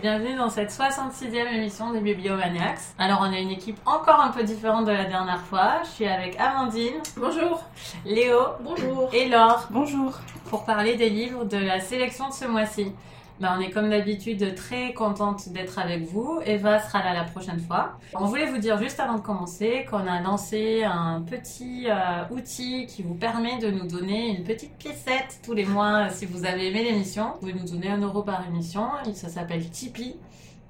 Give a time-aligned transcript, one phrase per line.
[0.00, 2.78] et bienvenue dans cette 66e émission des Bibliomaniacs.
[2.98, 5.82] Alors on a une équipe encore un peu différente de la dernière fois.
[5.84, 7.02] Je suis avec Amandine.
[7.18, 7.62] Bonjour.
[8.06, 8.38] Léo.
[8.62, 9.10] Bonjour.
[9.12, 9.66] Et Laure.
[9.68, 10.12] Bonjour.
[10.48, 12.92] Pour parler des livres de la sélection de ce mois-ci.
[13.40, 16.42] Ben, on est comme d'habitude très contente d'être avec vous.
[16.44, 17.98] Eva sera là la prochaine fois.
[18.12, 22.84] On voulait vous dire juste avant de commencer qu'on a lancé un petit euh, outil
[22.84, 26.68] qui vous permet de nous donner une petite piécette tous les mois si vous avez
[26.68, 27.32] aimé l'émission.
[27.32, 28.88] Vous pouvez nous donner un euro par émission.
[29.14, 30.16] Ça s'appelle Tipeee.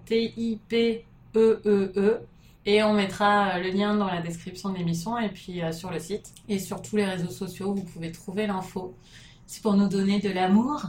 [0.06, 1.00] T-I-P-E-E-E.
[2.66, 5.98] Et on mettra le lien dans la description de l'émission et puis euh, sur le
[5.98, 6.32] site.
[6.48, 8.94] Et sur tous les réseaux sociaux, vous pouvez trouver l'info
[9.50, 10.80] c'est pour nous donner de l'amour,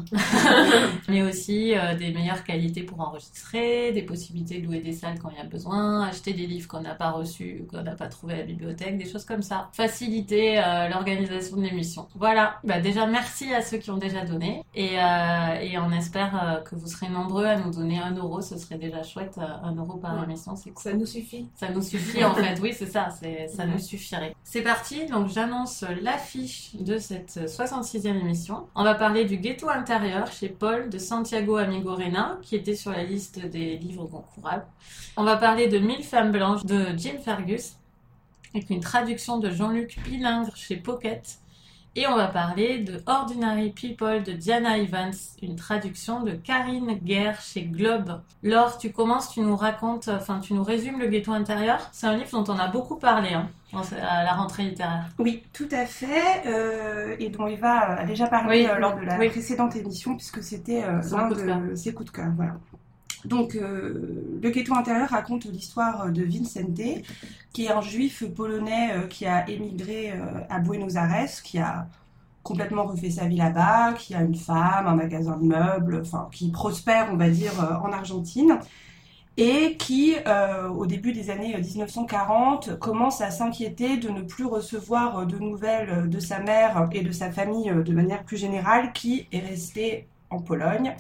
[1.10, 5.32] mais aussi euh, des meilleures qualités pour enregistrer, des possibilités de louer des salles quand
[5.32, 8.36] il y a besoin, acheter des livres qu'on n'a pas reçus, qu'on n'a pas trouvé
[8.36, 9.70] à la bibliothèque, des choses comme ça.
[9.74, 12.08] Faciliter euh, l'organisation de l'émission.
[12.14, 12.60] Voilà.
[12.64, 16.76] Bah, déjà, merci à ceux qui ont déjà donné et, euh, et on espère que
[16.76, 18.42] vous serez nombreux à nous donner un euro.
[18.42, 20.56] Ce serait déjà chouette, un euro par émission.
[20.56, 21.50] C'est Ça nous suffit.
[21.56, 22.60] Ça nous suffit en fait.
[22.62, 23.10] Oui, c'est ça.
[23.10, 24.36] Ça nous suffirait.
[24.44, 25.08] C'est parti.
[25.08, 28.51] Donc j'annonce l'affiche de cette 66e émission.
[28.76, 33.04] On va parler du ghetto intérieur chez Paul de Santiago Amigorena, qui était sur la
[33.04, 34.66] liste des livres concourables.
[35.18, 37.76] On va parler de Mille femmes blanches de Jim Fergus,
[38.54, 41.41] avec une traduction de Jean-Luc Pilingre chez Pocket.
[41.98, 45.12] Et on va parler de Ordinary People de Diana Evans,
[45.42, 48.22] une traduction de Karine Guerre chez Globe.
[48.44, 51.90] Laure, tu commences, tu nous racontes, enfin tu nous résumes le ghetto intérieur.
[51.92, 53.50] C'est un livre dont on a beaucoup parlé hein,
[54.02, 55.10] à la rentrée littéraire.
[55.20, 59.18] Oui, tout à fait, euh, et dont Eva a déjà parlé euh, lors de la
[59.18, 62.32] précédente émission, puisque c'était euh, l'un de ses coups de cœur.
[62.38, 62.54] Voilà.
[63.26, 67.04] Donc, euh, le ghetto intérieur raconte l'histoire de Vincente,
[67.54, 71.88] qui est un juif polonais euh, qui a émigré euh, à Buenos Aires, qui a
[72.44, 76.02] complètement refait sa vie là-bas, qui a une femme, un magasin de meubles,
[76.32, 77.52] qui prospère, on va dire,
[77.84, 78.58] en Argentine,
[79.38, 80.16] et qui,
[80.76, 86.20] au début des années 1940, commence à s'inquiéter de ne plus recevoir de nouvelles de
[86.20, 90.96] sa mère et de sa famille de manière plus générale, qui est restée en Pologne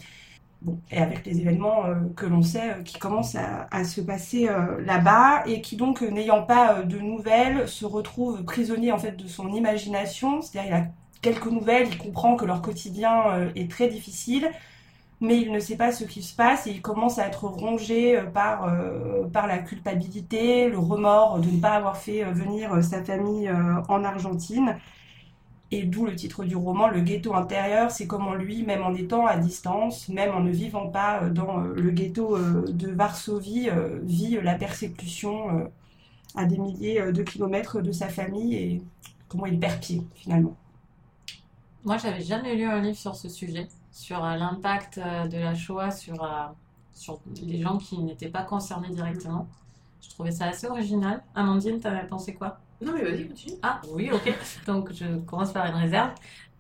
[0.92, 4.80] Et avec les événements euh, que l'on sait euh, qui commencent à, se passer euh,
[4.86, 9.52] là-bas et qui donc n'ayant pas de nouvelles se retrouve prisonnier en fait de son
[9.54, 10.86] imagination, c'est-à-dire il a
[11.22, 14.50] quelques nouvelles, il comprend que leur quotidien est très difficile,
[15.20, 18.20] mais il ne sait pas ce qui se passe et il commence à être rongé
[18.34, 18.76] par,
[19.32, 23.52] par la culpabilité, le remords de ne pas avoir fait venir sa famille
[23.88, 24.78] en Argentine
[25.72, 29.26] et d'où le titre du roman, Le ghetto intérieur, c'est comment lui, même en étant
[29.26, 33.70] à distance, même en ne vivant pas euh, dans euh, le ghetto euh, de Varsovie,
[34.04, 35.72] vit la persécution
[36.36, 38.82] à des milliers de kilomètres de sa famille et
[39.28, 40.56] comment il perd pied finalement.
[41.84, 46.30] Moi, j'avais jamais lu un livre sur ce sujet, sur l'impact de la Shoah sur,
[46.94, 49.48] sur les gens qui n'étaient pas concernés directement.
[50.02, 51.24] Je trouvais ça assez original.
[51.36, 52.60] Amandine, t'avais pensé quoi?
[52.82, 53.56] Non, mais vas-y, continue.
[53.62, 54.34] Ah, oui, ok.
[54.66, 56.12] Donc, je commence par une réserve.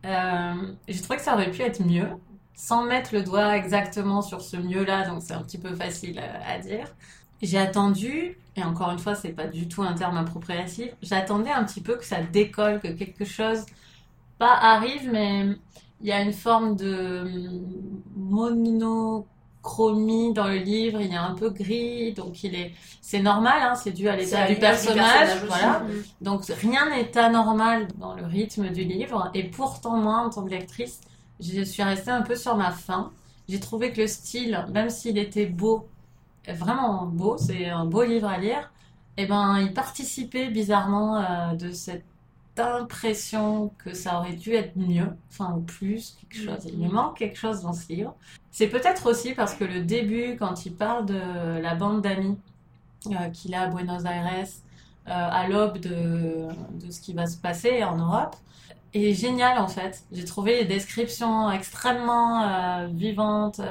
[0.05, 2.07] Euh, J'ai trouvé que ça aurait pu être mieux,
[2.53, 6.59] sans mettre le doigt exactement sur ce mieux-là, donc c'est un petit peu facile à,
[6.59, 6.85] dire.
[7.41, 11.63] J'ai attendu, et encore une fois, c'est pas du tout un terme appropriatif, j'attendais un
[11.63, 13.65] petit peu que ça décolle, que quelque chose,
[14.37, 15.57] pas arrive, mais
[16.01, 17.23] il y a une forme de
[18.15, 19.25] mono
[19.61, 23.75] chromie dans le livre, il est un peu gris, donc il est, c'est normal, hein,
[23.75, 25.79] c'est dû à l'état du personnage, voilà.
[25.79, 26.03] Mm.
[26.21, 30.49] Donc rien n'est anormal dans le rythme du livre, et pourtant moi, en tant que
[30.49, 31.01] lectrice,
[31.39, 33.11] je suis restée un peu sur ma faim.
[33.49, 35.87] J'ai trouvé que le style, même s'il était beau,
[36.47, 38.71] vraiment beau, c'est un beau livre à lire,
[39.17, 42.05] et eh ben il participait bizarrement euh, de cette
[42.61, 46.65] impression que ça aurait dû être mieux, enfin ou plus, quelque chose.
[46.65, 48.15] Il me manque quelque chose dans ce livre.
[48.51, 52.37] C'est peut-être aussi parce que le début, quand il parle de la bande d'amis
[53.07, 54.47] euh, qu'il a à Buenos Aires,
[55.07, 58.35] euh, à l'aube de, de, ce qui va se passer en Europe,
[58.93, 60.03] est génial en fait.
[60.11, 63.61] J'ai trouvé les descriptions extrêmement euh, vivantes.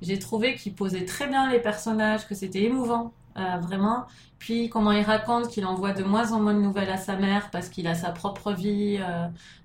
[0.00, 4.06] J'ai trouvé qu'il posait très bien les personnages, que c'était émouvant, vraiment.
[4.44, 7.48] Puis comment il raconte qu'il envoie de moins en moins de nouvelles à sa mère
[7.50, 9.00] parce qu'il a sa propre vie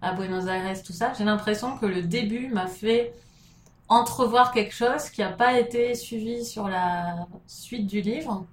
[0.02, 1.12] à Buenos Aires, tout ça.
[1.18, 3.14] J'ai l'impression que le début m'a fait
[3.90, 8.46] entrevoir quelque chose qui n'a pas été suivi sur la suite du livre.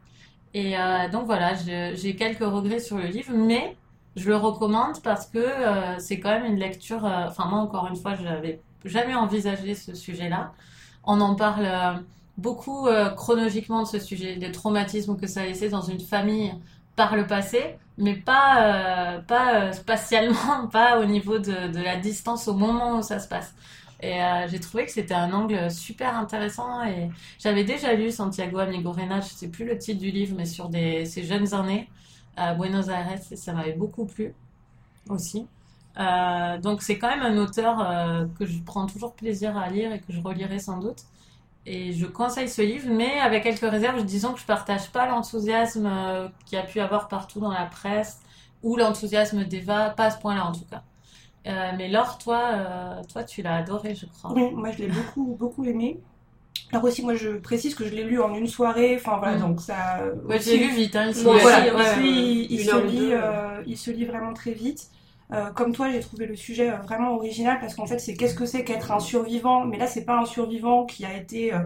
[0.55, 3.76] Et euh, donc voilà, j'ai quelques regrets sur le livre, mais
[4.17, 7.05] je le recommande parce que euh, c'est quand même une lecture.
[7.05, 10.52] Euh, enfin, moi, encore une fois, je n'avais jamais envisagé ce sujet-là.
[11.05, 12.02] On en parle
[12.38, 16.53] beaucoup chronologiquement de ce sujet, des traumatismes que ça a laissé dans une famille
[16.97, 22.55] par le passé, mais pas, pas spatialement, pas au niveau de, de la distance au
[22.55, 23.55] moment où ça se passe.
[24.00, 26.85] Et euh, j'ai trouvé que c'était un angle super intéressant.
[26.85, 30.69] Et j'avais déjà lu Santiago Amigorena, je sais plus le titre du livre, mais sur
[30.69, 31.88] des, ses jeunes années
[32.37, 34.35] à Buenos Aires, et ça m'avait beaucoup plu
[35.09, 35.47] aussi.
[35.99, 39.93] Euh, donc c'est quand même un auteur euh, que je prends toujours plaisir à lire
[39.93, 41.05] et que je relirai sans doute.
[41.68, 45.86] Et je conseille ce livre, mais avec quelques réserves, disons que je partage pas l'enthousiasme
[45.86, 48.20] euh, qu'il y a pu avoir partout dans la presse,
[48.62, 50.82] ou l'enthousiasme d'Eva, pas à ce point-là en tout cas.
[51.48, 54.32] Euh, mais Laure, toi, euh, toi tu l'as adoré, je crois.
[54.32, 55.98] Oui, moi je l'ai beaucoup, beaucoup aimé.
[56.70, 59.40] Alors aussi, moi je précise que je l'ai lu en une soirée, enfin voilà, mm.
[59.40, 60.00] donc ça...
[60.24, 63.12] Ouais, j'ai lu vite, hein, il, il, se lit,
[63.66, 64.88] il se lit vraiment très vite.
[65.32, 68.34] Euh, comme toi, j'ai trouvé le sujet euh, vraiment original parce qu'en fait, c'est qu'est-ce
[68.34, 69.64] que c'est qu'être un survivant?
[69.64, 71.58] Mais là, c'est pas un survivant qui a été euh,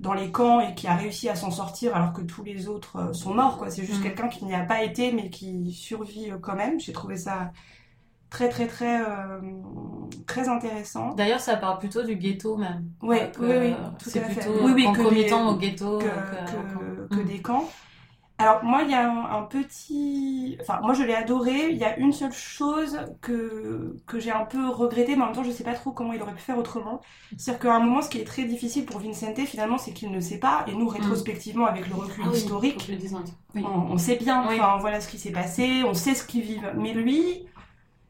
[0.00, 3.14] dans les camps et qui a réussi à s'en sortir alors que tous les autres
[3.14, 3.56] sont morts.
[3.56, 3.70] Quoi.
[3.70, 4.02] C'est juste mm.
[4.02, 6.78] quelqu'un qui n'y a pas été mais qui survit quand même.
[6.78, 7.52] J'ai trouvé ça
[8.28, 9.00] très très très
[10.26, 11.14] très intéressant.
[11.14, 12.84] D'ailleurs, ça parle plutôt du ghetto même.
[13.00, 13.74] Ouais, oui, oui,
[14.04, 17.66] c'est plutôt oui, oui, au ghetto que, que, des camps.
[18.38, 20.58] Alors moi, il y a un, petit...
[20.60, 21.70] Enfin, moi, je l'ai adoré.
[21.70, 25.34] Il y a une seule chose que, que j'ai un peu regretté, mais en même
[25.34, 27.00] temps, je sais pas trop comment il aurait pu faire autrement.
[27.38, 30.20] C'est-à-dire qu'à un moment, ce qui est très difficile pour Vincente, finalement, c'est qu'il ne
[30.20, 30.64] sait pas.
[30.66, 30.94] Et nous, mm.
[30.94, 32.90] rétrospectivement, avec le recul ah historique,
[33.54, 36.72] on, on, sait bien, enfin, voilà ce qui s'est passé, on sait ce qu'ils vivent.
[36.76, 37.46] Mais lui,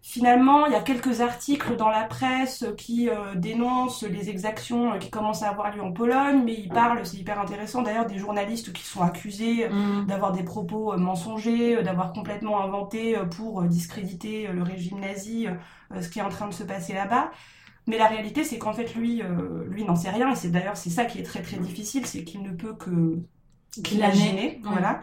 [0.09, 4.99] Finalement, il y a quelques articles dans la presse qui euh, dénoncent les exactions euh,
[4.99, 8.17] qui commencent à avoir lieu en Pologne, mais il parle, c'est hyper intéressant d'ailleurs, des
[8.17, 10.07] journalistes qui sont accusés euh, mm.
[10.07, 15.49] d'avoir des propos mensongers, d'avoir complètement inventé pour discréditer le régime nazi,
[16.01, 17.33] ce qui est en train de se passer là-bas.
[17.89, 19.23] Mais la réalité, c'est qu'en fait, lui,
[19.69, 22.23] lui n'en sait rien, et c'est d'ailleurs c'est ça qui est très très difficile, c'est
[22.23, 23.19] qu'il ne peut que
[23.91, 25.01] l'imaginer, voilà.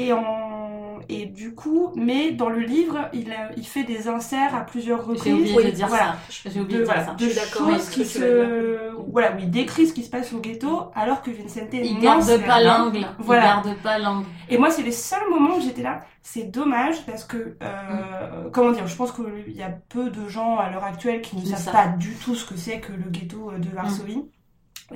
[0.00, 1.00] Et, en...
[1.08, 5.24] et du coup, mais dans le livre, il, il fait des inserts à plusieurs reprises.
[5.24, 6.16] J'ai oublié de dire ça.
[6.28, 7.14] J'ai oublié de, dire ça.
[7.14, 8.90] De choses qui se...
[9.10, 11.68] Voilà, oui, il décrit ce qui se passe au ghetto, alors que Vincente...
[11.72, 13.06] Il garde pas l'angle.
[13.18, 13.62] Voilà.
[13.64, 14.26] Il garde pas l'angle.
[14.48, 16.00] Et moi, c'est les seuls moments où j'étais là.
[16.22, 18.50] C'est dommage parce que, euh, mm.
[18.52, 21.44] comment dire, je pense qu'il y a peu de gens à l'heure actuelle qui ne
[21.44, 24.22] savent pas du tout ce que c'est que le ghetto de Varsovie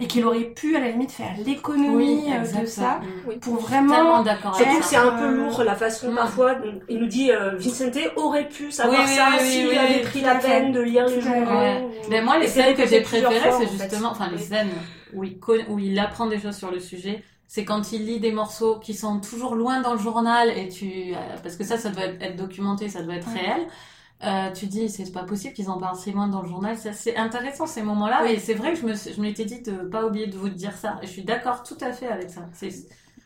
[0.00, 3.36] et qu'il aurait pu à la limite faire l'économie euh, de ça oui.
[3.36, 6.16] pour vraiment trouve que c'est un peu lourd la façon mm.
[6.16, 6.56] parfois
[6.88, 10.80] il nous dit euh, Vicente aurait pu savoir ça s'il avait pris la peine de
[10.80, 11.90] lire les journaux.
[12.10, 14.70] mais moi les scènes que j'ai préférées c'est justement enfin les scènes
[15.12, 15.38] où il
[15.68, 17.22] où il apprend des choses sur le sujet.
[17.46, 21.12] C'est quand il lit des morceaux qui sont toujours loin dans le journal et tu
[21.12, 23.66] euh, parce que ça ça doit être documenté ça doit être réel
[24.22, 26.76] euh, tu dis c'est pas possible qu'ils en parlent si loin dans le journal.
[26.76, 28.30] C'est intéressant ces moments-là.
[28.30, 30.98] Et c'est vrai que je m'étais dit de pas oublier de vous dire ça.
[31.02, 32.48] Et je suis d'accord tout à fait avec ça.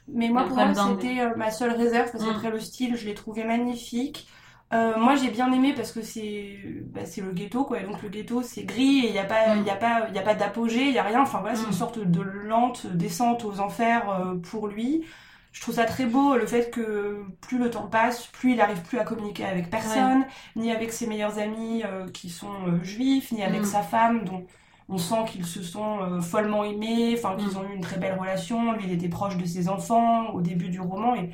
[0.08, 2.52] Mais moi, pour moi, c'était euh, ma seule réserve parce qu'après mm.
[2.52, 4.26] le style, je l'ai trouvé magnifique.
[4.72, 6.58] Euh, moi, j'ai bien aimé parce que c'est
[6.92, 7.80] bah, c'est le ghetto, quoi.
[7.80, 10.18] Donc le ghetto, c'est gris et il n'y a pas il y a pas il
[10.18, 11.22] a pas d'apogée, il y a rien.
[11.22, 11.72] Enfin voilà, c'est une mm.
[11.72, 15.04] sorte de lente descente aux enfers pour lui
[15.52, 18.82] je trouve ça très beau le fait que plus le temps passe, plus il arrive
[18.82, 20.24] plus à communiquer avec personne,
[20.56, 23.64] ni avec ses meilleurs amis euh, qui sont euh, juifs, ni avec mm.
[23.64, 24.46] sa femme dont
[24.88, 27.56] on sent qu'ils se sont euh, follement aimés, enfin qu'ils mm.
[27.56, 28.72] ont eu une très belle relation.
[28.72, 31.30] Lui, il était proche de ses enfants au début du roman et,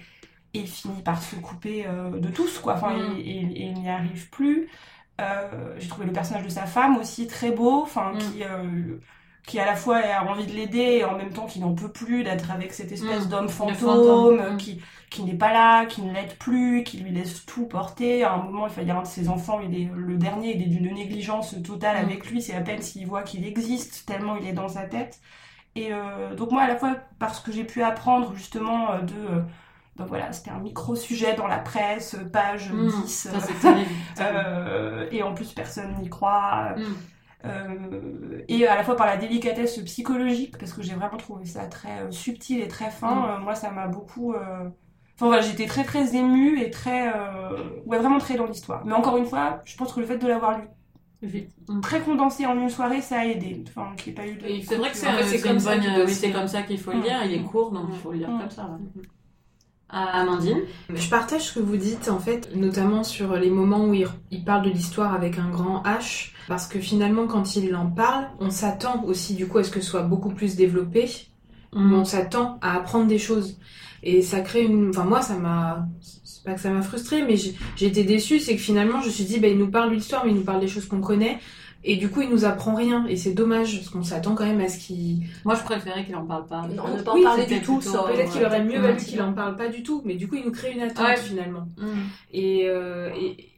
[0.55, 2.75] et il finit par se couper de tous, quoi.
[2.75, 3.17] Enfin, mm.
[3.19, 4.69] et, il n'y arrive plus.
[5.79, 8.43] J'ai trouvé le personnage de sa femme aussi très beau, enfin qui
[9.47, 11.91] qui à la fois a envie de l'aider et en même temps qui n'en peut
[11.91, 13.29] plus d'être avec cette espèce mmh.
[13.29, 14.57] d'homme fantôme, mmh.
[14.57, 18.25] qui, qui n'est pas là, qui ne l'aide plus, qui lui laisse tout porter.
[18.25, 20.63] À un moment, il y a un de ses enfants, il est le dernier, il
[20.63, 22.07] est d'une négligence totale mmh.
[22.07, 25.21] avec lui, c'est à peine s'il voit qu'il existe, tellement il est dans sa tête.
[25.77, 29.15] Et euh, donc moi, à la fois, parce que j'ai pu apprendre justement euh, de...
[29.15, 29.41] Euh,
[29.97, 33.29] donc voilà, c'était un micro-sujet dans la presse, page 10.
[34.21, 36.75] euh, et en plus, personne n'y croit.
[36.77, 36.85] Euh,
[38.49, 42.03] et à la fois par la délicatesse psychologique, parce que j'ai vraiment trouvé ça très
[42.03, 43.15] euh, subtil et très fin.
[43.15, 43.25] Mm.
[43.25, 44.35] Euh, moi, ça m'a beaucoup.
[44.35, 47.13] Enfin voilà, j'étais très très émue et très.
[47.87, 48.85] Ouais, vraiment très dans l'histoire.
[48.85, 50.65] Mais encore une fois, je pense que le fait de l'avoir lu
[51.81, 53.65] très condensé en une soirée, ça a aidé.
[53.69, 54.47] Enfin, qu'il pas eu de.
[54.63, 57.25] C'est vrai que c'est comme, ça oui, comme ça qu'il faut le lire.
[57.25, 58.41] Il est court, donc il faut le lire mm.
[58.41, 58.79] comme ça.
[59.95, 64.07] Amandine Je partage ce que vous dites, en fait, notamment sur les moments où il,
[64.31, 66.33] il parle de l'histoire avec un grand H.
[66.49, 69.81] Parce que finalement, quand il en parle, on s'attend aussi du coup à ce que
[69.81, 71.09] ce soit beaucoup plus développé.
[71.73, 71.95] Mm.
[71.95, 73.59] On s'attend à apprendre des choses.
[74.03, 74.91] Et ça crée une...
[74.91, 75.87] Enfin moi, ça m'a...
[76.01, 78.39] C'est pas que ça m'a frustré, mais j'ai été déçue.
[78.41, 80.37] C'est que finalement, je me suis dit, bah, il nous parle de l'histoire, mais il
[80.37, 81.39] nous parle des choses qu'on connaît.
[81.85, 83.07] Et du coup, il nous apprend rien.
[83.07, 85.25] Et c'est dommage, parce qu'on s'attend quand même à ce qu'il...
[85.45, 86.63] Moi, je préférais qu'il en parle pas.
[86.75, 87.79] Non, ne pas en parler du tout.
[87.79, 90.03] Peut-être qu'il aurait mieux valu qu'il en parle pas du tout.
[90.05, 91.69] Mais du coup, il nous crée une attente, finalement.
[91.79, 91.87] Mm.
[92.33, 93.55] Et, euh, et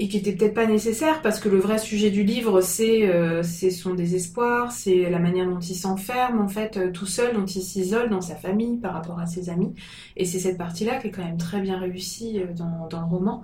[0.00, 3.42] et qui était peut-être pas nécessaire parce que le vrai sujet du livre c'est euh,
[3.42, 7.60] son désespoir, c'est la manière dont il s'enferme en fait euh, tout seul, dont il
[7.60, 9.74] s'isole dans sa famille par rapport à ses amis
[10.16, 13.06] et c'est cette partie-là qui est quand même très bien réussie euh, dans, dans le
[13.06, 13.42] roman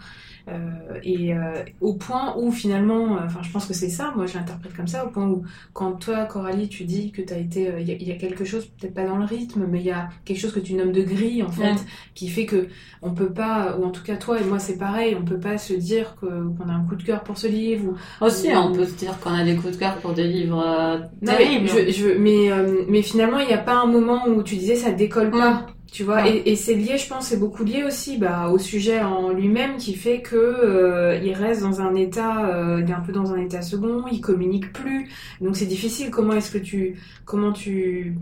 [1.03, 1.35] et
[1.81, 5.05] au point où finalement, enfin je pense que c'est ça, moi je l'interprète comme ça,
[5.05, 8.17] au point où quand toi Coralie tu dis que tu as été, il y, a
[8.17, 10.75] quelque chose peut-être pas dans le rythme, mais il y a quelque chose que tu
[10.75, 11.85] nommes de gris en fait,
[12.15, 12.69] qui fait que
[13.03, 15.59] on peut pas, ou en tout cas toi et moi c'est pareil, on peut pas
[15.59, 17.93] se dire que qu'on a un coup de cœur pour ce livre.
[18.21, 18.25] Ou...
[18.25, 20.99] Aussi, on peut se dire qu'on a des coups de cœur pour des livres euh,
[21.25, 21.71] terribles.
[21.75, 24.77] Mais, je, mais, euh, mais, finalement, il n'y a pas un moment où tu disais
[24.77, 25.53] ça décolle pas.
[25.53, 25.67] Mm.
[25.91, 29.01] Tu vois, et, et c'est lié, je pense, c'est beaucoup lié aussi bah, au sujet
[29.01, 33.41] en lui-même qui fait que euh, il reste dans un état, un peu dans un
[33.41, 35.09] état second, il communique plus,
[35.41, 36.11] donc c'est difficile.
[36.11, 38.19] Comment est-ce que tu, comment tu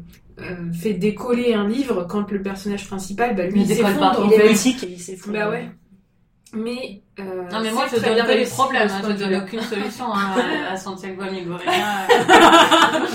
[0.73, 4.29] fais décoller un livre quand le personnage principal, bah, lui, il s'effondre.
[4.31, 5.39] Il est et il s'effondre.
[5.39, 5.69] Bah ouais.
[6.55, 10.07] Mais, euh, non, mais moi, je donne pas les problèmes, hein, je donne aucune solution
[10.13, 10.35] hein,
[10.69, 12.09] à Santiago Amigorena.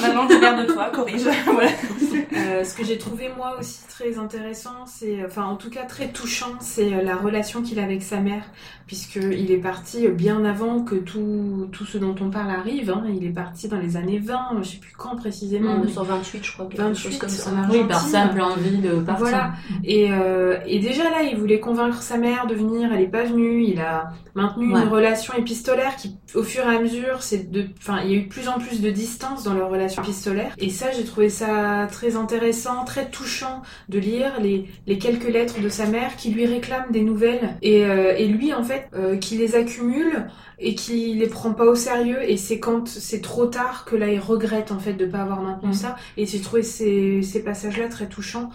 [0.02, 1.24] Maintenant, de toi, corrige.
[1.46, 1.70] voilà.
[2.38, 6.08] euh, ce que j'ai trouvé, moi aussi, très intéressant, c'est, enfin, en tout cas, très
[6.08, 8.44] touchant, c'est euh, la relation qu'il a avec sa mère,
[8.88, 12.92] puisqu'il est parti bien avant que tout, tout ce dont on parle arrive.
[12.92, 13.04] Hein.
[13.14, 15.74] Il est parti dans les années 20, je sais plus quand précisément.
[15.74, 16.70] 1928, je crois.
[16.74, 17.52] 28, comme ça.
[17.70, 19.26] Oui, par simple envie de partir.
[19.26, 19.52] Voilà.
[19.84, 23.24] Et, euh, et déjà là, il voulait convaincre sa mère de venir, elle est pas
[23.24, 23.89] venue, il a
[24.36, 28.14] maintenu une relation épistolaire qui, au fur et à mesure, c'est de, enfin, il y
[28.14, 30.54] a eu de plus en plus de distance dans leur relation épistolaire.
[30.58, 35.62] Et ça, j'ai trouvé ça très intéressant, très touchant de lire les, les quelques lettres
[35.62, 37.56] de sa mère qui lui réclament des nouvelles.
[37.62, 40.28] Et, euh, et lui, en fait, euh, qui les accumule
[40.60, 42.30] et qui les prend pas au sérieux.
[42.30, 45.42] Et c'est quand c'est trop tard que là il regrette en fait de pas avoir
[45.42, 45.74] maintenu mm.
[45.74, 45.96] ça.
[46.18, 48.50] Et j'ai trouvé ces, ces passages là très touchants.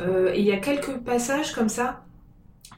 [0.00, 2.04] Euh, et il y a quelques passages comme ça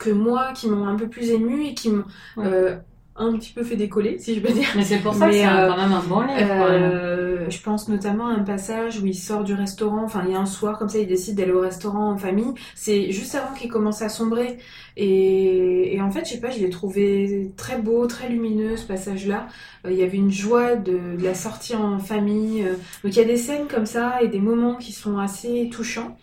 [0.03, 2.05] que moi qui m'ont un peu plus ému et qui m'ont
[2.39, 2.77] euh,
[3.15, 4.67] un petit peu fait décoller, si je peux dire.
[4.75, 6.51] Mais c'est pour ça que c'est euh, quand même un bon livre.
[6.51, 10.35] Euh, je pense notamment à un passage où il sort du restaurant, enfin il y
[10.35, 12.53] a un soir comme ça, il décide d'aller au restaurant en famille.
[12.75, 14.59] C'est juste avant qu'il commence à sombrer.
[14.97, 18.87] Et, et, en fait, je sais pas, je l'ai trouvé très beau, très lumineux ce
[18.87, 19.47] passage-là.
[19.89, 22.63] il y avait une joie de, de, la sortie en famille.
[23.05, 26.17] donc il y a des scènes comme ça et des moments qui sont assez touchants.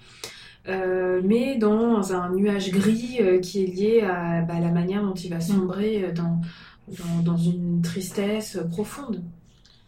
[0.68, 5.13] Euh, mais dans un nuage gris euh, qui est lié à bah, la manière dont
[5.13, 6.42] il va sombrer euh, dans,
[6.88, 9.24] dans, dans une tristesse profonde.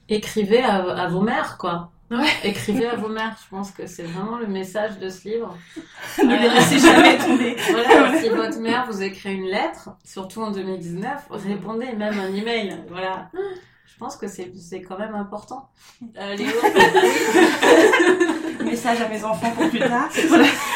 [0.09, 1.91] Écrivez à, à, vos mères, quoi.
[2.09, 2.27] Ouais.
[2.43, 5.57] Écrivez à vos mères, je pense que c'est vraiment le message de ce livre.
[6.23, 7.55] ne les laissez jamais tomber.
[7.71, 12.77] Voilà, si votre mère vous écrit une lettre, surtout en 2019, répondez même un email.
[12.89, 13.29] Voilà.
[13.85, 15.69] Je pense que c'est quand même important.
[16.17, 16.49] Euh, Léo
[18.65, 20.09] Message à mes enfants pour plus tard.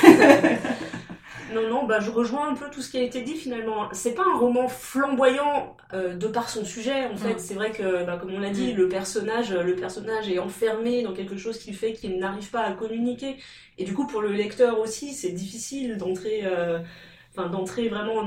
[1.53, 3.89] non, non, bah, je rejoins un peu tout ce qui a été dit finalement.
[3.91, 7.07] C'est pas un roman flamboyant euh, de par son sujet.
[7.07, 7.39] En fait, mm.
[7.39, 8.77] c'est vrai que, bah, comme on l'a dit, mm.
[8.77, 12.71] le personnage, le personnage est enfermé dans quelque chose qui fait qu'il n'arrive pas à
[12.71, 13.37] communiquer.
[13.77, 16.41] Et du coup, pour le lecteur aussi, c'est difficile d'entrer.
[16.43, 16.79] Euh,
[17.35, 18.17] enfin d'entrer vraiment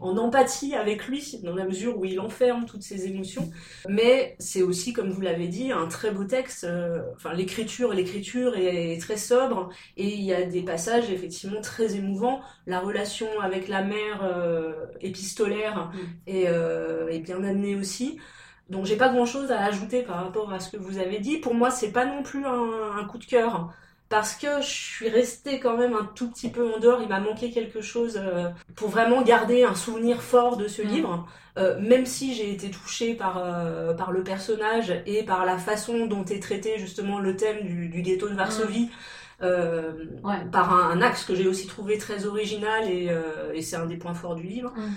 [0.00, 3.50] en, empathie avec lui dans la mesure où il enferme toutes ses émotions.
[3.88, 6.64] Mais c'est aussi comme vous l'avez dit un très beau texte.
[6.64, 11.96] Euh, enfin l'écriture l'écriture est, très sobre et il y a des passages effectivement très
[11.96, 12.40] émouvants.
[12.66, 16.32] La relation avec la mère euh, épistolaire mm.
[16.46, 18.18] euh, est, bien amenée aussi.
[18.70, 21.38] Donc j'ai pas grand chose à ajouter par rapport à ce que vous avez dit.
[21.38, 23.72] Pour moi c'est pas non plus un coup de cœur
[24.08, 27.02] parce que je suis restée quand même un tout petit peu en dehors.
[27.02, 30.88] Il m'a manqué quelque chose euh, pour vraiment garder un souvenir fort de ce mm.
[30.88, 31.28] livre.
[31.58, 36.06] Euh, même si j'ai été touchée par, euh, par le personnage et par la façon
[36.06, 38.88] dont est traité justement le thème du, du ghetto de Varsovie.
[39.40, 39.46] Mm.
[40.24, 40.44] Ouais.
[40.50, 43.08] par un, axe que j'ai aussi trouvé très original et,
[43.54, 44.72] et c'est un des points forts du livre.
[44.76, 44.90] Mm.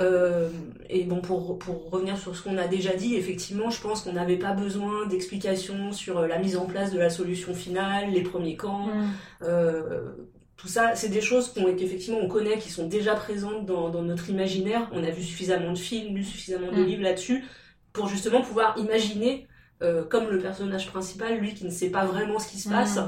[0.00, 0.48] Euh,
[0.88, 4.12] et bon, pour, pour revenir sur ce qu'on a déjà dit, effectivement, je pense qu'on
[4.12, 8.22] n'avait pas besoin d'explications sur euh, la mise en place de la solution finale, les
[8.22, 8.86] premiers camps.
[8.86, 9.10] Mm.
[9.42, 10.12] Euh,
[10.56, 14.30] tout ça, c'est des choses qu'effectivement on, connaît, qui sont déjà présentes dans, dans, notre
[14.30, 14.88] imaginaire.
[14.92, 16.86] On a vu suffisamment de films, lu suffisamment de mm.
[16.86, 17.44] livres là-dessus,
[17.92, 19.46] pour justement pouvoir imaginer,
[19.82, 22.98] euh, comme le personnage principal, lui qui ne sait pas vraiment ce qui se passe,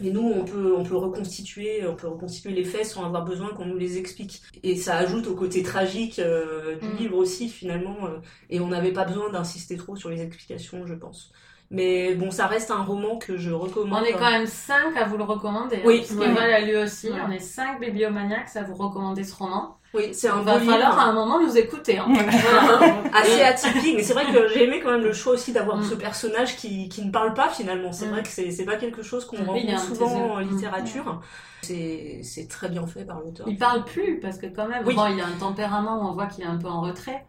[0.00, 3.48] Mais nous, on peut, on peut reconstituer, on peut reconstituer les faits sans avoir besoin
[3.50, 4.42] qu'on nous les explique.
[4.62, 6.96] Et ça ajoute au côté tragique euh, du mm.
[6.96, 7.96] livre aussi, finalement.
[8.04, 8.18] Euh,
[8.50, 11.32] et on n'avait pas besoin d'insister trop sur les explications, je pense.
[11.70, 14.02] Mais bon, ça reste un roman que je recommande.
[14.02, 15.76] On est quand même cinq à vous le recommander.
[15.76, 17.10] Hein, oui, parce l'a lu aussi.
[17.12, 19.77] On est cinq bibliomaniacs à vous recommander ce roman.
[19.94, 21.98] Oui, c'est un Il va falloir à un moment nous écouter.
[21.98, 22.08] Hein.
[23.14, 25.84] Assez atypique, mais c'est vrai que j'ai aimé quand même le choix aussi d'avoir mm.
[25.84, 27.92] ce personnage qui, qui ne parle pas finalement.
[27.92, 28.10] C'est mm.
[28.10, 31.14] vrai que c'est pas quelque chose qu'on rencontre souvent en littérature.
[31.14, 32.22] Mm.
[32.22, 33.46] C'est très bien fait par l'auteur.
[33.48, 36.26] Il parle plus parce que quand même, bon, il a un tempérament où on voit
[36.26, 37.24] qu'il est un peu en retrait.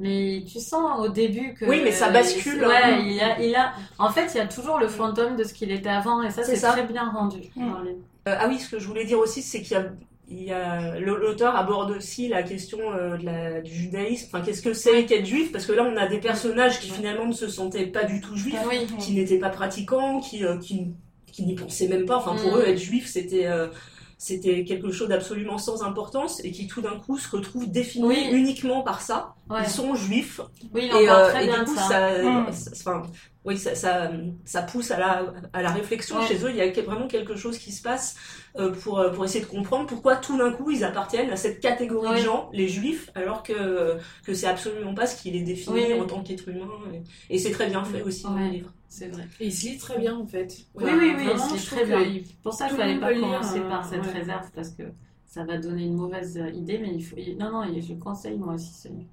[0.00, 1.66] Mais tu sens au début que.
[1.66, 2.64] Oui, mais ça bascule.
[2.64, 2.98] Ouais, hein.
[3.00, 3.72] il, a, il a.
[3.98, 6.42] En fait, il y a toujours le fantôme de ce qu'il était avant, et ça,
[6.42, 7.42] c'est très bien rendu.
[7.54, 7.72] Mm.
[8.26, 9.86] Euh, ah oui, ce que je voulais dire aussi, c'est qu'il y a
[10.28, 14.26] l'auteur aborde aussi la question euh, de la, du judaïsme.
[14.28, 15.52] Enfin, qu'est-ce que c'est qu'être juif?
[15.52, 18.36] Parce que là, on a des personnages qui finalement ne se sentaient pas du tout
[18.36, 18.56] juifs,
[18.98, 20.88] qui n'étaient pas pratiquants, qui, euh, qui,
[21.26, 22.16] qui n'y pensaient même pas.
[22.16, 22.60] Enfin, pour mm.
[22.60, 23.68] eux, être juif, c'était euh,
[24.16, 28.82] c'était quelque chose d'absolument sans importance et qui tout d'un coup se retrouvent définis uniquement
[28.82, 29.34] par ça.
[29.50, 30.40] Ils sont juifs.
[30.72, 32.52] Oui, il et, très bien du coup, ça, mm.
[32.52, 33.02] ça,
[33.44, 34.10] oui, ça, ça,
[34.46, 36.50] ça, pousse à la, à la réflexion chez eux.
[36.50, 38.16] Il y a vraiment quelque chose qui se passe
[38.56, 41.60] euh, pour, euh, pour essayer de comprendre pourquoi tout d'un coup ils appartiennent à cette
[41.60, 45.92] catégorie de gens, les juifs, alors que, que c'est absolument pas ce qui les définit
[46.00, 46.68] en tant qu'être humain.
[47.28, 48.72] Et, c'est très bien fait aussi dans le livre.
[48.88, 49.26] C'est vrai.
[49.40, 50.56] Et il se lit très bien en fait.
[50.74, 52.22] Oui, oui, oui, il se lit très bien.
[52.42, 54.84] Pour ça, je ne fallait pas commencer par cette réserve parce que
[55.26, 57.16] ça va donner une mauvaise idée, mais il faut.
[57.38, 59.10] Non, non, je conseille moi aussi ce livre.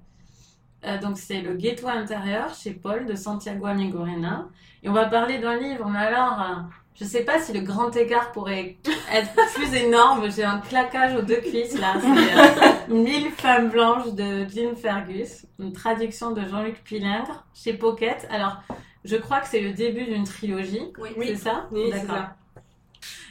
[0.84, 4.48] Euh, donc c'est le ghetto intérieur chez Paul de Santiago Amigorena.
[4.82, 6.54] Et on va parler d'un livre, mais alors, euh,
[6.94, 8.76] je sais pas si le grand écart pourrait
[9.12, 10.28] être plus énorme.
[10.34, 11.94] J'ai un claquage aux deux cuisses là.
[12.00, 18.26] C'est euh, Mille femmes blanches de Jean Fergus, une traduction de Jean-Luc Pilingre chez Pocket.
[18.30, 18.60] Alors,
[19.04, 20.92] je crois que c'est le début d'une trilogie.
[20.98, 21.26] Oui.
[21.28, 21.68] C'est ça?
[21.70, 22.26] Oui, d'accord.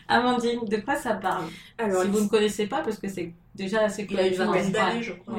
[0.08, 1.46] Amandine, de quoi ça parle?
[1.78, 4.20] Alors, Si vous ne connaissez pas, parce que c'est déjà assez connu.
[4.20, 5.36] Il y a une vingtaine d'années, je crois.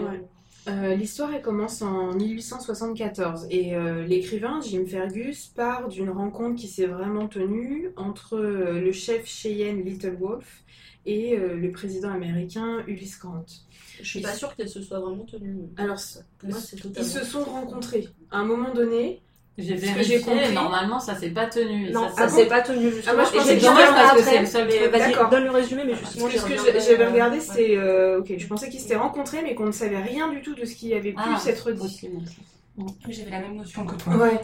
[0.68, 6.68] Euh, l'histoire elle commence en 1874 et euh, l'écrivain Jim Fergus part d'une rencontre qui
[6.68, 10.62] s'est vraiment tenue entre euh, le chef Cheyenne Little Wolf
[11.04, 13.44] et le président américain Ulysse Grant.
[14.00, 15.56] Je suis pas sûre qu'elle se soit vraiment tenue.
[15.76, 15.98] Alors,
[16.44, 16.58] moi,
[16.96, 19.20] ils se sont rencontrés à un moment donné.
[19.58, 20.52] J'ai vérifié, compris...
[20.54, 21.90] normalement ça s'est pas tenu.
[21.90, 23.12] Non, ça, s'est pas tenu justement.
[23.12, 25.94] Ah, moi je pensais que parce que c'est le seul Vas-y, donne le résumé, mais
[25.94, 26.30] justement.
[26.30, 27.76] ce que j'avais regardé, c'est.
[27.76, 30.64] Euh, ok, je pensais qu'ils s'étaient rencontrés, mais qu'on ne savait rien du tout de
[30.64, 32.08] ce qui avait pu ah, s'être dit.
[33.08, 34.16] J'avais la même notion que toi.
[34.16, 34.40] Ouais.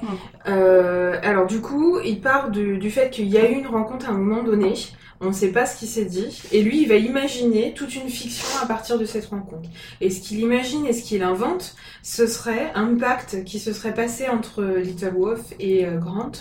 [0.49, 4.13] Euh, alors du coup, il part du fait qu'il y a eu une rencontre à
[4.13, 4.75] un moment donné
[5.21, 8.09] on ne sait pas ce qui s'est dit, et lui, il va imaginer toute une
[8.09, 9.69] fiction à partir de cette rencontre.
[10.01, 13.95] Et ce qu'il imagine et ce qu'il invente, ce serait un pacte qui se serait
[13.95, 16.33] passé entre Little Wolf et euh, Grant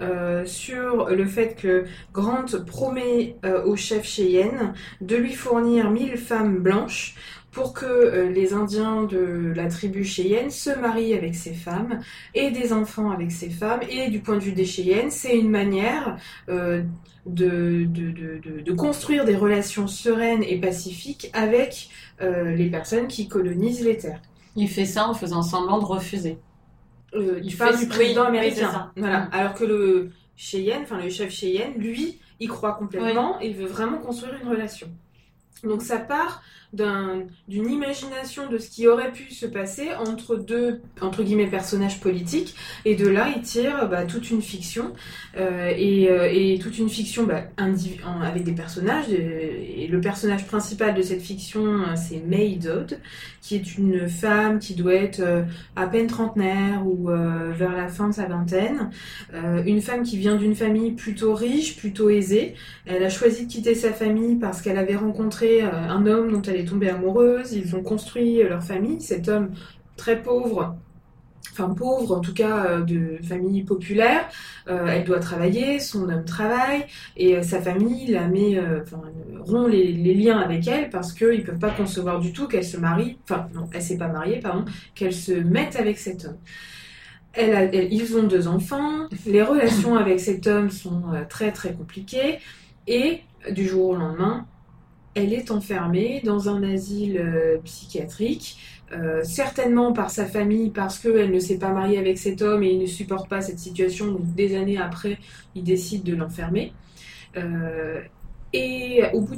[0.00, 1.84] euh, sur le fait que
[2.14, 7.14] Grant promet euh, au chef Cheyenne de lui fournir 1000 femmes blanches
[7.56, 12.00] pour que les Indiens de la tribu Cheyenne se marient avec ces femmes
[12.34, 13.80] et des enfants avec ces femmes.
[13.88, 16.18] Et du point de vue des Cheyennes, c'est une manière
[17.26, 21.88] de, de, de, construire des relations sereines et pacifiques avec
[22.20, 24.22] euh, les personnes qui colonisent les terres.
[24.54, 26.38] Il fait ça en faisant semblant de refuser.
[27.14, 28.92] Euh, il parle du président américain.
[28.96, 29.20] voilà.
[29.20, 29.28] Mm.
[29.32, 33.66] Alors que le Cheyenne, enfin le chef Cheyenne, lui, il croit complètement et il veut
[33.66, 34.88] vraiment construire une relation.
[35.64, 36.42] Donc ça part
[36.76, 42.54] d'une imagination de ce qui aurait pu se passer entre deux entre guillemets personnages politiques.
[42.84, 44.92] Et de là il tire bah, toute une fiction
[45.36, 47.42] euh, et, euh, et, toute une fiction bah,
[48.22, 52.98] avec des personnages et le personnage principal de cette fiction c'est May Dodd
[53.40, 55.42] qui est une femme qui doit être euh,
[55.76, 58.90] à peine trentenaire ou vers la fin de sa vingtaine.
[59.64, 62.54] Une femme qui vient d'une famille plutôt riche plutôt aisée.
[62.86, 66.56] Elle a choisi de quitter sa famille parce qu'elle avait rencontré un homme dont elle
[66.56, 69.00] est tombée amoureuse, ils ont construit leur famille.
[69.00, 69.50] Cet homme
[69.96, 70.76] très pauvre,
[71.52, 74.28] enfin pauvre en tout cas euh, de famille populaire,
[74.68, 76.84] euh, elle doit travailler, son homme travaille
[77.16, 78.60] et euh, sa famille la met,
[79.40, 83.18] rompt les, liens avec elle parce qu'ils peuvent pas concevoir du tout qu'elle se marie,
[83.24, 86.38] enfin non, elle s'est pas mariée, pardon, qu'elle se mette avec cet homme.
[87.32, 92.38] Elle ils ont deux enfants, les relations avec cet homme sont très très compliquées
[92.86, 94.46] et du jour au lendemain,
[95.16, 98.58] elle est enfermée dans un asile euh, psychiatrique,
[98.92, 102.70] euh, certainement par sa famille parce qu'elle ne s'est pas mariée avec cet homme et
[102.70, 104.12] il ne supporte pas cette situation.
[104.12, 105.18] Donc des années après,
[105.54, 106.74] il décide de l'enfermer.
[107.36, 108.02] Euh,
[108.52, 109.36] et au bout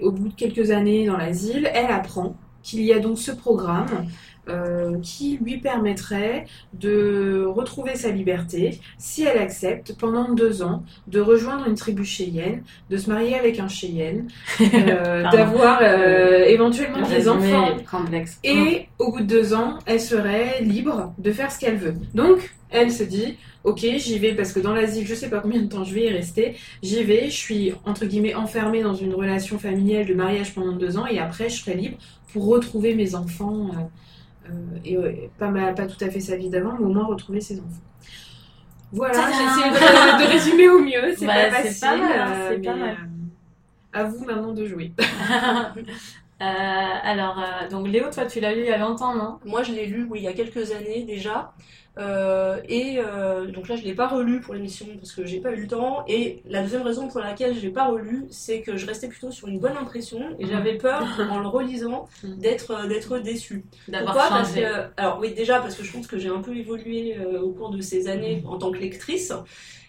[0.00, 4.06] au bout de quelques années dans l'asile, elle apprend qu'il y a donc ce programme
[4.48, 11.20] euh, qui lui permettrait de retrouver sa liberté si elle accepte pendant deux ans de
[11.20, 14.28] rejoindre une tribu cheyenne, de se marier avec un cheyenne,
[14.60, 17.76] euh, d'avoir euh, éventuellement des enfants.
[18.42, 21.94] Et au bout de deux ans, elle serait libre de faire ce qu'elle veut.
[22.14, 25.60] Donc, elle se dit, ok, j'y vais parce que dans l'asile, je sais pas combien
[25.60, 26.56] de temps je vais y rester.
[26.82, 30.96] J'y vais, je suis entre guillemets enfermée dans une relation familiale de mariage pendant deux
[30.96, 31.98] ans et après, je serai libre
[32.32, 33.70] pour retrouver mes enfants.
[34.48, 37.58] Euh, et pas, pas tout à fait sa vie d'avant, mais au moins retrouver ses
[37.58, 37.82] enfants.
[38.92, 41.80] Voilà, j'essaie de, de, résumer au mieux, c'est bah, pas facile.
[41.80, 42.90] Pas mal, hein, euh, pas mal.
[42.90, 44.92] Euh, à vous maintenant de jouer.
[46.40, 47.40] alors,
[47.70, 49.38] donc Léo, toi, tu l'as lu il y a longtemps, non?
[49.44, 51.52] Moi, je l'ai lu, oui, il y a quelques années déjà.
[51.98, 55.52] Euh, et euh, donc là, je l'ai pas relu pour l'émission parce que j'ai pas
[55.52, 56.04] eu le temps.
[56.06, 59.30] Et la deuxième raison pour laquelle je l'ai pas relu, c'est que je restais plutôt
[59.30, 63.64] sur une bonne impression et j'avais peur en le relisant d'être euh, d'être déçue.
[63.86, 64.28] Pourquoi?
[64.28, 64.60] Parce que
[64.96, 67.80] alors oui, déjà parce que je pense que j'ai un peu évolué au cours de
[67.80, 69.32] ces années en tant que lectrice.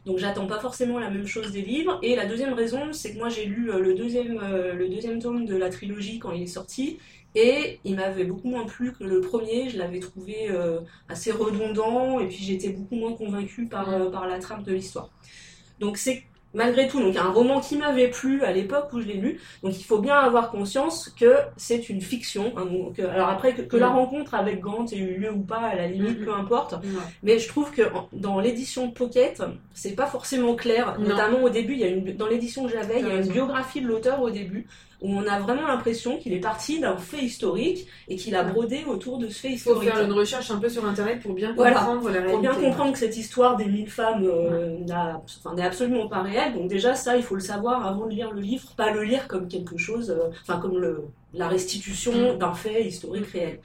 [0.03, 1.99] Donc j'attends pas forcément la même chose des livres.
[2.01, 4.39] Et la deuxième raison, c'est que moi j'ai lu le deuxième,
[4.75, 6.97] le deuxième tome de la trilogie quand il est sorti.
[7.35, 12.19] Et il m'avait beaucoup moins plu que le premier, je l'avais trouvé euh, assez redondant,
[12.19, 15.09] et puis j'étais beaucoup moins convaincue par, euh, par la trame de l'histoire.
[15.79, 19.15] Donc c'est malgré tout donc un roman qui m'avait plu à l'époque où je l'ai
[19.15, 19.39] lu.
[19.63, 22.53] Donc il faut bien avoir conscience que c'est une fiction.
[22.57, 25.59] Hein, donc, euh, alors après que, la rencontre avec Gant ait eu lieu ou pas,
[25.59, 26.75] à la limite, peu importe.
[27.23, 29.41] Mais je trouve que dans l'édition Pocket,
[29.73, 30.99] c'est pas forcément clair.
[30.99, 33.29] Notamment au début, il y a une, dans l'édition que j'avais, il y a une
[33.29, 34.67] biographie de l'auteur au début
[35.01, 38.83] où on a vraiment l'impression qu'il est parti d'un fait historique et qu'il a brodé
[38.85, 39.83] autour de ce fait historique.
[39.83, 42.31] Il faut faire une recherche un peu sur Internet pour bien comprendre la réalité.
[42.31, 44.77] Pour bien comprendre que cette histoire des mille femmes euh,
[45.55, 46.53] n'est absolument pas réelle.
[46.53, 48.73] Donc déjà, ça, il faut le savoir avant de lire le livre.
[48.77, 52.37] Pas le lire comme quelque chose, euh, enfin comme le, la restitution mm.
[52.37, 53.59] d'un fait historique réel.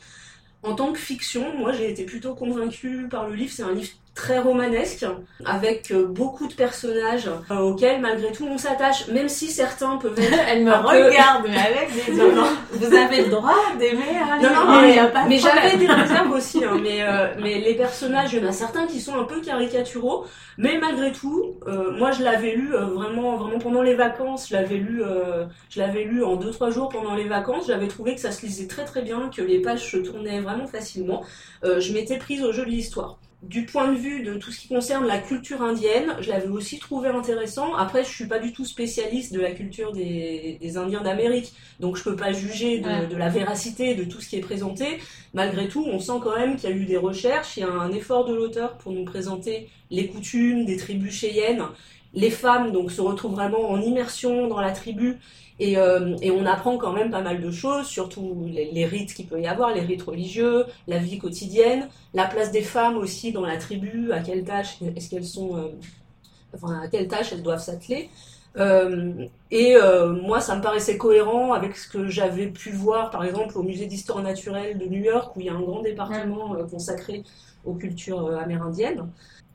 [0.62, 3.53] En tant que fiction, moi j'ai été plutôt convaincue par le livre.
[3.53, 5.07] C'est un livre très romanesque,
[5.44, 10.18] avec euh, beaucoup de personnages euh, auxquels malgré tout on s'attache, même si certains peuvent
[10.18, 10.38] être.
[10.48, 14.16] Elle me regarde, mais avec des Vous avez le droit d'aimer.
[14.16, 14.98] Hein, non, non, mais,
[15.29, 16.64] mais j'avais des réserves aussi.
[16.64, 19.42] Hein, mais, euh, mais les personnages, il y en a certains qui sont un peu
[19.42, 20.24] caricaturaux,
[20.57, 21.61] mais malgré tout,
[21.98, 24.48] moi je l'avais lu vraiment, vraiment pendant les vacances.
[24.48, 25.02] Je l'avais lu,
[25.68, 27.66] je l'avais lu en deux trois jours pendant les vacances.
[27.66, 30.66] J'avais trouvé que ça se lisait très très bien, que les pages se tournaient vraiment
[30.66, 31.22] facilement.
[31.62, 34.68] je m'étais prise au jeu de l'histoire du point de vue de tout ce qui
[34.68, 37.75] concerne la culture indienne, je l'avais aussi trouvé intéressant.
[37.75, 42.03] Après, je suis pas du tout spécialiste de la culture des, Indiens d'Amérique, donc je
[42.03, 44.99] peux pas juger de, la véracité de tout ce qui est présenté.
[45.35, 47.70] Malgré tout, on sent quand même qu'il y a eu des recherches, il y a
[47.70, 51.62] un effort de l'auteur pour nous présenter les coutumes des tribus cheyennes.
[52.16, 55.18] Les femmes donc se retrouvent vraiment en immersion dans la tribu
[55.59, 59.26] et, euh, et, on apprend quand même pas mal de choses, surtout les, rites qu'il
[59.26, 63.46] peut y avoir, les rites religieux, la vie quotidienne, la place des femmes aussi dans
[63.46, 65.68] la tribu, à quelle tâche est-ce qu'elles sont, euh,
[66.55, 68.11] enfin à quelle tâche elles doivent s'atteler.
[68.59, 69.76] Euh, et
[70.22, 73.87] moi, ça me paraissait cohérent avec ce que j'avais pu voir, par exemple, au musée
[73.87, 77.22] d'histoire naturelle de New York, où il y a un grand département consacré
[77.64, 79.09] aux cultures amérindiennes.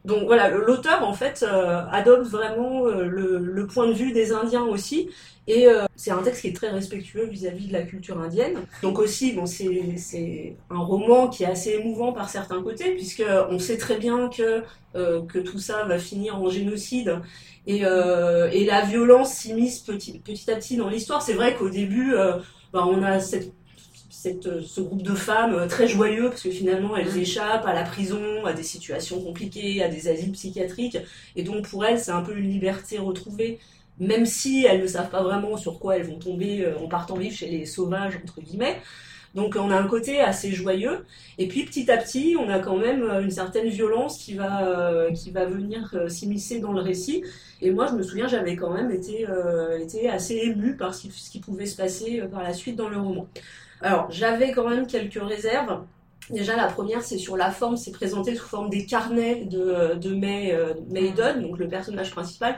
[0.03, 1.45] Donc voilà, l'auteur en fait
[1.91, 5.09] adopte vraiment le, le, point de vue des Indiens aussi,
[5.47, 8.59] et euh, c'est un texte qui est très respectueux vis-à-vis de la culture indienne.
[8.83, 13.57] Donc aussi, bon, c'est un roman qui est assez émouvant par certains côtés, puisque on
[13.57, 14.63] sait très bien que,
[14.95, 17.19] euh, que tout ça va finir en génocide.
[17.67, 21.21] Et, euh, et la violence s'immisce petit, petit à petit dans l'histoire.
[21.21, 22.13] C'est vrai qu'au début,
[22.71, 23.51] bah, on a cette
[24.21, 28.45] cette, ce groupe de femmes très joyeux parce que finalement elles échappent à la prison,
[28.45, 30.97] à des situations compliquées, à des asiles psychiatriques
[31.35, 33.59] et donc pour elles c'est un peu une liberté retrouvée
[34.01, 37.15] même si elles ne savent pas vraiment sur quoi elles vont tomber euh, en partant
[37.15, 38.77] vivre chez les sauvages, entre guillemets.
[39.35, 41.05] Donc on a un côté assez joyeux,
[41.37, 44.67] et puis petit à petit, on a quand même euh, une certaine violence qui va,
[44.67, 47.23] euh, qui va venir s'immiscer dans le récit.
[47.61, 49.27] Et moi, je me souviens, j'avais quand même été,
[49.79, 53.27] été assez émue par ce qui, pouvait se passer par la suite dans le roman.
[53.81, 55.81] Alors, j'avais quand même quelques réserves.
[56.29, 60.13] Déjà, la première, c'est sur la forme, c'est présenté sous forme des carnets de, de
[60.13, 60.55] May,
[60.89, 62.57] Maiden, donc le personnage principal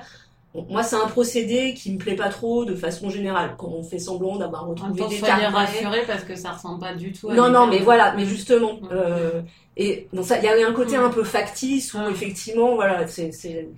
[0.70, 3.56] moi, c'est un procédé qui me plaît pas trop de façon générale.
[3.58, 5.48] Quand on fait semblant d'avoir retrouvé des carnets.
[5.48, 7.30] rassuré parce que ça ressemble pas du tout.
[7.30, 9.42] À non, non, mais voilà, mais justement, euh,
[9.76, 13.32] et bon, ça, il y a un côté un peu factice où effectivement, voilà, c'est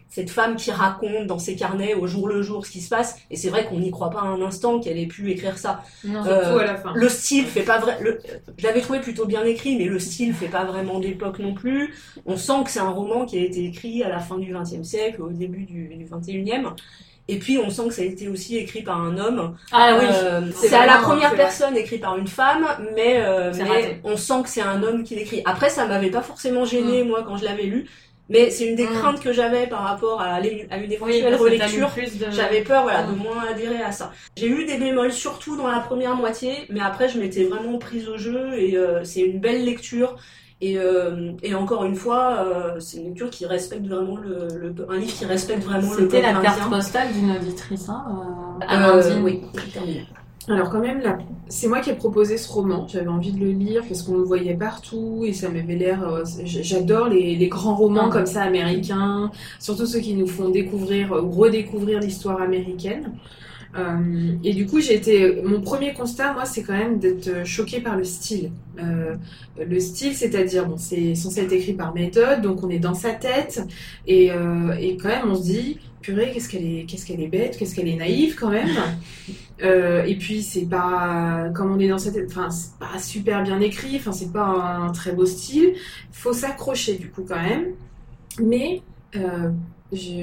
[0.09, 3.17] cette femme qui raconte dans ses carnets au jour le jour ce qui se passe.
[3.31, 5.83] Et c'est vrai qu'on n'y croit pas un instant qu'elle ait pu écrire ça.
[6.03, 6.91] Non, euh, à la fin.
[6.93, 7.97] Le style fait pas vrai.
[8.57, 11.93] Je l'avais trouvé plutôt bien écrit, mais le style fait pas vraiment d'époque non plus.
[12.25, 14.83] On sent que c'est un roman qui a été écrit à la fin du XXe
[14.83, 16.65] siècle, au début du, du XXIe.
[17.27, 19.55] Et puis on sent que ça a été aussi écrit par un homme.
[19.71, 20.05] Ah oui.
[20.07, 24.43] Euh, c'est à la première personne écrit par une femme, mais, euh, mais on sent
[24.43, 25.41] que c'est un homme qui l'écrit.
[25.45, 27.07] Après, ça m'avait pas forcément gêné mm.
[27.07, 27.87] moi quand je l'avais lu.
[28.27, 28.93] Mais c'est une des mm.
[28.93, 30.39] craintes que j'avais par rapport à, à
[30.77, 31.89] une éventuelle relecture.
[32.31, 33.17] J'avais peur voilà, de mm.
[33.17, 34.11] moins adhérer à ça.
[34.37, 38.07] J'ai eu des bémols surtout dans la première moitié, mais après je m'étais vraiment prise
[38.07, 40.15] au jeu et euh, c'est une belle lecture.
[40.61, 44.73] Et, euh, et, encore une fois, euh, c'est une lecture qui respecte vraiment le, le,
[44.89, 49.41] un livre qui respecte vraiment le C'était la carte postale d'une auditrice, hein, euh, oui,
[50.47, 51.17] Alors quand même, là,
[51.49, 52.87] c'est moi qui ai proposé ce roman.
[52.87, 56.23] J'avais envie de le lire parce qu'on le voyait partout et ça m'avait l'air.
[56.45, 61.31] J'adore les, les, grands romans comme ça américains, surtout ceux qui nous font découvrir ou
[61.31, 63.11] redécouvrir l'histoire américaine.
[63.75, 65.41] Euh, et du coup, j'ai été.
[65.43, 68.51] Mon premier constat, moi, c'est quand même d'être choquée par le style.
[68.79, 69.15] Euh,
[69.57, 73.11] le style, c'est-à-dire, bon, c'est censé être écrit par méthode, donc on est dans sa
[73.11, 73.61] tête,
[74.07, 77.27] et, euh, et quand même, on se dit, purée, qu'est-ce qu'elle est, qu'est-ce qu'elle est
[77.27, 78.69] bête, qu'est-ce qu'elle est naïve quand même.
[79.59, 83.59] et puis, c'est pas, comme on est dans sa tête, enfin, c'est pas super bien
[83.59, 85.73] écrit, enfin, c'est pas un, très beau style.
[86.11, 87.73] Faut s'accrocher, du coup, quand même.
[88.41, 88.81] Mais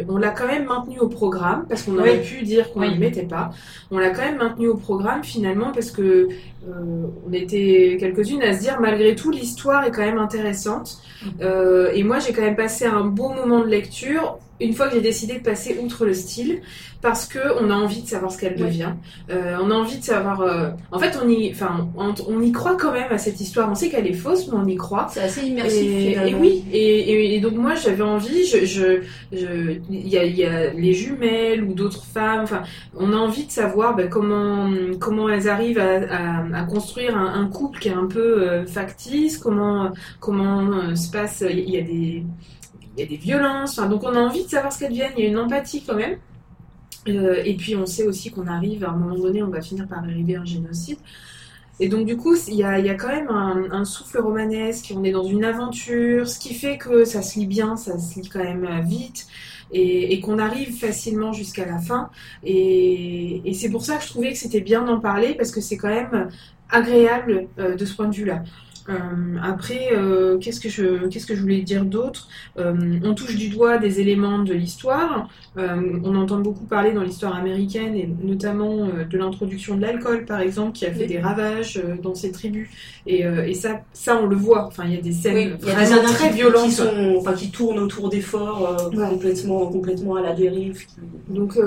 [0.08, 2.96] on l'a quand même maintenu au programme parce qu'on aurait pu dire qu'on ne le
[2.96, 3.50] mettait pas.
[3.90, 6.28] On l'a quand même maintenu au programme finalement parce que
[6.68, 10.98] euh, on était quelques-unes à se dire malgré tout l'histoire est quand même intéressante.
[11.24, 11.28] Mm.
[11.42, 14.94] Euh, et moi j'ai quand même passé un beau moment de lecture une fois que
[14.94, 16.60] j'ai décidé de passer outre le style,
[17.02, 18.92] parce que on a envie de savoir ce qu'elle devient.
[19.28, 20.40] Euh, on a envie de savoir.
[20.40, 23.68] Euh, en fait, on y, enfin, on, y croit quand même à cette histoire.
[23.70, 25.08] On sait qu'elle est fausse, mais on y croit.
[25.10, 25.82] C'est assez immersif.
[25.82, 26.64] Et, oui.
[26.72, 28.46] Et, donc moi, j'avais envie.
[28.46, 29.02] Je, je,
[29.90, 32.42] il y a, y a, les jumelles ou d'autres femmes.
[32.44, 32.62] Enfin,
[32.96, 34.70] on a envie de savoir ben, comment
[35.00, 39.38] comment elles arrivent à, à, construire un, couple qui est un peu euh, factice.
[39.38, 41.42] Comment comment se passe.
[41.50, 42.24] Il y a des
[42.96, 43.76] il y a des violences.
[43.76, 45.12] donc on a envie de savoir ce qu'elles deviennent.
[45.16, 46.18] Il y a une empathie quand même.
[47.08, 49.88] Euh, et puis on sait aussi qu'on arrive, à un moment donné, on va finir
[49.88, 50.98] par arriver à un génocide.
[51.80, 55.24] Et donc du coup, il y a, quand même un, souffle romanesque, on est dans
[55.24, 58.68] une aventure, ce qui fait que ça se lit bien, ça se lit quand même
[58.84, 59.26] vite,
[59.72, 62.10] et, qu'on arrive facilement jusqu'à la fin.
[62.44, 65.60] Et, et c'est pour ça que je trouvais que c'était bien d'en parler, parce que
[65.60, 66.28] c'est quand même
[66.70, 68.42] agréable euh, de ce point de vue-là.
[68.88, 68.94] Euh,
[69.42, 72.28] après, euh, qu'est-ce que je qu'est-ce que je voulais dire d'autre?
[72.58, 75.28] Euh, On touche du doigt des éléments de l'histoire.
[75.56, 80.72] on entend beaucoup parler dans l'histoire américaine et notamment de l'introduction de l'alcool, par exemple,
[80.72, 82.68] qui a fait des ravages dans ces tribus.
[83.06, 84.66] Et, et, ça, ça on le voit.
[84.66, 88.08] Enfin, il y a des scènes vraiment très violentes qui, sont, enfin, qui tournent autour
[88.08, 90.80] des forts complètement complètement à la dérive.
[91.28, 91.58] Donc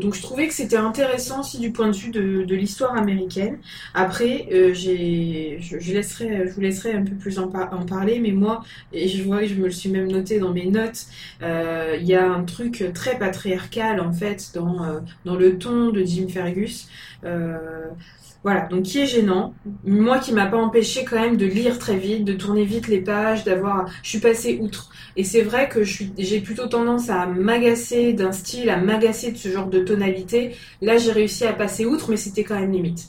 [0.00, 3.58] donc je trouvais que c'était intéressant aussi du point de vue de, de l'histoire américaine.
[3.94, 8.62] Après, j'ai je, je laisserai vous laisserai un peu plus en, parler, mais moi,
[8.92, 11.06] et je vois, je me le suis même noté dans mes notes,
[11.42, 15.90] euh, il y a un truc très patriarcal en fait dans, euh, dans le ton
[15.90, 16.88] de Jim Fergus.
[17.24, 17.58] Euh,
[18.44, 19.54] voilà, donc qui est gênant.
[19.84, 23.00] Moi qui m'a pas empêché quand même de lire très vite, de tourner vite les
[23.00, 23.88] pages, d'avoir.
[24.02, 24.90] Je suis passée outre.
[25.16, 29.48] Et c'est vrai que j'ai plutôt tendance à m'agacer d'un style, à m'agacer de ce
[29.48, 30.56] genre de tonalité.
[30.82, 33.08] Là, j'ai réussi à passer outre, mais c'était quand même limite.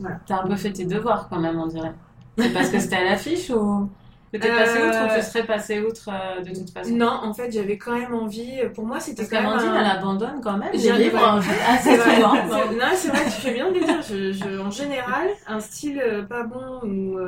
[0.00, 0.18] Voilà.
[0.26, 1.92] T'as un peu fait tes devoirs quand même, on dirait.
[2.38, 3.88] C'est parce que c'était à l'affiche ou?
[4.32, 6.90] Peut-être passé outre ou tu euh, serais passé outre euh, de toute façon?
[6.96, 8.62] Non, en fait, j'avais quand même envie.
[8.74, 9.74] Pour moi, c'était quand même.
[9.76, 10.70] elle abandonne quand même.
[10.72, 11.38] J'ai livres hein.
[11.68, 12.34] assez souvent.
[12.34, 14.00] Non, c'est vrai, tu fais bien de le dire.
[14.00, 17.18] Je, en général, un style euh, pas bon ou,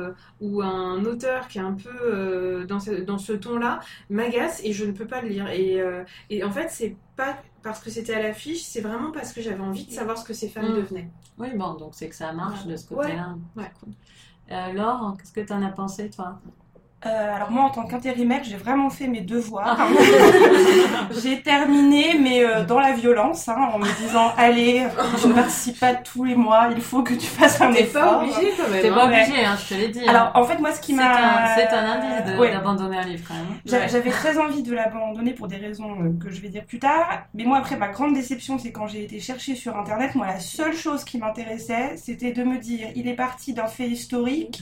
[0.41, 4.85] ou un auteur qui est un peu dans ce, dans ce ton-là m'agace et je
[4.85, 5.47] ne peux pas le lire.
[5.49, 5.79] Et,
[6.31, 9.61] et en fait, c'est pas parce que c'était à l'affiche, c'est vraiment parce que j'avais
[9.61, 10.75] envie de savoir ce que ces femmes mm.
[10.75, 11.09] devenaient.
[11.37, 13.35] Oui, bon, donc c'est que ça marche de ce côté-là.
[13.55, 13.71] Ouais.
[14.51, 16.41] Euh, Laure, qu'est-ce que tu en as pensé, toi?
[17.05, 19.77] Euh, alors moi, en tant qu'intérimaire, j'ai vraiment fait mes devoirs.
[21.23, 24.87] j'ai terminé, mais euh, dans la violence, hein, en me disant allez,
[25.21, 27.83] je ne participe pas tous les mois, il faut que tu fasses un effort.
[27.93, 28.81] T'es pas obligé quand même.
[28.81, 29.05] T'es pas hein.
[29.05, 30.07] obligé, hein, je te l'ai dit.
[30.07, 33.87] Alors en fait, moi, ce qui m'a, c'est un, indice d'abandonner un livre quand même.
[33.89, 37.25] J'avais très envie de l'abandonner pour des raisons que je vais dire plus tard.
[37.35, 40.15] Mais moi, après, ma grande déception, c'est quand j'ai été chercher sur internet.
[40.15, 43.87] Moi, la seule chose qui m'intéressait, c'était de me dire il est parti d'un fait
[43.87, 44.61] historique.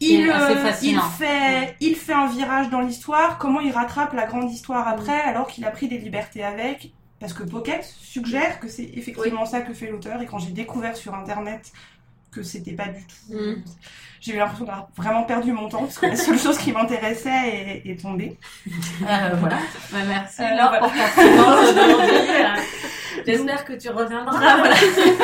[0.00, 4.50] Il, euh, il, fait, il fait un virage dans l'histoire, comment il rattrape la grande
[4.50, 6.92] histoire après alors qu'il a pris des libertés avec?
[7.18, 10.22] Parce que Pocket suggère que c'est effectivement ça que fait l'auteur.
[10.22, 11.70] Et quand j'ai découvert sur internet
[12.30, 13.34] que c'était pas du tout...
[13.34, 13.62] Mm.
[14.20, 17.82] J'ai eu l'impression d'avoir vraiment perdu mon temps parce que la seule chose qui m'intéressait
[17.84, 18.38] est, tombée.
[18.68, 19.56] Euh, voilà.
[19.92, 22.20] Bah, merci euh, Laure pour ta aujourd'hui.
[23.26, 24.40] J'espère que tu reviendras.
[24.42, 24.62] Ah,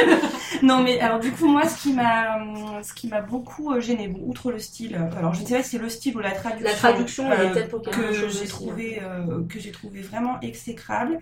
[0.63, 2.39] non, mais alors du coup, moi, ce qui m'a,
[2.83, 5.57] ce qui m'a beaucoup euh, gêné, bon, outre le style, euh, alors je ne sais
[5.57, 9.03] pas si c'est le style ou la traduction, la traduction euh, que j'ai trouvé,
[9.49, 11.19] que j'ai trouvé vraiment exécrable.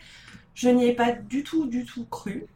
[0.55, 2.47] Je n'y ai pas du tout, du tout cru.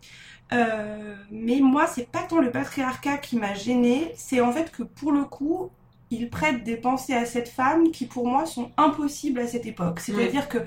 [0.51, 5.13] Mais moi, c'est pas tant le patriarcat qui m'a gêné, c'est en fait que pour
[5.13, 5.71] le coup,
[6.11, 10.01] il prête des pensées à cette femme qui, pour moi, sont impossibles à cette époque.
[10.01, 10.59] C'est-à-dire que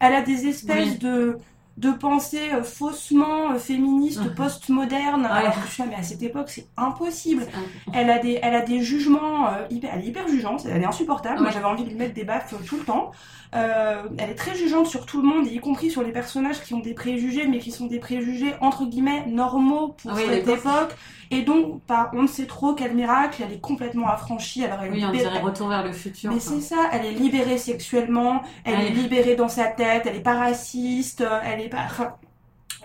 [0.00, 1.38] elle a des espèces de
[1.78, 4.34] de pensée euh, faussement euh, féministe, uh-huh.
[4.34, 5.24] post-moderne.
[5.26, 7.46] Alors je suis mais à cette époque, c'est impossible.
[7.94, 10.86] Elle a des, elle a des jugements euh, hyper, elle est hyper jugeante, elle est
[10.86, 11.40] insupportable.
[11.40, 13.12] Moi, j'avais envie de lui mettre des baffes tout le temps.
[13.52, 16.80] elle est très jugeante sur tout le monde, y compris sur les personnages qui ont
[16.80, 20.96] des préjugés, mais qui sont des préjugés entre guillemets normaux pour cette époque.
[21.30, 24.64] Et donc, par on ne sait trop quel miracle, elle est complètement affranchie.
[24.64, 26.32] Alors, elle oui, on dirait retour vers le futur.
[26.32, 30.20] Mais c'est ça, elle est libérée sexuellement, elle est libérée dans sa tête, elle est
[30.20, 31.86] pas raciste, elle est pas.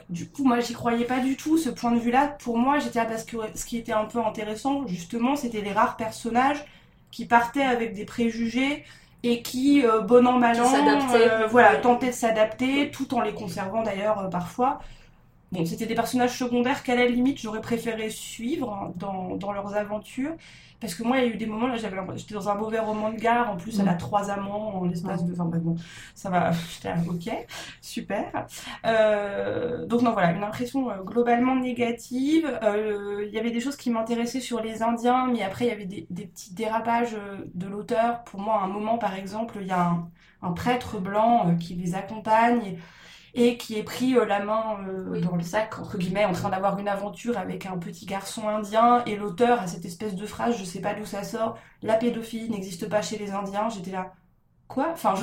[0.10, 2.28] du coup, moi, j'y croyais pas du tout, ce point de vue-là.
[2.40, 5.72] Pour moi, j'étais là parce que ce qui était un peu intéressant, justement, c'était les
[5.72, 6.64] rares personnages
[7.12, 8.84] qui partaient avec des préjugés
[9.24, 10.74] et qui, euh, bon an, mal an,
[11.16, 14.80] euh, voilà, tentaient de s'adapter, tout en les conservant d'ailleurs euh, parfois.
[15.52, 20.34] Bon, c'était des personnages secondaires qu'à la limite, j'aurais préféré suivre dans, dans leurs aventures.
[20.84, 22.80] Parce que moi, il y a eu des moments, là, j'avais j'étais dans un mauvais
[22.80, 24.00] roman de gare, en plus, elle a mm.
[24.00, 25.32] trois amants en l'espace de.
[25.32, 25.76] Enfin, bon,
[26.14, 27.48] ça va, j'étais ok,
[27.80, 28.46] super.
[28.86, 32.60] Euh, donc, non, voilà, une impression euh, globalement négative.
[32.64, 35.72] Euh, il y avait des choses qui m'intéressaient sur les Indiens, mais après, il y
[35.72, 37.16] avait des, des petits dérapages
[37.54, 38.26] de l'auteur.
[38.26, 40.10] Pour moi, à un moment, par exemple, il y a un,
[40.42, 42.78] un prêtre blanc qui les accompagne et
[43.34, 46.78] qui est pris euh, la main euh, dans le sac, entre guillemets, en train d'avoir
[46.80, 50.64] une aventure avec un petit garçon indien, et l'auteur a cette espèce de phrase, je
[50.64, 54.14] sais pas d'où ça sort, la pédophilie n'existe pas chez les Indiens, j'étais là,
[54.68, 54.90] quoi?
[54.94, 55.14] Enfin,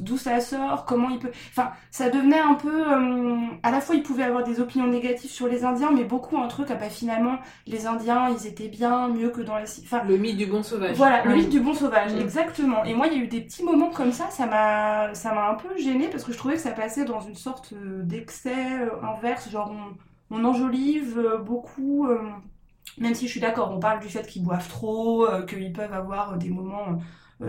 [0.00, 0.84] d'où ça sort?
[0.84, 2.92] Comment il peut Enfin, ça devenait un peu.
[2.92, 6.38] Euh, à la fois, il pouvait avoir des opinions négatives sur les Indiens, mais beaucoup
[6.38, 6.68] un truc.
[6.70, 9.64] Ah bah finalement, les Indiens, ils étaient bien, mieux que dans la.
[9.82, 10.96] Enfin, le mythe du bon sauvage.
[10.96, 12.18] Voilà, le mythe du bon sauvage, mm.
[12.18, 12.84] exactement.
[12.84, 14.30] Et moi, il y a eu des petits moments comme ça.
[14.30, 17.20] Ça m'a, ça m'a un peu gêné parce que je trouvais que ça passait dans
[17.20, 19.72] une sorte euh, d'excès euh, inverse, genre
[20.30, 22.08] on, on enjolive beaucoup.
[22.98, 26.38] même si je suis d'accord, on parle du fait qu'ils boivent trop, qu'ils peuvent avoir
[26.38, 26.98] des moments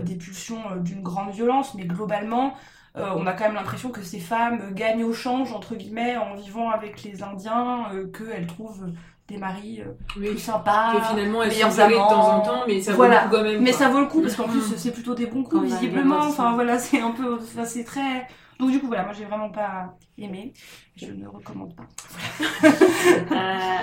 [0.02, 2.54] des pulsions euh, d'une grande violence, mais globalement,
[2.96, 6.34] euh, on a quand même l'impression que ces femmes gagnent au change, entre guillemets, en
[6.34, 8.86] vivant avec les Indiens, qu'elles trouvent
[9.28, 13.04] des maris plus sympas, que finalement elles sont de temps en temps, mais ça vaut
[13.04, 13.62] le coup quand même.
[13.62, 16.20] Mais ça vaut le coup parce qu'en plus c'est plutôt des bons coups visiblement.
[16.20, 18.26] Enfin voilà, c'est un peu, c'est très.
[18.58, 20.54] Donc du coup voilà, moi j'ai vraiment pas aimé,
[20.96, 21.84] je ne recommande pas.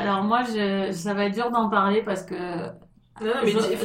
[0.01, 2.35] alors moi je, ça va être dur d'en parler parce que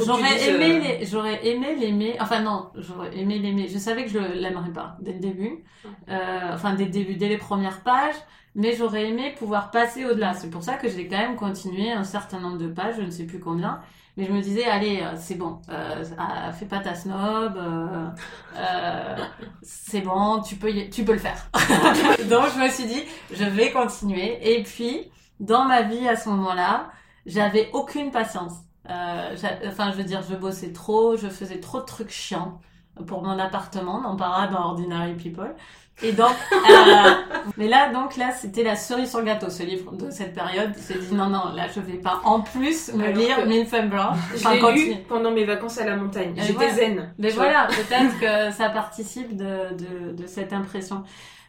[0.05, 2.17] J'aurais aimé, euh, j'aurais aimé l'aimer.
[2.21, 3.69] Enfin non, j'aurais aimé l'aimer.
[3.69, 5.65] Je savais que je l'aimerais pas dès le début.
[6.09, 8.17] Euh, enfin dès le début, dès les premières pages.
[8.55, 10.35] Mais j'aurais aimé pouvoir passer au-delà.
[10.35, 13.11] C'est pour ça que j'ai quand même continué un certain nombre de pages, je ne
[13.11, 13.81] sais plus combien.
[14.19, 19.17] Mais je me disais, allez, euh, c'est bon, euh, ah, fais pas ta snob, euh,
[19.63, 21.49] c'est bon, tu peux, tu peux le faire.
[22.29, 24.39] Donc je me suis dit, je vais continuer.
[24.43, 26.91] Et puis, dans ma vie à ce moment-là,
[27.27, 28.55] j'avais aucune patience.
[28.91, 29.35] Euh,
[29.67, 32.61] enfin, je veux dire, je bossais trop, je faisais trop de trucs chiants
[33.07, 35.55] pour mon appartement, on parlera dans Ordinary People.
[36.03, 37.11] Et donc, euh,
[37.57, 40.73] mais là, donc là, c'était la cerise sur le gâteau, ce livre de cette période.
[40.89, 44.19] J'ai dit non, non, là, je vais pas en plus me lire Mille femmes blanches.
[44.37, 46.35] J'ai lu pendant mes vacances à la montagne.
[46.37, 47.13] J'étais zen.
[47.19, 51.03] Mais voilà, peut-être que ça participe de, de, de cette impression.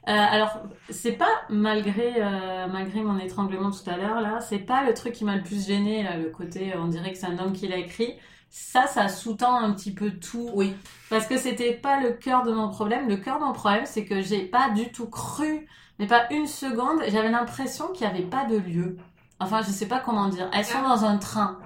[0.07, 4.83] Euh, alors, c'est pas malgré euh, malgré mon étranglement tout à l'heure là, c'est pas
[4.83, 7.37] le truc qui m'a le plus gêné là, le côté on dirait que c'est un
[7.37, 8.15] homme qui l'a écrit.
[8.49, 10.49] Ça, ça sous-tend un petit peu tout.
[10.55, 10.73] Oui.
[11.09, 13.07] Parce que c'était pas le cœur de mon problème.
[13.07, 15.67] Le cœur de mon problème, c'est que j'ai pas du tout cru,
[15.99, 17.01] mais pas une seconde.
[17.09, 18.97] J'avais l'impression qu'il y avait pas de lieu.
[19.39, 20.49] Enfin, je sais pas comment dire.
[20.53, 21.59] Elles sont dans un train.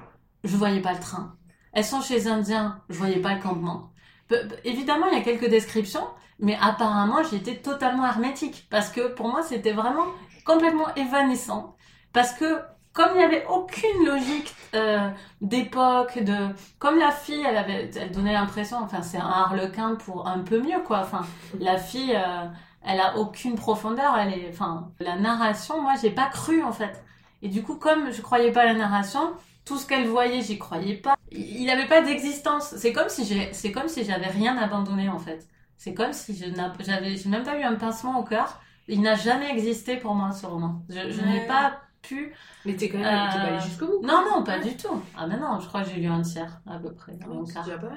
[0.44, 1.36] Je voyais pas le train.
[1.72, 2.82] Elles sont chez Indiens.
[2.90, 3.93] Je voyais pas le campement.
[4.64, 6.08] Évidemment, il y a quelques descriptions,
[6.40, 8.68] mais apparemment, j'étais totalement hermétique.
[8.70, 10.06] Parce que pour moi, c'était vraiment
[10.46, 11.76] complètement évanescent.
[12.12, 12.60] Parce que
[12.94, 15.10] comme il n'y avait aucune logique euh,
[15.42, 20.28] d'époque, de comme la fille, elle avait, elle donnait l'impression, enfin c'est un harlequin pour
[20.28, 21.00] un peu mieux quoi.
[21.00, 21.26] Enfin
[21.60, 22.46] la fille, euh,
[22.86, 24.16] elle a aucune profondeur.
[24.18, 27.04] Elle est, enfin la narration, moi j'ai pas cru en fait.
[27.42, 29.34] Et du coup comme je croyais pas à la narration,
[29.66, 31.16] tout ce qu'elle voyait, j'y croyais pas.
[31.32, 32.74] Il n'avait pas d'existence.
[32.78, 35.48] C'est comme si j'ai, c'est comme si j'avais rien abandonné en fait.
[35.78, 38.62] C'est comme si je n'avais même pas eu un pincement au cœur.
[38.88, 40.84] Il n'a jamais existé pour moi ce roman.
[40.90, 42.34] Je, n'ai pas pu.
[42.66, 44.06] Mais t'es quand même pas allé euh, jusqu'au bout.
[44.06, 45.02] Non, non, pas du tout.
[45.18, 47.14] Ah, mais non, je crois que j'ai lu un tiers à peu près.
[47.22, 47.94] Ah, déjà pas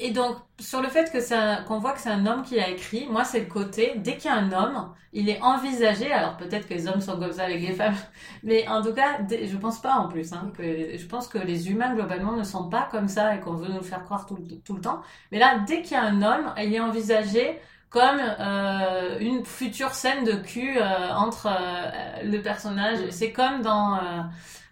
[0.00, 2.70] et donc, sur le fait que ça, qu'on voit que c'est un homme qui l'a
[2.70, 6.36] écrit, moi, c'est le côté, dès qu'il y a un homme, il est envisagé, alors
[6.36, 7.94] peut-être que les hommes sont comme ça avec les femmes,
[8.42, 11.70] mais en tout cas, je pense pas en plus, hein, que, je pense que les
[11.70, 14.74] humains, globalement, ne sont pas comme ça et qu'on veut nous faire croire tout, tout
[14.74, 15.02] le temps.
[15.32, 17.58] Mais là, dès qu'il y a un homme, il est envisagé
[17.90, 23.00] comme euh, une future scène de cul euh, entre euh, le personnage.
[23.00, 23.10] Mm.
[23.10, 23.98] C'est comme dans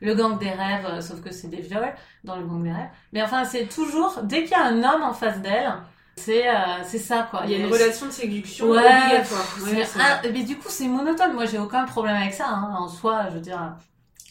[0.01, 1.93] le gang des rêves, sauf que c'est des viols
[2.25, 2.91] dans le gang des rêves.
[3.13, 5.73] Mais enfin, c'est toujours dès qu'il y a un homme en face d'elle.
[6.17, 6.47] C'est
[6.83, 7.43] c'est ça quoi.
[7.45, 9.57] Il y a une relation de séduction ouais, obligatoire.
[9.63, 11.33] Ouais, mais du coup c'est monotone.
[11.33, 12.75] Moi j'ai aucun problème avec ça hein.
[12.77, 13.27] en soi.
[13.29, 13.77] Je veux dire,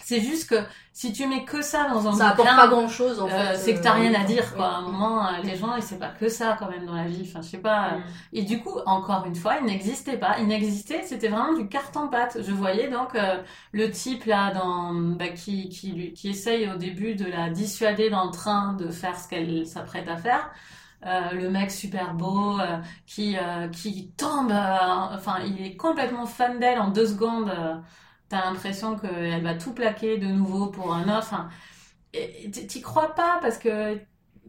[0.07, 0.55] c'est juste que
[0.93, 3.57] si tu mets que ça dans un ça apporte pas grand chose en euh, fait.
[3.57, 4.67] C'est que t'as rien à dire quoi.
[4.67, 7.07] À un moment, euh, les gens, ils savent pas que ça quand même dans la
[7.07, 7.27] vie.
[7.27, 7.89] Enfin, je sais pas.
[7.89, 8.03] Mm.
[8.31, 10.37] Et du coup, encore une fois, il n'existait pas.
[10.39, 11.03] Il n'existait.
[11.03, 12.37] C'était vraiment du carton pâte.
[12.41, 13.41] Je voyais donc euh,
[13.73, 18.23] le type là dans bah, qui qui qui essaye au début de la dissuader dans
[18.23, 20.49] le train de faire ce qu'elle s'apprête à faire.
[21.05, 22.57] Euh, le mec super beau
[23.05, 23.35] qui
[23.73, 27.51] qui tombe enfin il est complètement fan d'elle en deux secondes
[28.29, 31.07] T'as l'impression qu'elle va tout plaquer de nouveau pour un.
[31.17, 31.49] Enfin,
[32.11, 33.99] t'y crois pas parce que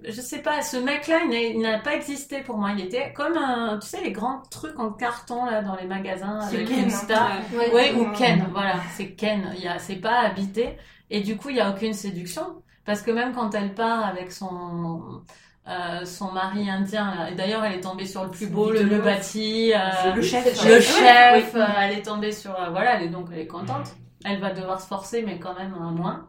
[0.04, 2.70] je sais pas, ce mec-là, il n'a pas existé pour moi.
[2.72, 6.40] Il était comme un, tu sais, les grands trucs en carton là dans les magasins
[6.40, 7.28] avec Ken, Insta.
[7.72, 9.52] Ouais, ou Ken, voilà, c'est Ken.
[9.56, 10.76] Il y a, c'est pas habité.
[11.10, 14.32] Et du coup, il y a aucune séduction parce que même quand elle part avec
[14.32, 15.22] son
[15.68, 18.98] euh, son mari indien, et d'ailleurs elle est tombée sur le plus beau, le, le
[19.00, 23.28] bâti, euh, le chef, le chef, euh, elle est tombée sur, voilà, elle est donc
[23.32, 23.88] elle est contente.
[24.24, 26.26] Elle va devoir se forcer, mais quand même moins.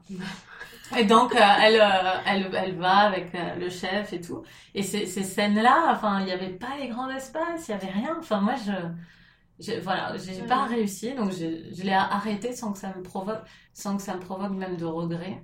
[0.95, 1.81] Et donc, elle,
[2.27, 4.43] elle, elle va avec le chef et tout.
[4.75, 7.91] Et ces, ces scènes-là, enfin, il n'y avait pas les grands espaces, il n'y avait
[7.91, 8.15] rien.
[8.19, 8.71] Enfin, moi, je,
[9.59, 13.41] je voilà, j'ai pas réussi, donc je, je l'ai arrêté sans que ça me provoque,
[13.73, 15.43] sans que ça me provoque même de regret.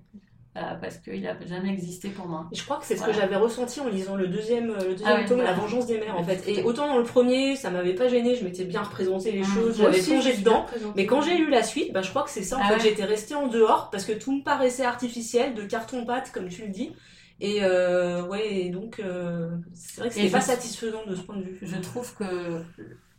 [0.58, 2.47] Euh, parce qu'il n'a jamais existé pour moi.
[2.49, 5.18] Et je crois que c'est ce que j'avais ressenti en lisant le deuxième, le deuxième
[5.26, 6.47] ah tome, La Vengeance des mères, en fait.
[6.47, 9.43] Et autant dans le premier, ça m'avait pas gêné, je m'étais bien représenté les mmh.
[9.43, 10.66] choses, j'avais plongé dedans.
[10.95, 12.88] Mais quand j'ai lu la suite, bah, je crois que c'est ça, en ah fait,
[12.88, 16.70] j'étais restée en dehors parce que tout me paraissait artificiel, de carton-pâte, comme tu le
[16.70, 16.93] dis.
[17.41, 21.36] Et euh, ouais, et donc, euh, c'est vrai que c'était pas satisfaisant de ce point
[21.36, 21.60] de vue.
[21.62, 22.62] Je trouve que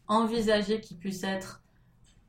[0.08, 1.60] envisager qu'il puisse être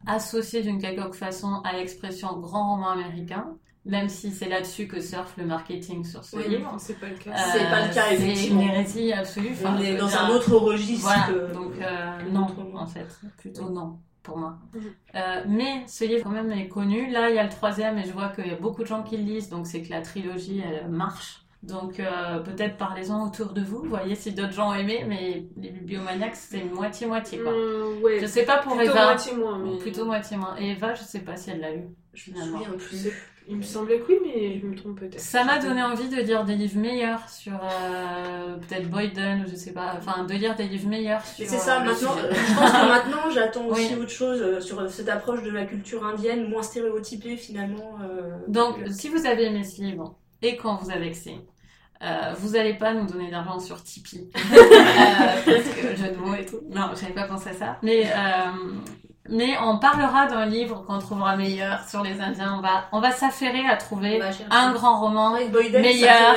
[0.05, 3.55] associé d'une quelconque façon à l'expression grand roman américain,
[3.87, 6.75] même si c'est là-dessus que surfe le marketing sur ce oui, livre.
[6.77, 7.31] C'est pas le cas.
[7.31, 8.61] Euh, c'est pas le cas, effectivement.
[8.61, 9.49] C'est une hérésie absolue.
[9.53, 11.07] Enfin, On est dans un autre registre.
[11.07, 13.07] Voilà, donc euh, non, en fait.
[13.37, 14.57] Plutôt non, pour moi.
[15.15, 17.09] Euh, mais ce livre, quand même, est connu.
[17.09, 19.03] Là, il y a le troisième et je vois qu'il y a beaucoup de gens
[19.03, 21.47] qui le lisent, donc c'est que la trilogie, elle marche.
[21.63, 25.69] Donc euh, peut-être parlez-en autour de vous, voyez si d'autres gens ont aimé, mais les
[25.71, 27.51] bibliomaniacs c'est moitié-moitié quoi.
[27.51, 28.19] Mmh, ouais.
[28.21, 29.05] Je sais pas pour plutôt Eva.
[29.05, 29.77] Moitié moins, mais...
[29.77, 30.55] Plutôt moitié moins.
[30.59, 31.85] Et Eva, je sais pas si elle l'a lu.
[32.13, 33.11] Je me souviens plus.
[33.49, 35.19] Il me semblait que oui, mais je me trompe peut-être.
[35.19, 39.55] Ça m'a donné envie de lire des livres meilleurs sur euh, peut-être Boyden ou je
[39.55, 41.47] sais pas, enfin de lire des livres meilleurs sur.
[41.47, 41.81] C'est ça.
[41.81, 44.01] euh, maintenant, je pense que maintenant j'attends aussi Oui.
[44.01, 47.97] autre chose euh, sur cette approche de la culture indienne, moins stéréotypée finalement.
[48.03, 51.35] euh, Donc que- si vous avez aimé ce livre et quand vous avez vexé,
[52.03, 54.39] euh, vous allez pas nous donner d'argent sur Tipeee euh,
[55.45, 56.59] parce que jeu de mots et tout.
[56.69, 57.77] Non, j'avais pas pensé à ça.
[57.81, 58.73] Mais euh,
[59.29, 62.55] mais on parlera d'un livre qu'on trouvera meilleur sur les Indiens.
[62.57, 66.35] On va on va s'affairer à trouver un grand roman, Ouais, meilleur,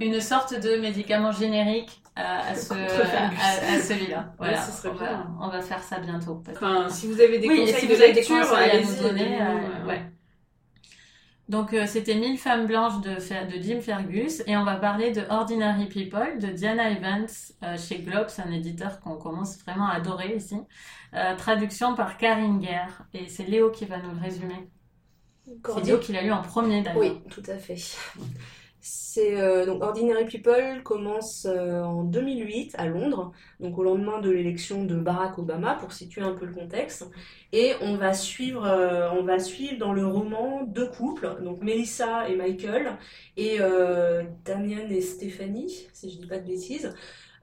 [0.00, 4.26] une sorte de médicament générique euh, à ce à, à celui-là.
[4.38, 5.26] Voilà, ce on, va, bien.
[5.40, 6.42] on va faire ça bientôt.
[6.50, 9.88] Enfin, si vous avez des oui, conseils si de lecture, à nous donner, donnez-nous, euh,
[9.88, 10.02] ouais.
[11.48, 13.16] Donc euh, c'était Mille femmes blanches de,
[13.62, 17.26] Jim Fergus et on va parler de Ordinary People de Diana Evans
[17.62, 20.56] euh, chez Globes, un éditeur qu'on commence vraiment à adorer ici.
[21.14, 24.68] Euh, traduction par Karine Guerre et c'est Léo qui va nous le résumer.
[25.46, 25.84] C'est.
[25.84, 26.98] Léo qui l'a lu en premier d'ailleurs.
[26.98, 27.76] Oui, tout à fait.
[28.80, 34.30] C'est euh, donc Ordinary People commence euh, en 2008 à Londres, donc au lendemain de
[34.30, 37.04] l'élection de Barack Obama pour situer un peu le contexte.
[37.52, 42.28] Et on va suivre, euh, on va suivre dans le roman deux couples, donc Melissa
[42.28, 42.96] et Michael
[43.36, 46.94] et euh, Damien et Stéphanie, si je dis pas de bêtises.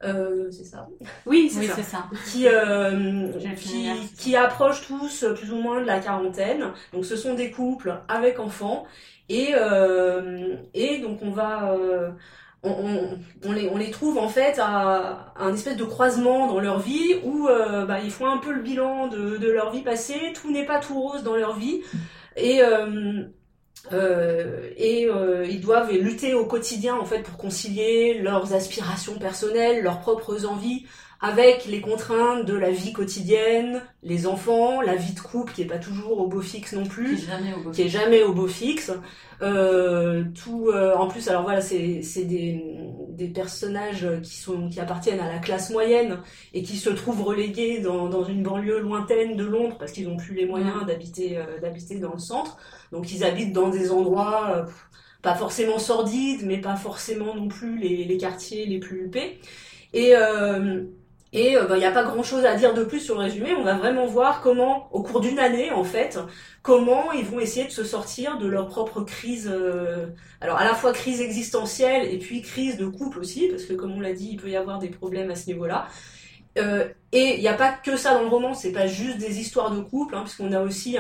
[0.04, 0.88] Euh, c'est ça?
[1.26, 5.86] Oui, c'est Oui, ça qui, euh, qui, qui approchent tous euh, plus ou moins de
[5.86, 6.74] la quarantaine.
[6.94, 8.86] Donc ce sont des couples avec enfants.
[9.30, 11.74] Et, euh, et donc on va...
[11.74, 12.12] euh,
[12.64, 17.86] on, les, trouve en fait à, un espèce de croisement dans leur vie où euh,
[17.86, 21.00] bah, ils font un peu le bilan de, leur vie passée, tout n'est pas tout
[21.00, 21.82] rose dans leur vie.
[22.36, 22.62] Et,
[23.92, 25.08] et
[25.48, 30.88] ils doivent lutter au quotidien en fait pour concilier leurs aspirations personnelles, leurs propres envies
[31.28, 35.66] avec les contraintes de la vie quotidienne, les enfants, la vie de couple qui est
[35.66, 37.72] pas toujours au beau fixe non Qui plus est jamais au beau.
[37.72, 38.92] qui est jamais au beau fixe.
[39.42, 42.64] Euh, tout, euh, en plus, alors voilà, c'est des,
[43.10, 46.20] des personnages qui sont qui appartiennent à la classe moyenne
[46.54, 50.18] et qui se trouvent relégués dans, dans une banlieue lointaine de Londres parce qu'ils n'ont
[50.18, 52.58] plus les moyens d'habiter euh, d'habiter dans le centre.
[52.92, 54.68] Donc ils habitent dans des endroits
[55.24, 59.40] pas forcément sordides, mais pas forcément non plus les, les quartiers les plus huppés.
[59.94, 60.84] Et euh,
[61.36, 63.54] et euh, il n'y a pas grand chose à dire de plus sur le résumé.
[63.54, 66.18] On va vraiment voir comment, au cours d'une année, en fait,
[66.62, 69.50] comment ils vont essayer de se sortir de leur propre crise.
[69.52, 70.08] euh,
[70.42, 73.92] alors, à la fois crise existentielle et puis crise de couple aussi, parce que comme
[73.94, 75.88] on l'a dit, il peut y avoir des problèmes à ce niveau-là.
[76.58, 79.40] Euh, et il n'y a pas que ça dans le roman, c'est pas juste des
[79.40, 80.98] histoires de couple, hein, puisqu'on a aussi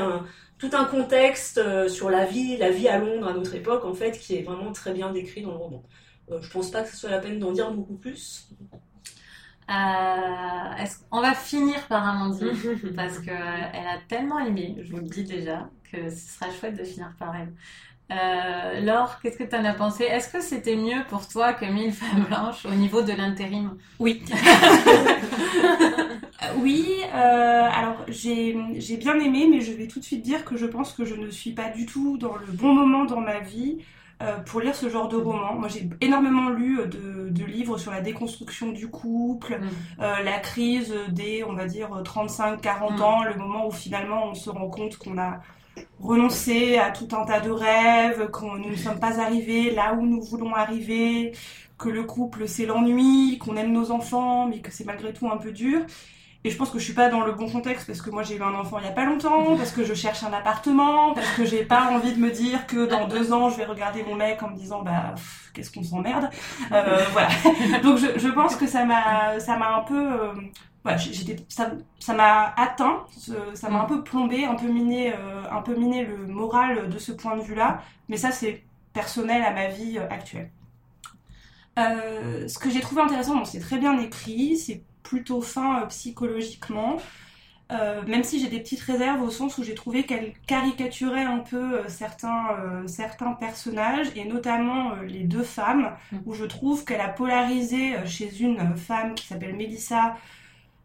[0.57, 3.93] tout un contexte euh, sur la vie, la vie à Londres à notre époque, en
[3.93, 5.83] fait, qui est vraiment très bien décrit dans le roman.
[6.31, 8.49] Euh, je pense pas que ce soit la peine d'en dire beaucoup plus.
[9.69, 12.53] Euh, on va finir par Amandine
[12.95, 16.51] parce que euh, elle a tellement aimé, je vous le dis déjà, que ce sera
[16.51, 17.53] chouette de finir par elle.
[18.11, 20.03] Euh, Laure, qu'est-ce que tu en as pensé?
[20.03, 23.77] Est-ce que c'était mieux pour toi que Mille femmes blanches au niveau de l'intérim?
[23.97, 24.21] Oui.
[26.57, 28.53] oui, euh, alors j'ai
[28.99, 31.31] bien aimé, mais je vais tout de suite dire que je pense que je ne
[31.31, 33.79] suis pas du tout dans le bon moment dans ma vie
[34.25, 35.53] euh, pour lire ce genre de roman.
[35.53, 40.01] Moi, j'ai énormément lu euh, de, livres sur la déconstruction du couple, mm.
[40.01, 43.01] euh, la crise des, on va dire, 35-40 mm.
[43.01, 45.41] ans, le moment où finalement on se rend compte qu'on a
[45.99, 50.05] renoncé à tout un tas de rêves, qu'on nous ne sommes pas arrivés là où
[50.05, 51.33] nous voulons arriver,
[51.77, 55.37] que le couple c'est l'ennui, qu'on aime nos enfants, mais que c'est malgré tout un
[55.37, 55.81] peu dur.
[56.45, 58.35] Et je pense que je suis pas dans le bon contexte parce que moi j'ai
[58.35, 61.31] eu un enfant il y a pas longtemps, parce que je cherche un appartement, parce
[61.31, 64.13] que j'ai pas envie de me dire que dans deux ans je vais regarder mon
[64.13, 65.15] mec en me disant bah
[65.53, 66.29] qu'est-ce qu'on s'emmerde.
[66.71, 67.29] Euh, voilà.
[67.81, 70.33] Donc je, je, pense que ça m'a ça m'a un peu euh,
[70.83, 73.05] voilà, j'étais ça ça m'a atteint,
[73.55, 76.99] ça m'a un peu plombé, un peu miné euh, un peu miné le moral de
[76.99, 77.81] ce point de vue là.
[78.07, 80.49] Mais ça c'est personnel à ma vie euh, actuelle.
[81.77, 85.85] Euh, ce que j'ai trouvé intéressant, bon, c'est très bien écrit, c'est plutôt fin euh,
[85.85, 86.97] psychologiquement.
[87.71, 91.39] Euh, même si j'ai des petites réserves au sens où j'ai trouvé qu'elle caricaturait un
[91.39, 92.49] peu euh, certains,
[92.85, 96.17] certains personnages, et notamment les deux femmes, mm.
[96.25, 100.15] où je trouve qu'elle a polarisé chez une femme qui s'appelle Mélissa,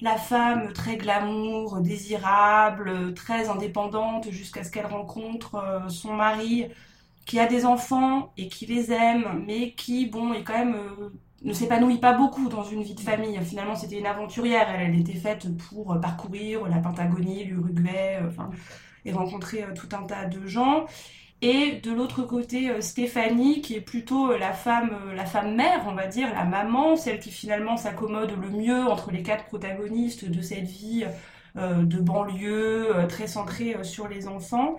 [0.00, 6.68] la femme très glamour, désirable, très indépendante, jusqu'à ce qu'elle rencontre son mari,
[7.26, 10.76] qui a des enfants et qui les aime, mais qui, bon, est quand même
[11.42, 13.38] ne s'épanouit pas beaucoup dans une vie de famille.
[13.42, 14.68] Finalement, c'était une aventurière.
[14.70, 18.42] Elle, était faite pour parcourir la Pentagonie, l'Uruguay, euh,
[19.04, 20.84] et rencontrer euh, tout un tas de gens.
[21.42, 25.94] Et de l'autre côté, euh, Stéphanie, qui est plutôt la femme, la femme mère, on
[25.94, 30.42] va dire, la maman, celle qui finalement s'accommode le mieux entre les quatre protagonistes de
[30.42, 31.04] cette vie
[31.56, 34.76] de banlieue, très centrée sur les enfants.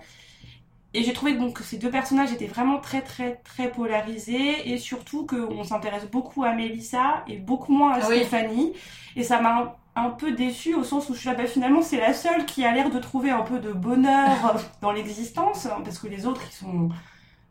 [0.94, 5.26] Et j'ai trouvé que ces deux personnages étaient vraiment très très très polarisés et surtout
[5.26, 8.74] qu'on s'intéresse beaucoup à Mélissa et beaucoup moins à ah Stéphanie.
[9.16, 11.98] Et ça m'a un, peu déçue au sens où je suis là, bah, finalement c'est
[11.98, 15.98] la seule qui a l'air de trouver un peu de bonheur dans l'existence hein, parce
[15.98, 16.90] que les autres ils sont...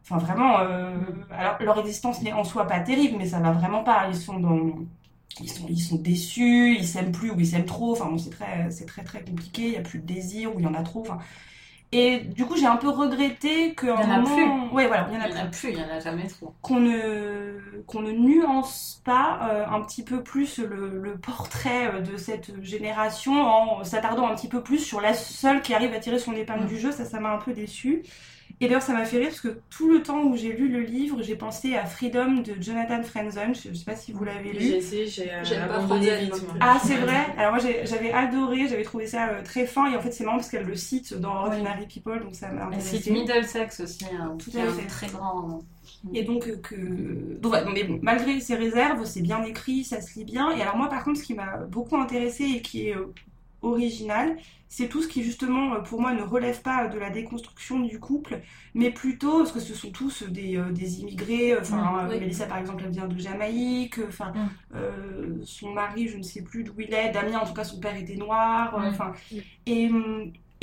[0.04, 0.96] Enfin vraiment, euh,
[1.32, 4.08] alors leur existence n'est en soi pas terrible mais ça va vraiment pas.
[4.10, 4.70] Ils sont dans...
[5.40, 7.94] Ils sont, ils sont déçus, ils s'aiment plus ou ils s'aiment trop.
[7.94, 9.68] Enfin bon, c'est très, c'est très très compliqué.
[9.68, 11.02] Il y a plus de désir ou il y en a trop.
[11.02, 11.20] Enfin,
[11.94, 14.68] et du coup, j'ai un peu regretté qu'à un moment.
[14.68, 14.76] Plus.
[14.76, 15.72] Ouais, voilà, il y en a, il y en plus.
[15.72, 16.54] Il y en a jamais trop.
[16.62, 22.00] Qu'on ne, qu'on ne nuance pas euh, un petit peu plus le, le, portrait euh,
[22.00, 26.00] de cette génération en s'attardant un petit peu plus sur la seule qui arrive à
[26.00, 26.68] tirer son épingle mm.
[26.68, 26.92] du jeu.
[26.94, 28.04] Ça, ça m'a un peu déçu.
[28.62, 30.82] Et d'ailleurs, ça m'a fait rire parce que tout le temps où j'ai lu le
[30.82, 33.56] livre, j'ai pensé à Freedom de Jonathan Franzen.
[33.56, 34.60] Je ne sais pas si vous l'avez lu.
[34.60, 36.46] J'ai essayé, j'ai euh, abandonné vite.
[36.60, 39.92] Ah, c'est vrai Alors moi, j'avais adoré, j'avais trouvé ça euh, très fin.
[39.92, 42.70] Et en fait, c'est marrant parce qu'elle le cite dans Ordinary People, donc ça m'a
[42.72, 44.86] Elle cite Middlesex aussi, hein, tout à fait.
[44.86, 45.64] très grand.
[46.14, 47.40] Et donc, euh, que...
[47.40, 50.52] donc, mais bon, malgré ses réserves, c'est bien écrit, ça se lit bien.
[50.52, 52.96] Et alors moi, par contre, ce qui m'a beaucoup intéressé et qui est
[53.62, 54.38] original,
[54.72, 58.00] c'est tout ce qui justement euh, pour moi ne relève pas de la déconstruction du
[58.00, 58.42] couple,
[58.74, 61.58] mais plutôt parce que ce sont tous des, euh, des immigrés.
[61.60, 64.00] Enfin, mmh, Mélissa par exemple, elle vient de Jamaïque.
[64.08, 65.44] Enfin, mmh.
[65.44, 67.12] son mari, je ne sais plus d'où il est.
[67.12, 68.80] Damien, en tout cas, son père était noir.
[68.80, 68.86] Mmh.
[68.86, 69.12] Enfin,
[69.66, 69.92] et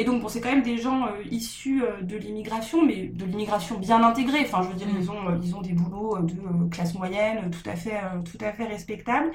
[0.00, 4.00] et donc, bon, c'est quand même des gens issus de l'immigration, mais de l'immigration bien
[4.04, 4.42] intégrée.
[4.42, 7.74] Enfin, je veux dire, ils, ont, ils ont des boulots de classe moyenne tout à
[7.74, 9.32] fait, tout à fait respectables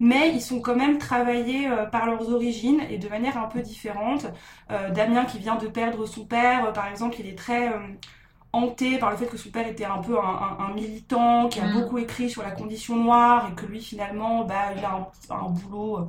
[0.00, 3.60] mais ils sont quand même travaillés euh, par leurs origines et de manière un peu
[3.60, 4.26] différente.
[4.70, 7.70] Euh, Damien qui vient de perdre son père, euh, par exemple, il est très
[8.52, 11.72] hanté par le fait que son père était un peu un, militant, qui a mm.
[11.74, 16.08] beaucoup écrit sur la condition noire et que lui finalement, bah, il a un, boulot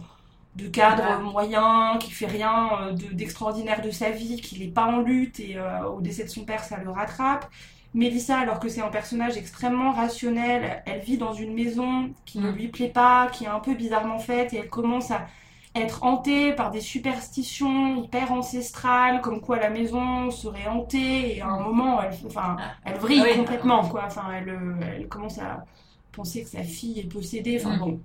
[0.55, 5.39] de cadre moyen, qui fait rien d'extraordinaire de, sa vie, qu'il n'est pas en lutte
[5.39, 7.45] et au décès de son père, ça le rattrape.
[7.93, 12.49] Mélissa, alors que c'est un personnage extrêmement rationnel, elle vit dans une maison qui ne
[12.49, 12.55] mm.
[12.55, 15.27] lui plaît pas, qui est un peu bizarrement faite, et elle commence à
[15.75, 21.47] être hantée par des superstitions hyper ancestrales, comme quoi la maison serait hantée, et à
[21.47, 21.63] un mm.
[21.63, 24.03] moment, elle, enfin, elle vrille ah complètement, quoi.
[24.05, 24.57] Enfin, elle,
[24.97, 25.65] elle, commence à
[26.13, 27.79] penser que sa fille est possédée, enfin mm.
[27.79, 27.99] bon.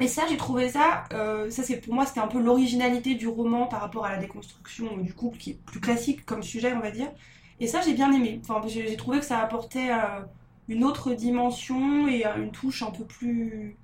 [0.00, 3.28] Et ça, j'ai trouvé ça, euh, ça c'est pour moi, c'était un peu l'originalité du
[3.28, 6.80] roman par rapport à la déconstruction du couple, qui est plus classique comme sujet, on
[6.80, 7.08] va dire.
[7.60, 8.40] Et ça, j'ai bien aimé.
[8.42, 10.22] Enfin, j'ai trouvé que ça apportait euh,
[10.68, 13.76] une autre dimension et euh, une touche un peu plus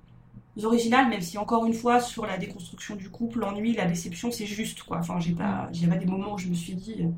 [0.63, 4.47] originale, même si encore une fois, sur la déconstruction du couple, l'ennui, la déception, c'est
[4.47, 4.97] juste, quoi.
[4.97, 7.09] Enfin, j'ai pas, j'ai pas des moments où je me suis dit, euh,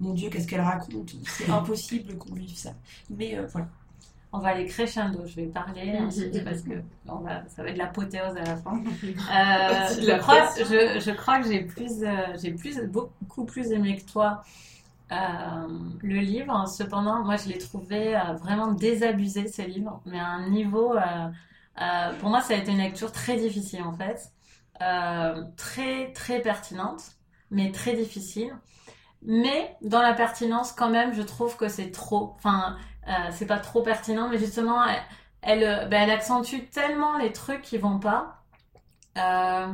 [0.00, 1.14] mon Dieu, qu'est-ce qu'elle raconte?
[1.26, 2.72] C'est impossible qu'on vive ça.
[3.10, 3.68] Mais voilà.
[4.32, 6.74] On va aller crescendo, je vais parler ensuite parce que
[7.48, 8.80] ça va être l'apothéose à la fin.
[9.02, 11.90] je, crois, je, je, crois, que j'ai plus,
[12.40, 14.44] j'ai plus, beaucoup plus aimé que toi
[15.10, 20.94] le livre, cependant, moi je l'ai trouvé vraiment désabusé, ce livre, mais à un niveau.
[22.20, 24.32] pour moi, ça a été une lecture très difficile en fait.
[25.56, 27.02] très, très pertinente,
[27.50, 28.56] mais très difficile.
[29.22, 32.34] Mais dans la pertinence, quand même, je trouve que c'est trop.
[32.36, 32.76] Enfin,
[33.32, 34.84] c'est pas trop pertinent, mais justement,
[35.42, 38.40] elle, ben, elle accentue tellement les trucs qui vont pas
[39.18, 39.66] euh,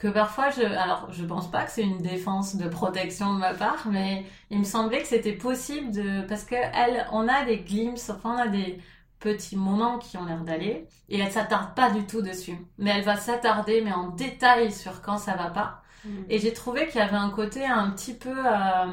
[0.00, 3.52] que parfois je alors je pense pas que c'est une défense de protection de ma
[3.52, 7.58] part mais il me semblait que c'était possible de parce que elle on a des
[7.58, 8.80] glimpses enfin on a des
[9.20, 13.04] petits moments qui ont l'air d'aller et elle s'attarde pas du tout dessus mais elle
[13.04, 16.08] va s'attarder mais en détail sur quand ça va pas mm.
[16.30, 18.86] et j'ai trouvé qu'il y avait un côté un petit peu euh,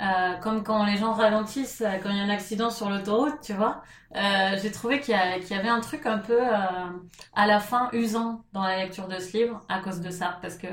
[0.00, 3.40] euh, comme quand les gens ralentissent euh, quand il y a un accident sur l'autoroute,
[3.42, 3.82] tu vois.
[4.14, 6.38] Euh, j'ai trouvé qu'il y, avait un truc un peu
[7.34, 10.56] à la fin usant dans la lecture de ce livre à cause de ça, parce
[10.56, 10.68] que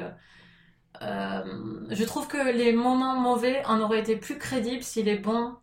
[1.01, 5.55] je trouve que les moments mauvais en auraient été plus crédibles si les bons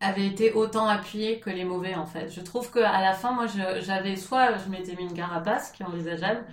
[0.00, 2.28] avaient été autant appuyés que les mauvais en fait.
[2.28, 5.82] Je trouve que à la fin, moi, j'avais soit je m'étais mis une carapace qui
[5.82, 6.44] est envisageable,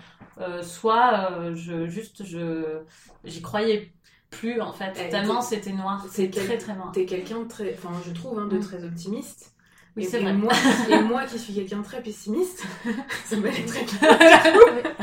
[0.61, 2.83] soit je juste je
[3.25, 3.93] j'y croyais
[4.39, 4.93] plus en fait.
[4.95, 6.05] Eh, tellement c'était noir.
[6.11, 6.91] C'est très très noir.
[6.93, 8.61] T'es quelqu'un de très, enfin je trouve, hein, de mm.
[8.61, 9.53] très optimiste.
[9.95, 10.33] Oui, c'est vrai.
[10.33, 10.51] Moi,
[10.89, 12.65] et moi qui suis quelqu'un de très pessimiste,
[13.25, 13.53] ça très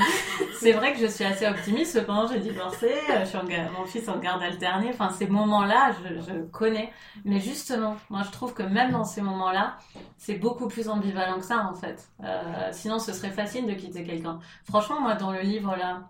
[0.58, 1.92] c'est vrai que je suis assez optimiste.
[1.92, 3.44] Cependant, j'ai divorcé, je suis en,
[3.78, 4.90] mon fils en garde alternée.
[4.92, 6.92] Enfin, ces moments-là, je, je, connais.
[7.24, 9.76] Mais justement, moi, je trouve que même dans ces moments-là,
[10.18, 12.08] c'est beaucoup plus ambivalent que ça, en fait.
[12.24, 14.40] Euh, sinon, ce serait facile de quitter quelqu'un.
[14.64, 16.02] Franchement, moi, dans le livre là,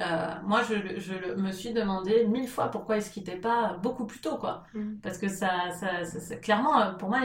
[0.00, 4.20] euh, moi, je, je, me suis demandé mille fois pourquoi est-ce quittait pas beaucoup plus
[4.20, 4.64] tôt, quoi.
[4.74, 4.96] Mm.
[5.02, 7.20] Parce que ça, ça, clairement, pour moi,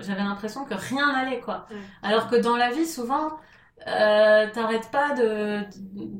[0.00, 1.66] j'avais l'impression que rien n'allait, quoi.
[2.02, 3.38] Alors que dans la vie, souvent,
[3.86, 5.60] euh, t'arrêtes pas de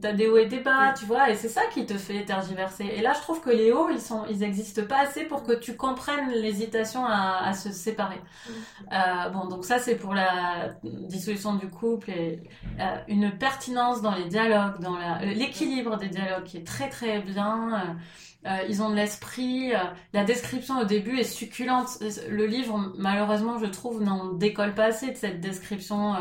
[0.01, 2.85] t'as des hauts et des bas tu vois et c'est ça qui te fait tergiverser
[2.85, 5.53] et là je trouve que les hauts ils sont ils existent pas assez pour que
[5.53, 8.53] tu comprennes l'hésitation à, à, se séparer mm.
[8.93, 12.41] euh, bon donc ça c'est pour la dissolution du couple et
[12.81, 17.99] euh, une pertinence dans les dialogues dans l'équilibre des dialogues qui est très très bien
[18.47, 19.73] euh, ils ont de l'esprit.
[20.13, 21.89] la description au début est succulente.
[22.29, 26.19] Le livre, malheureusement, je trouve, n'en décolle pas assez de cette description euh,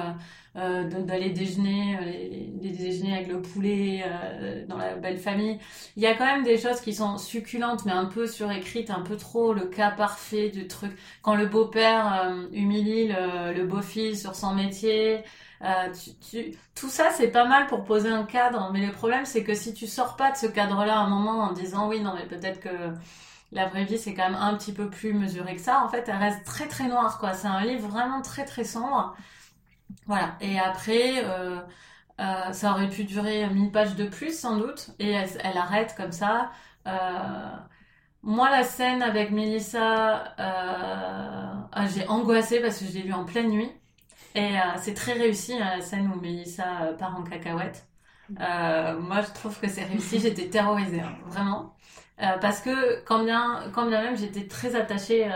[0.56, 2.06] d'aller déjeuner, euh,
[2.62, 5.60] les, déjeuner avec le poulet euh, dans la belle famille.
[5.96, 9.02] Il y a quand même des choses qui sont succulentes, mais un peu surécrites, un
[9.02, 10.92] peu trop le cas parfait du truc.
[11.22, 15.24] Quand le beau-père humilie le, le beau-fils sur son métier,
[16.76, 19.74] tout ça, c'est pas mal pour poser un cadre, mais le problème, c'est que si
[19.74, 22.60] tu sors pas de ce cadre-là à un moment en disant oui, non, mais peut-être
[22.60, 22.70] que
[23.52, 26.06] la vraie vie, c'est quand même un petit peu plus mesuré que ça, en fait,
[26.08, 27.34] elle reste très très noire, quoi.
[27.34, 29.16] C'est un livre vraiment très très sombre.
[30.10, 30.36] Voilà.
[30.42, 31.60] Et après, euh,
[32.20, 34.90] euh, ça aurait pu durer 1000 pages de plus, sans doute.
[35.00, 36.52] Et elle, arrête comme ça.
[36.88, 36.92] Euh,
[38.24, 43.50] moi, la scène avec Melissa, ah, j'ai angoissé parce que je l'ai lu en pleine
[43.50, 43.72] nuit.
[44.36, 47.88] Et c'est très réussi, hein, la scène où Melissa part en cacahuète.
[48.30, 50.20] moi, je trouve que c'est réussi.
[50.22, 51.76] J'étais terrorisée, hein, vraiment.
[52.42, 55.32] parce que quand bien, quand bien même j'étais très attachée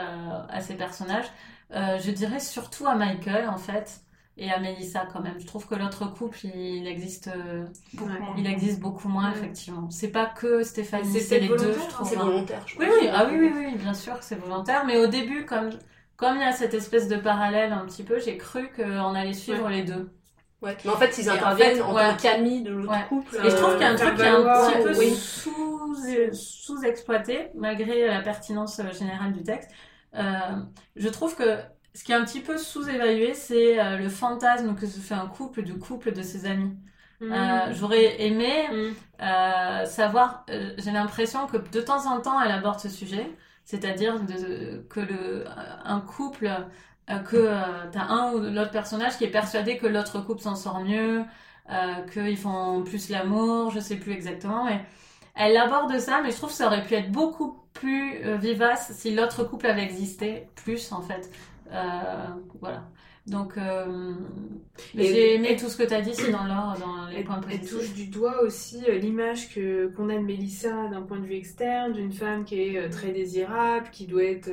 [0.49, 1.31] à ces personnages,
[1.71, 4.03] je dirais surtout à Michael en fait
[4.37, 5.39] et à Mélissa quand même.
[5.39, 9.89] Je trouve que l'autre couple, il existe, euh, beaucoup il existe beaucoup moins effectivement.
[9.91, 12.07] C'est pas que Stéphanie, c'est les deux, je trouve.
[12.07, 12.25] C'est hein.
[12.25, 12.63] volontaire.
[12.65, 14.85] Je oui, oui, ah oui, oui, oui, bien sûr que c'est volontaire.
[14.85, 15.69] Mais au début, comme
[16.15, 19.33] comme il y a cette espèce de parallèle un petit peu, j'ai cru qu'on allait
[19.33, 20.09] suivre les deux.
[20.61, 20.77] Ouais.
[20.85, 23.35] Mais en fait, ils interviennent en, tant qu'amis de l'autre couple.
[23.43, 25.95] Et je trouve qu'il y a un truc qui est un petit peu sous,
[26.31, 29.69] sous-exploité, malgré la pertinence euh, générale du texte.
[30.15, 30.21] Euh,
[30.95, 31.57] je trouve que
[31.95, 35.27] ce qui est un petit peu sous-évalué, c'est euh, le fantasme que se fait un
[35.27, 36.75] couple du couple de ses amis.
[37.21, 37.31] Mm.
[37.31, 39.21] Euh, J'aurais aimé mm.
[39.21, 43.29] euh, savoir, j'ai l'impression que de temps en temps elle aborde ce sujet,
[43.63, 44.15] c'est-à-dire
[44.89, 45.45] que le,
[45.85, 46.51] un couple,
[47.07, 47.49] que
[47.91, 51.23] tu as un ou l'autre personnage qui est persuadé que l'autre couple s'en sort mieux,
[52.11, 54.83] qu'ils font plus l'amour, je sais plus exactement, mais
[55.35, 59.15] elle aborde ça, mais je trouve que ça aurait pu être beaucoup plus vivace si
[59.15, 61.29] l'autre couple avait existé plus en fait.
[61.73, 62.27] Euh,
[62.59, 62.83] voilà.
[63.25, 64.11] Donc, euh,
[64.93, 67.71] j'ai aimé tout ce que tu as dit, c'est dans l'ordre, dans les points positifs.
[67.71, 71.25] Elle touche du doigt aussi euh, l'image que qu'on a de Mélissa d'un point de
[71.25, 74.49] vue externe, d'une femme qui est très désirable, qui doit être.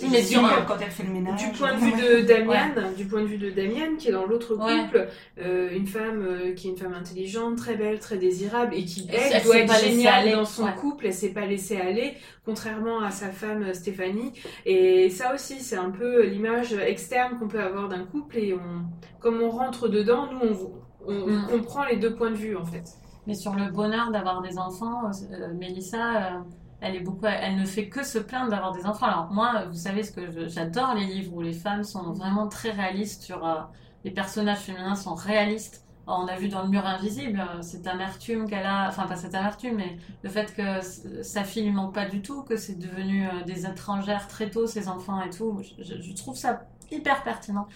[0.00, 1.44] Oui, mais du, quand elle fait le ménage.
[1.44, 4.24] Du point de vue de Damian, du point de vue de Damian, qui est dans
[4.24, 5.06] l'autre couple,
[5.36, 9.58] une femme qui est une femme intelligente, très belle, très désirable, et qui elle, doit
[9.58, 12.14] être géniale dans son couple, elle s'est pas laissée aller,
[12.44, 14.32] contrairement à sa femme Stéphanie.
[14.66, 18.84] Et ça aussi, c'est un peu l'image externe qu'on peut avoir d'un couple et on,
[19.20, 20.74] comme on rentre dedans, nous,
[21.06, 21.46] on, mm.
[21.48, 22.84] comprend les deux points de vue en fait.
[23.26, 26.40] Mais sur le bonheur d'avoir des enfants, euh, Mélissa, euh,
[26.80, 29.06] elle est beaucoup, elle ne fait que se plaindre d'avoir des enfants.
[29.06, 32.70] Alors moi, vous savez ce que j'adore les livres où les femmes sont vraiment très
[32.70, 33.62] réalistes sur euh,
[34.04, 35.83] les personnages féminins sont réalistes.
[36.06, 39.34] On a vu dans le mur invisible euh, cette amertume qu'elle a, enfin pas cette
[39.34, 43.26] amertume, mais le fait que sa fille lui manque pas du tout, que c'est devenu
[43.26, 45.62] euh, des étrangères très tôt ses enfants et tout.
[45.78, 47.66] Je, trouve ça hyper pertinent.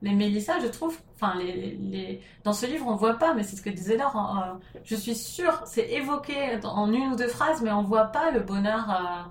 [0.00, 3.56] Mais Mélissa, je trouve, enfin, les, les, dans ce livre, on voit pas, mais c'est
[3.56, 4.16] ce que disait Laure.
[4.16, 8.30] Euh, je suis sûre, c'est évoqué en une ou deux phrases, mais on voit pas
[8.30, 9.28] le bonheur.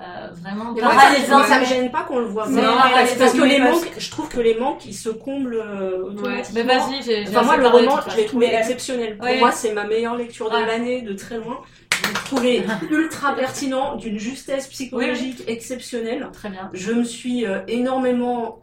[0.00, 1.42] Euh vraiment paralysant.
[1.44, 2.48] Ça, me gêne pas qu'on le voit.
[2.48, 2.62] Non,
[2.94, 6.10] parce, parce, que les manques, je trouve que les manques, ils se comblent euh,
[6.54, 7.26] Mais vas-y, j'ai.
[7.28, 9.18] Enfin, moi, le roman, je l'ai trouvé exceptionnel.
[9.18, 11.60] Pour moi, c'est ma meilleure lecture de l'année, de très loin.
[11.90, 16.28] Je l'ai trouvé ultra pertinent, d'une justesse psychologique exceptionnelle.
[16.32, 16.70] Très bien.
[16.72, 18.62] Je me suis énormément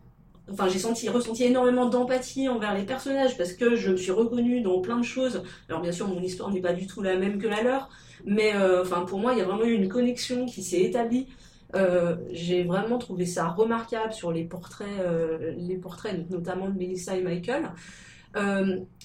[0.52, 4.62] enfin j'ai senti ressenti énormément d'empathie envers les personnages parce que je me suis reconnue
[4.62, 7.40] dans plein de choses alors bien sûr mon histoire n'est pas du tout la même
[7.40, 7.90] que la leur
[8.24, 11.28] mais euh, enfin pour moi il y a vraiment eu une connexion qui s'est établie
[11.76, 17.16] euh, j'ai vraiment trouvé ça remarquable sur les portraits euh, les portraits notamment de Melissa
[17.16, 17.72] et Michael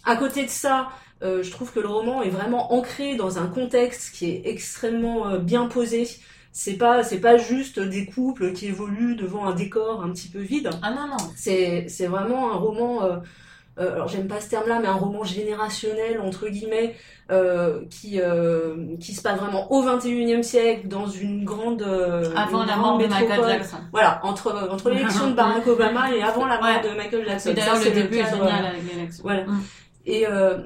[0.04, 0.88] à côté de ça
[1.22, 5.66] je trouve que le roman est vraiment ancré dans un contexte qui est extrêmement bien
[5.66, 6.06] posé
[6.52, 10.40] c'est pas c'est pas juste des couples qui évoluent devant un décor un petit peu
[10.40, 10.70] vide.
[10.82, 11.32] Ah non non.
[11.36, 13.18] C'est c'est vraiment un roman euh,
[13.78, 16.96] euh, alors j'aime pas ce terme-là, mais un roman générationnel entre guillemets
[17.30, 22.64] euh, qui euh, qui se passe vraiment au 21e siècle dans une grande euh, avant
[22.64, 23.76] la mort de Michael Jackson.
[23.92, 27.52] Voilà, entre entre l'élection de Barack Obama et avant la mort de Michael Jackson.
[27.54, 29.22] D'ailleurs le début est génial avec l'élection.
[29.22, 29.44] Voilà.
[29.44, 29.60] Mm.
[30.06, 30.58] Et euh,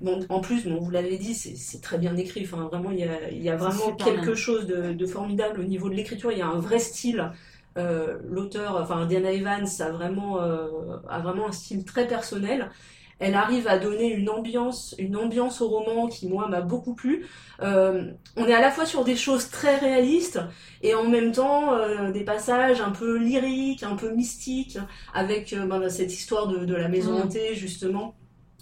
[0.00, 2.42] bon, en plus, bon, vous l'avez dit, c'est très bien écrit.
[2.44, 5.90] Enfin, vraiment, il y a, y a vraiment quelque chose de, de, formidable au niveau
[5.90, 6.32] de l'écriture.
[6.32, 7.30] Il y a un vrai style.
[7.78, 10.68] Euh, L'auteur, enfin Diana Evans, a vraiment, euh,
[11.08, 12.70] a vraiment un style très personnel.
[13.18, 17.26] Elle arrive à donner une ambiance, une ambiance au roman qui moi m'a beaucoup plu.
[17.60, 20.40] Euh, on est à la fois sur des choses très réalistes
[20.82, 21.76] et en même temps
[22.12, 24.78] des passages un peu lyriques, un peu mystiques,
[25.12, 27.22] avec ben, cette histoire de, de la maison mm.
[27.22, 28.14] hantée justement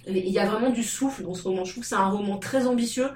[0.09, 1.65] il y a vraiment du souffle dans ce roman.
[1.65, 3.11] Je trouve que c'est un roman très ambitieux,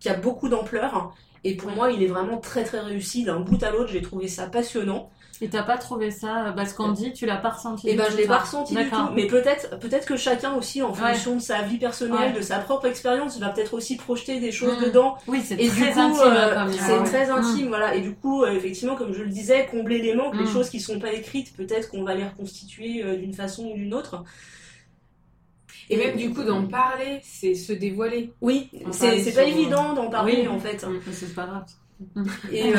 [0.00, 1.14] qui a beaucoup d'ampleur.
[1.44, 3.24] Et pour moi, il est vraiment très très réussi.
[3.24, 5.10] D'un bout à l'autre, j'ai trouvé ça passionnant.
[5.40, 8.16] Et t'as pas trouvé ça, parce qu'on dit, tu l'as pas ressenti Eh ben, je
[8.16, 9.10] l'ai pas ressenti du tout.
[9.14, 12.86] Mais peut-être, peut-être que chacun aussi, en fonction de sa vie personnelle, de sa propre
[12.86, 14.84] expérience, va peut-être aussi projeter des choses mm.
[14.84, 15.16] dedans.
[15.26, 16.22] Oui, c'est très intime.
[16.24, 17.30] Euh, c'est très mm.
[17.30, 17.94] intime, voilà.
[17.94, 20.52] Et du coup, euh, effectivement, comme je le disais, combler les manques, les mm.
[20.52, 23.94] choses qui sont pas écrites, peut-être qu'on va les reconstituer euh, d'une façon ou d'une
[23.94, 24.24] autre.
[25.90, 28.32] Et même du coup d'en parler, c'est se dévoiler.
[28.40, 30.86] Oui, c'est pas évident d'en parler en fait.
[31.12, 31.64] C'est pas grave.
[32.52, 32.76] Et euh,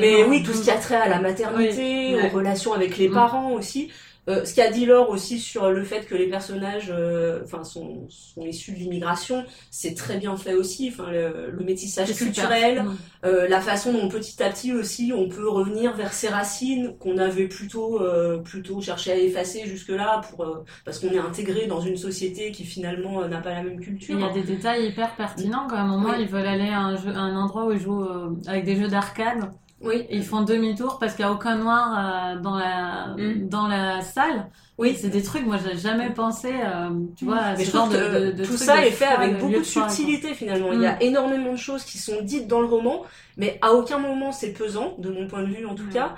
[0.00, 3.12] Mais oui, tout ce qui a trait à la maternité, aux relations avec les mm.
[3.12, 3.90] parents aussi.
[4.28, 8.06] Euh, ce qu'a dit Laure aussi sur le fait que les personnages euh, enfin sont,
[8.08, 10.90] sont issus de l'immigration, c'est très bien fait aussi.
[10.92, 12.96] Enfin, le, le métissage culturel, mm.
[13.26, 17.18] euh, la façon dont petit à petit aussi on peut revenir vers ses racines qu'on
[17.18, 21.66] avait plutôt euh, plutôt cherché à effacer jusque là pour euh, parce qu'on est intégré
[21.66, 24.16] dans une société qui finalement n'a pas la même culture.
[24.18, 26.80] Il y a des détails hyper pertinents quand à un moment ils veulent aller à
[26.80, 28.06] un, jeu, à un endroit où ils jouent
[28.46, 29.50] avec des jeux d'arcade
[29.80, 30.06] oui.
[30.10, 33.48] ils font demi-tour parce qu'il n'y a aucun noir euh, dans la mm.
[33.48, 34.48] dans la salle.
[34.76, 35.46] Oui, c'est des trucs.
[35.46, 38.90] Moi, j'ai jamais pensé, euh, tu vois, à ce genre de, de, Tout ça est
[38.90, 40.72] fait avec beaucoup de subtilité finalement.
[40.72, 41.02] Il y a mm.
[41.02, 43.02] énormément de choses qui sont dites dans le roman,
[43.36, 46.14] mais à aucun moment c'est pesant, de mon point de vue en tout cas.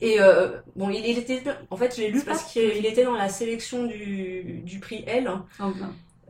[0.00, 3.28] Et euh, bon, il, était, en fait, je l'ai lu parce qu'il était dans la
[3.28, 5.30] sélection du, du prix L.
[5.60, 5.72] Oh,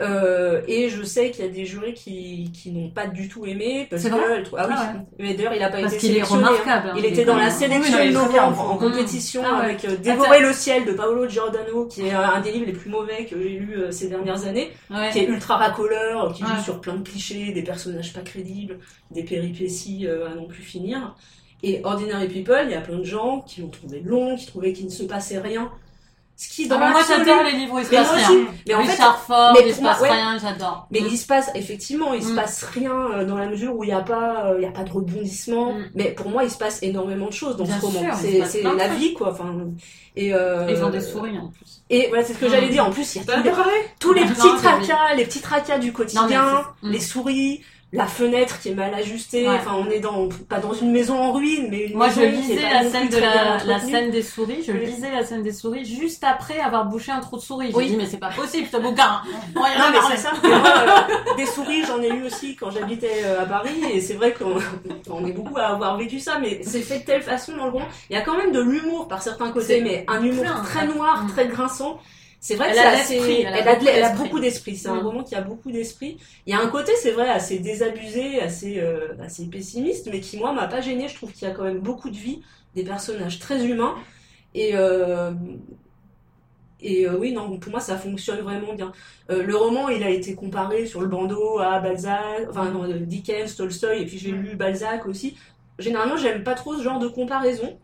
[0.00, 3.46] euh, et je sais qu'il y a des jurés qui, qui n'ont pas du tout
[3.46, 4.74] aimé parce que ah oui.
[4.76, 6.94] Ah mais d'ailleurs il a pas parce été sélectionné est remarquable, hein.
[6.98, 10.84] il était dans la sélection de novembre en compétition ah avec euh, Dévorer le ciel
[10.84, 13.92] de Paolo Giordano qui est un des livres les plus mauvais que j'ai lu euh,
[13.92, 14.72] ces dernières années
[15.12, 18.80] qui est ultra racoleur qui joue sur plein de clichés des personnages pas crédibles
[19.12, 21.14] des péripéties à non plus finir.
[21.62, 24.72] Et Ordinary People il y a plein de gens qui l'ont trouvé long qui trouvaient
[24.72, 25.70] qu'il ne se passait rien
[26.36, 28.46] ce qui dans ah, moi j'adore les livres où il se passe rien.
[28.66, 30.88] Mais en fait, Ford, il se passe rien, j'adore.
[30.90, 32.36] Mais il se passe effectivement, il se mm.
[32.36, 34.72] passe rien euh, dans la mesure où il n'y a pas, euh, il y a
[34.72, 35.74] pas de rebondissement.
[35.74, 35.84] Mm.
[35.94, 38.12] Mais pour moi, il se passe énormément de choses dans ce roman.
[38.14, 39.30] C'est la vie quoi.
[39.30, 39.54] Enfin
[40.16, 41.82] et euh, ils ont des souris en plus.
[41.90, 42.84] Et voilà, c'est ce que j'allais dire.
[42.84, 43.42] En plus, il y a
[43.98, 47.62] tous les, petits tracas, les petits tracas du quotidien, les souris
[47.94, 49.48] la fenêtre qui est mal ajustée.
[49.48, 52.26] Enfin, on est dans pas dans une maison en ruine, mais une Moi, maison je
[52.26, 54.64] lisais la scène de la, la, scène des souris.
[54.66, 57.72] Je lisais la scène des souris juste après avoir bouché un trou de souris.
[57.76, 59.22] J'ai dit mais c'est pas possible ce bouquin.
[59.54, 60.32] non mais c'est ça.
[60.44, 64.32] Euh, des souris, j'en ai eu aussi quand j'habitais euh, à Paris et c'est vrai
[64.32, 64.56] qu'on
[65.08, 67.70] on est beaucoup à avoir vécu ça, mais c'est fait de telle façon dans le
[67.70, 67.86] roman.
[68.10, 71.24] Il y a quand même de l'humour par certains côtés, mais un humour très noir,
[71.24, 71.28] mm.
[71.28, 72.00] très grinçant
[72.44, 72.76] c'est vrai que
[73.88, 74.76] elle, a, beaucoup d'esprit.
[74.76, 75.06] C'est un mm.
[75.06, 76.18] roman qui a beaucoup d'esprit.
[76.46, 80.36] Il y a un côté, c'est vrai, assez désabusé, assez, euh, assez pessimiste, mais qui
[80.36, 81.08] moi m'a pas gêné.
[81.08, 82.42] Je trouve qu'il y a quand même beaucoup de vie,
[82.74, 83.94] des personnages très humains.
[84.52, 85.32] Et euh,
[86.82, 88.92] et euh, oui, non, pour moi, ça fonctionne vraiment bien.
[89.30, 94.02] le roman, il a été comparé sur le bandeau à Balzac, enfin non, Dickens, Tolstoy,
[94.02, 95.34] et puis j'ai lu Balzac aussi.
[95.78, 97.78] Généralement, j'aime pas trop ce genre de comparaison,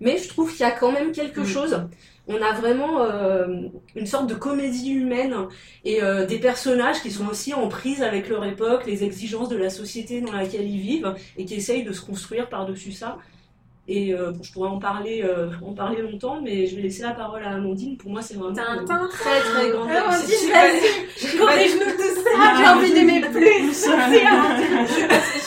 [0.00, 1.46] mais je trouve qu'il y a quand même quelque mm.
[1.46, 1.86] chose
[2.30, 3.46] on a vraiment euh,
[3.96, 5.34] une sorte de comédie humaine
[5.84, 9.56] et euh, des personnages qui sont aussi en prise avec leur époque, les exigences de
[9.56, 13.18] la société dans laquelle ils vivent et qui essayent de se construire par-dessus ça.
[13.92, 15.28] Et euh, je pourrais en parler,
[15.66, 17.96] en parler longtemps, mais je vais laisser la parole à Amandine.
[17.96, 22.92] Pour moi, c'est vraiment un très très grand Amandine, vas-y, corrige-nous tout ça, j'ai envie
[22.92, 23.86] d'aimer plus.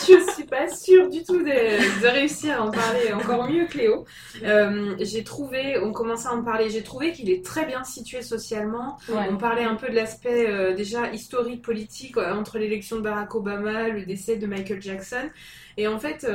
[0.08, 4.06] je suis pas sûre du tout de, réussir à en parler encore mieux que Léo.
[4.44, 8.22] Euh, j'ai trouvé, on commençait à en parler, j'ai trouvé qu'il est très bien situé
[8.22, 8.98] socialement.
[9.10, 13.34] On parlait un peu de l'aspect euh, déjà historique, politique, euh, entre l'élection de Barack
[13.36, 15.30] Obama, le décès de Michael Jackson.
[15.78, 16.28] Et en fait,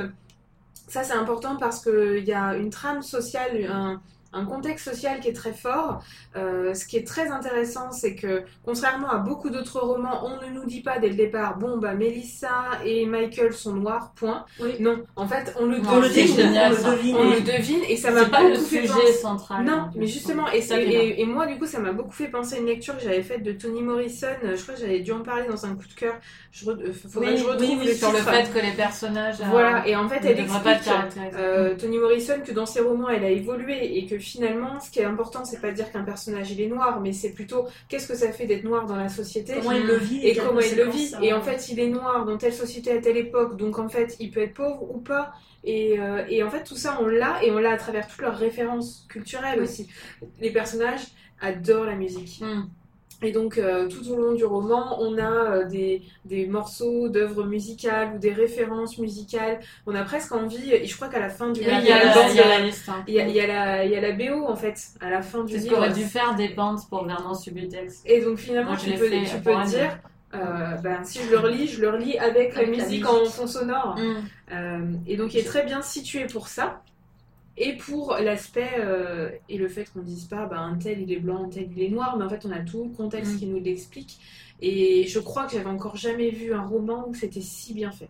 [0.89, 4.01] ça c'est important parce qu'il y a une trame sociale, un
[4.32, 6.02] un contexte social qui est très fort.
[6.36, 10.52] Euh, ce qui est très intéressant, c'est que contrairement à beaucoup d'autres romans, on ne
[10.52, 14.44] nous dit pas dès le départ, bon bah Melissa et Michael sont noirs, point.
[14.80, 19.12] Non, en fait, on le, devine, on, le devine, et ça m'a beaucoup fait penser.
[19.12, 19.64] central.
[19.64, 22.58] Non, mais justement, et, et, et, moi du coup, ça m'a beaucoup fait penser à
[22.58, 24.26] une lecture que j'avais faite de Toni Morrison.
[24.42, 26.14] Je crois que j'avais dû en parler dans un coup de cœur.
[26.50, 29.36] Je euh, faudrait que je retrouve sur le fait que les personnages.
[29.50, 30.92] Voilà, et en fait, elle explique
[31.34, 35.00] euh, Toni Morrison que dans ses romans, elle a évolué et que finalement, ce qui
[35.00, 38.08] est important, c'est pas de dire qu'un personnage il est noir, mais c'est plutôt qu'est-ce
[38.08, 40.76] que ça fait d'être noir dans la société, comment il le vit et, comment il
[40.76, 41.14] le vit.
[41.22, 44.16] Et en fait, il est noir dans telle société à telle époque, donc en fait,
[44.20, 45.32] il peut être pauvre ou pas.
[45.64, 48.20] Et, euh, et en fait, tout ça, on l'a et on l'a à travers toutes
[48.20, 49.88] leurs références culturelles aussi.
[50.40, 51.06] Les personnages
[51.40, 52.40] adorent la musique.
[52.40, 52.68] Hmm.
[53.20, 57.44] Et donc, euh, tout au long du roman, on a euh, des, des, morceaux d'œuvres
[57.44, 59.58] musicales ou des références musicales.
[59.86, 62.04] On a presque envie, et je crois qu'à la fin du livre, il y a
[62.04, 62.12] la
[64.00, 65.62] la BO, en fait, à la fin du livre.
[65.62, 68.02] C'est ce qu'aurait dû faire des bandes pour Vernon Subutex.
[68.06, 69.98] Et donc, finalement, tu, peux, tu peux dire,
[70.34, 73.96] euh, ben, si je le relis, je le relis avec, la, musique en fond sonore.
[73.98, 75.00] Mm.
[75.08, 76.82] Et donc, il est très bien situé pour ça.
[77.61, 81.12] Et pour l'aspect euh, et le fait qu'on ne dise pas bah, un tel il
[81.12, 83.34] est blanc, un tel il est noir, mais en fait on a tout le contexte
[83.34, 83.38] mm.
[83.38, 84.20] qui nous l'explique.
[84.62, 88.09] Et je crois que j'avais encore jamais vu un roman où c'était si bien fait.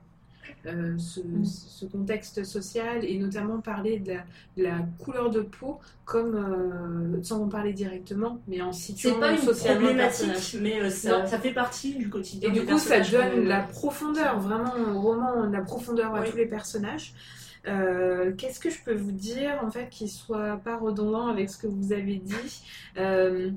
[0.66, 1.44] Euh, mm.
[1.44, 4.14] ce, contexte social et notamment parler de
[4.62, 9.32] la, couleur de peau comme euh, sans en parler directement mais en situant c'est pas
[9.32, 13.61] une problématique mais ça, ça, fait partie du quotidien et du coup ça donne la
[13.61, 17.14] profondeur vraiment au roman la profondeur à tous les personnages
[17.68, 21.58] euh, qu'est-ce que je peux vous dire en fait qui soit pas redondant avec ce
[21.58, 22.62] que vous avez dit?
[22.96, 23.50] Euh,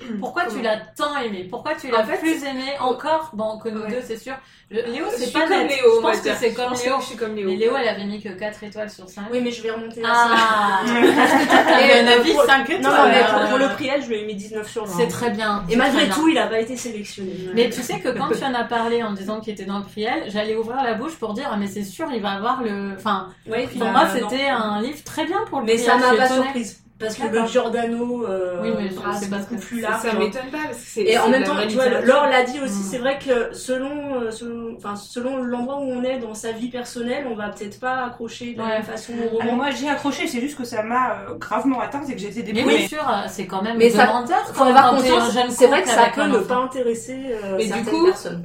[0.20, 1.46] pourquoi tu l'as tant aimé?
[1.48, 3.30] Pourquoi tu l'as plus aimé encore?
[3.32, 4.34] Bon, que nous deux, c'est sûr.
[4.70, 5.96] Léo, c'est pas comme Léo.
[5.96, 6.96] Je pense que c'est comme Léo.
[7.00, 7.48] Je suis comme Léo.
[7.48, 9.24] Mais Léo, elle avait mis que 4 étoiles sur 5.
[9.30, 10.80] Oui, mais je vais remonter à ah.
[10.84, 10.94] 5.
[10.96, 12.82] Ah un avis 5 étoiles.
[12.82, 14.96] Non, mais pour, le prix je lui ai mis 19 sur 20.
[14.96, 15.64] C'est très bien.
[15.68, 17.50] Et malgré tout, il a pas été sélectionné.
[17.54, 19.84] Mais tu sais que quand tu en as parlé en disant qu'il était dans le
[19.84, 22.94] prix j'allais ouvrir la bouche pour dire, ah, mais c'est sûr, il va avoir le.
[22.96, 26.83] Enfin, pour moi, c'était un livre très bien pour le Mais ça m'a pas surprise.
[26.98, 30.02] Parce que le Giordano, euh, oui, mais c'est beaucoup plus large.
[30.02, 30.58] Ça m'étonne pas.
[30.66, 32.88] Parce que et en même temps, tu vois, Laure l'a dit aussi, mm.
[32.90, 36.68] c'est vrai que selon, euh, selon, enfin, selon l'endroit où on est dans sa vie
[36.68, 39.56] personnelle, on va peut-être pas accrocher de la même façon au roman.
[39.56, 42.42] moi, j'ai accroché, c'est juste que ça m'a euh, gravement atteint, c'est que j'ai été
[42.44, 42.66] débrouillée.
[42.66, 44.06] Mais bien sûr, c'est quand même mais ça,
[44.52, 45.36] faut avoir conscience.
[45.50, 47.18] C'est vrai que ça peut ne pas intéresser
[47.56, 48.42] mais certaines du coup, personnes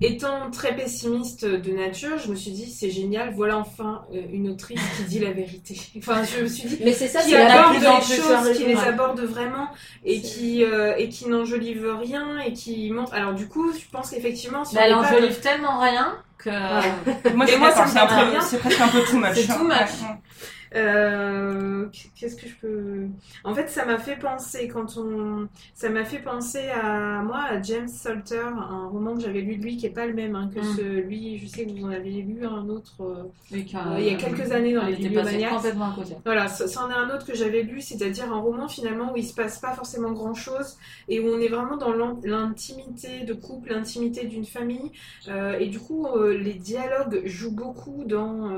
[0.00, 4.48] étant très pessimiste de nature, je me suis dit c'est génial, voilà enfin euh, une
[4.48, 5.76] autrice qui dit la vérité.
[5.98, 9.20] Enfin, je me suis dit mais c'est ça qui aborde les choses, qui les aborde
[9.20, 9.68] vraiment
[10.04, 13.12] et qui euh, et qui n'enjolive rien et qui montre.
[13.14, 16.50] Alors du coup, je pense qu'effectivement, bah, elle enjolive tellement rien que
[17.34, 17.86] moi, moi ça
[18.42, 19.34] C'est presque un peu too much.
[19.34, 19.90] C'est too much.
[20.74, 23.06] Euh, qu'est-ce que je peux.
[23.44, 25.48] En fait, ça m'a fait penser quand on.
[25.74, 29.62] Ça m'a fait penser à moi, à James Salter, un roman que j'avais lu de
[29.62, 30.76] lui qui est pas le même hein, que mm.
[30.76, 31.38] celui.
[31.38, 34.74] Je sais que vous en avez lu un autre euh, il y a quelques années
[34.74, 35.54] dans les Bibliomaniacs.
[35.54, 36.14] complètement à côté.
[36.24, 39.34] Voilà, c'en est un autre que j'avais lu, c'est-à-dire un roman finalement où il se
[39.34, 40.76] passe pas forcément grand-chose
[41.08, 41.92] et où on est vraiment dans
[42.24, 44.92] l'intimité de couple, l'intimité d'une famille.
[45.28, 48.50] Euh, et du coup, les dialogues jouent beaucoup dans.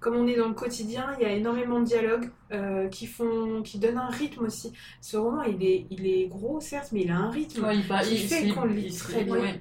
[0.00, 3.62] comme on est dans le quotidien, il y a énormément de dialogues euh, qui font,
[3.62, 4.72] qui donnent un rythme aussi.
[5.00, 8.18] Ce roman, il est, il est gros certes, mais il a un rythme il, qui
[8.18, 9.58] fait qu'on le lit très bien.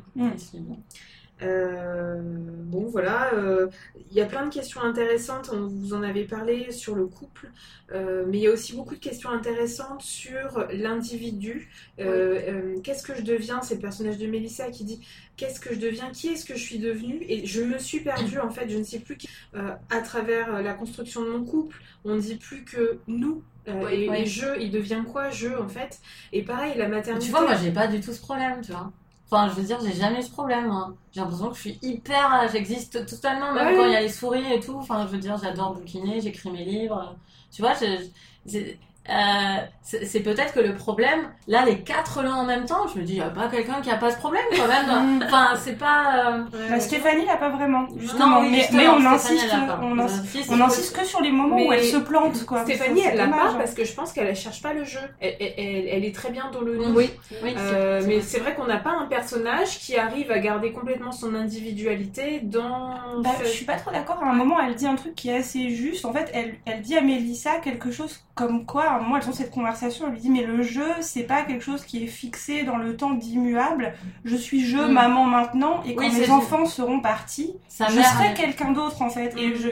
[1.42, 3.34] Euh, bon, voilà.
[3.34, 3.68] Euh,
[4.10, 5.50] il y a plein de questions intéressantes.
[5.54, 7.52] On vous en avait parlé sur le couple,
[7.92, 11.70] euh, mais il y a aussi beaucoup de questions intéressantes sur l'individu.
[11.98, 13.62] Qu'est-ce que je deviens?
[13.62, 15.06] C'est le personnage de Mélissa qui dit
[15.36, 16.12] Qu'est-ce que je deviens?
[16.12, 17.26] Qui est-ce que je suis devenue?
[17.28, 19.28] Et je me suis perdue, en fait, je ne sais plus qui.
[19.54, 23.44] à travers la construction de mon couple, on ne dit plus que nous.
[23.68, 25.30] et, je, il devient quoi?
[25.32, 26.00] Je, en fait.
[26.32, 27.26] Et pareil, la maternité.
[27.26, 28.94] Tu vois, moi, j'ai pas du tout ce problème, tu vois.
[29.26, 30.70] Enfin, je veux dire, j'ai jamais eu ce problème.
[30.70, 30.96] Hein.
[31.12, 32.48] J'ai l'impression que je suis hyper.
[32.52, 34.76] J'existe totalement, même quand il y a les souris et tout.
[34.76, 37.16] Enfin, je veux dire, j'adore bouquiner, j'écris mes livres.
[37.52, 38.74] Tu vois, je,
[39.10, 43.06] euh, c'est peut-être que le problème, là, les quatre là en même temps, je me
[43.06, 45.24] dis, il n'y a pas quelqu'un qui a pas ce problème quand même.
[45.26, 46.32] enfin, c'est pas.
[46.32, 46.44] Euh...
[46.72, 47.86] Bah, Stéphanie l'a pas vraiment.
[47.96, 49.46] Justement, mais, mais, on insiste,
[49.82, 52.64] on, on insiste que sur les moments où elle se plante, quoi.
[52.64, 55.00] Stéphanie, elle l'a pas parce que je pense qu'elle cherche pas le jeu.
[55.20, 56.80] Elle, elle, elle, est très bien dans le.
[56.90, 57.12] Oui.
[57.44, 61.36] Euh, mais c'est vrai qu'on n'a pas un personnage qui arrive à garder complètement son
[61.36, 63.22] individualité dans.
[63.22, 64.18] Bah, je suis pas trop d'accord.
[64.24, 66.06] À un moment, elle dit un truc qui est assez juste.
[66.06, 69.52] En fait, elle, elle dit à Mélissa quelque chose comme quoi moi, elles ont cette
[69.52, 72.78] conversation, elle lui dit, mais le jeu, c'est pas quelque chose qui est fixé dans
[72.78, 73.94] le temps d'immuable.
[74.24, 74.92] Je suis je, mm.
[74.92, 79.36] maman maintenant, et quand mes enfants seront partis, je serai quelqu'un d'autre, en fait.
[79.38, 79.56] Et mm.
[79.56, 79.70] je...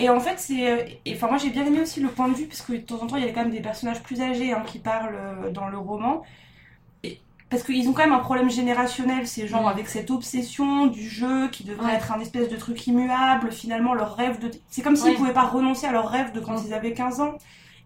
[0.00, 0.70] Et en fait, c'est.
[0.70, 3.02] Euh, enfin, moi, j'ai bien aimé aussi le point de vue, parce que de temps
[3.02, 5.50] en temps, il y a quand même des personnages plus âgés hein, qui parlent euh,
[5.50, 6.22] dans le roman.
[7.50, 9.68] Parce qu'ils ont quand même un problème générationnel, ces gens, mm.
[9.68, 13.50] avec cette obsession du jeu qui devrait être un espèce de truc immuable.
[13.50, 14.50] Finalement, leur rêve de.
[14.68, 17.20] C'est comme s'ils ne pouvaient pas renoncer à leur rêve de quand ils avaient 15
[17.20, 17.38] ans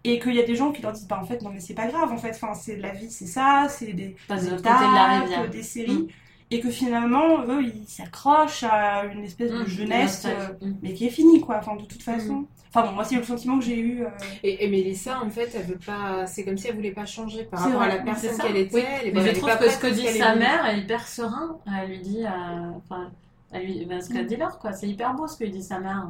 [0.03, 1.73] et qu'il y a des gens qui leur disent bah en fait non mais c'est
[1.73, 5.63] pas grave en fait enfin c'est la vie c'est ça c'est des des, de des
[5.63, 6.07] séries mm.
[6.51, 9.67] et que finalement eux ils s'accrochent à une espèce de mm.
[9.67, 10.75] jeunesse euh, mm.
[10.81, 12.45] mais qui est finie quoi enfin de toute façon
[12.75, 14.03] Enfin bon, moi c'est le sentiment que j'ai eu.
[14.03, 14.09] Euh.
[14.41, 16.25] Et, et, Mélissa, en fait, elle veut pas.
[16.25, 19.11] C'est comme si elle voulait pas changer par rapport à la personne qu'elle était.
[19.13, 21.59] mais je trouve que ce que dit sa mère est hyper serein.
[21.67, 23.11] Elle lui dit, euh, enfin,
[23.51, 24.73] elle lui, ben, ce qu'elle dit là, quoi.
[24.73, 26.09] C'est hyper beau ce que dit sa mère.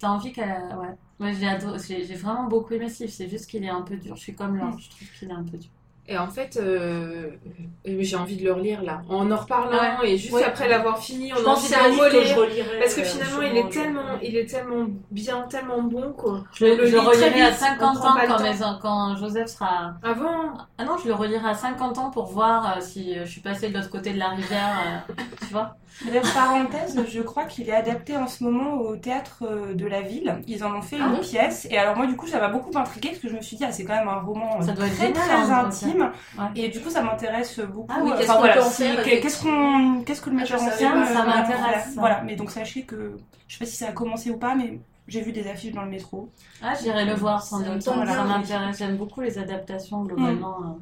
[0.00, 0.96] T'as envie qu'elle, ouais.
[1.20, 3.10] Moi, j'ai j'ai vraiment beaucoup aimé Steve.
[3.10, 4.16] C'est juste qu'il est un peu dur.
[4.16, 4.76] Je suis comme là.
[4.78, 5.70] Je trouve qu'il est un peu dur.
[6.10, 7.28] Et en fait, euh,
[7.84, 9.00] j'ai envie de le relire là.
[9.08, 11.82] En en reparlant et juste après l'avoir fini, on en sait un
[12.80, 16.42] Parce que euh, finalement, il est tellement, il est tellement bien, tellement bon quoi.
[16.52, 19.94] Je, le, je le relirai à 50 ans quand, quand, Joseph sera.
[20.02, 23.40] Avant Ah non, je le relirai à 50 ans pour voir euh, si je suis
[23.40, 25.06] passée de l'autre côté de la rivière.
[25.46, 25.76] tu vois
[26.34, 29.44] parenthèse, je crois qu'il est adapté en ce moment au théâtre
[29.74, 30.40] de la ville.
[30.46, 31.66] Ils en ont fait ah une pièce.
[31.70, 33.64] Et alors moi, du coup, ça m'a beaucoup intrigué parce que je me suis dit,
[33.64, 35.99] ah, c'est quand même un roman ça doit très, être très hein, intime.
[36.54, 37.86] Et du coup, ça m'intéresse beaucoup.
[37.90, 38.54] Ah oui, qu'est-ce voilà,
[39.04, 41.94] qu'est-ce qu'on, qu'est-ce que le metteur en scène Ça m'intéresse.
[41.96, 43.16] Voilà, mais donc sachez que
[43.48, 45.82] je sais pas si ça a commencé ou pas, mais j'ai vu des affiches dans
[45.82, 46.30] le métro.
[46.62, 47.82] Ah, j'irai le voir sans doute.
[47.82, 48.78] Ça m'intéresse.
[48.78, 50.60] J'aime beaucoup les adaptations globalement.
[50.60, 50.78] Mm.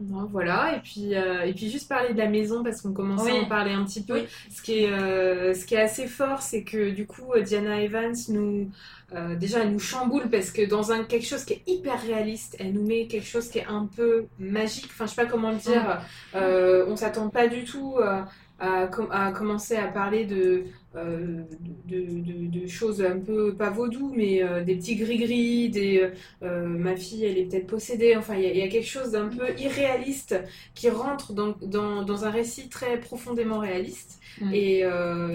[0.00, 3.32] Bon, voilà, et puis, euh, et puis juste parler de la maison parce qu'on commençait
[3.32, 4.22] à en parler un petit peu.
[4.50, 8.14] Ce, qui est, euh, ce qui est assez fort, c'est que du coup, Diana Evans
[8.30, 8.70] nous,
[9.14, 12.56] euh, déjà, elle nous chamboule parce que dans un quelque chose qui est hyper réaliste,
[12.58, 14.88] elle nous met quelque chose qui est un peu magique.
[14.90, 16.00] Enfin, je sais pas comment le dire.
[16.34, 18.28] Euh, on s'attend pas du tout à,
[18.60, 21.42] à, commencer à parler de, euh,
[21.88, 26.08] de, choses un peu pas vaudou, mais des petits gris-gris, des
[26.42, 28.14] ma fille, elle est peut-être possédée.
[28.16, 30.36] Enfin, il y, a quelque chose d'un peu irréaliste
[30.74, 34.20] qui rentre dans, dans, dans, un récit très profondément réaliste.
[34.52, 34.84] Et,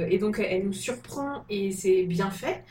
[0.09, 2.63] et donc, elle nous surprend et c'est bien fait.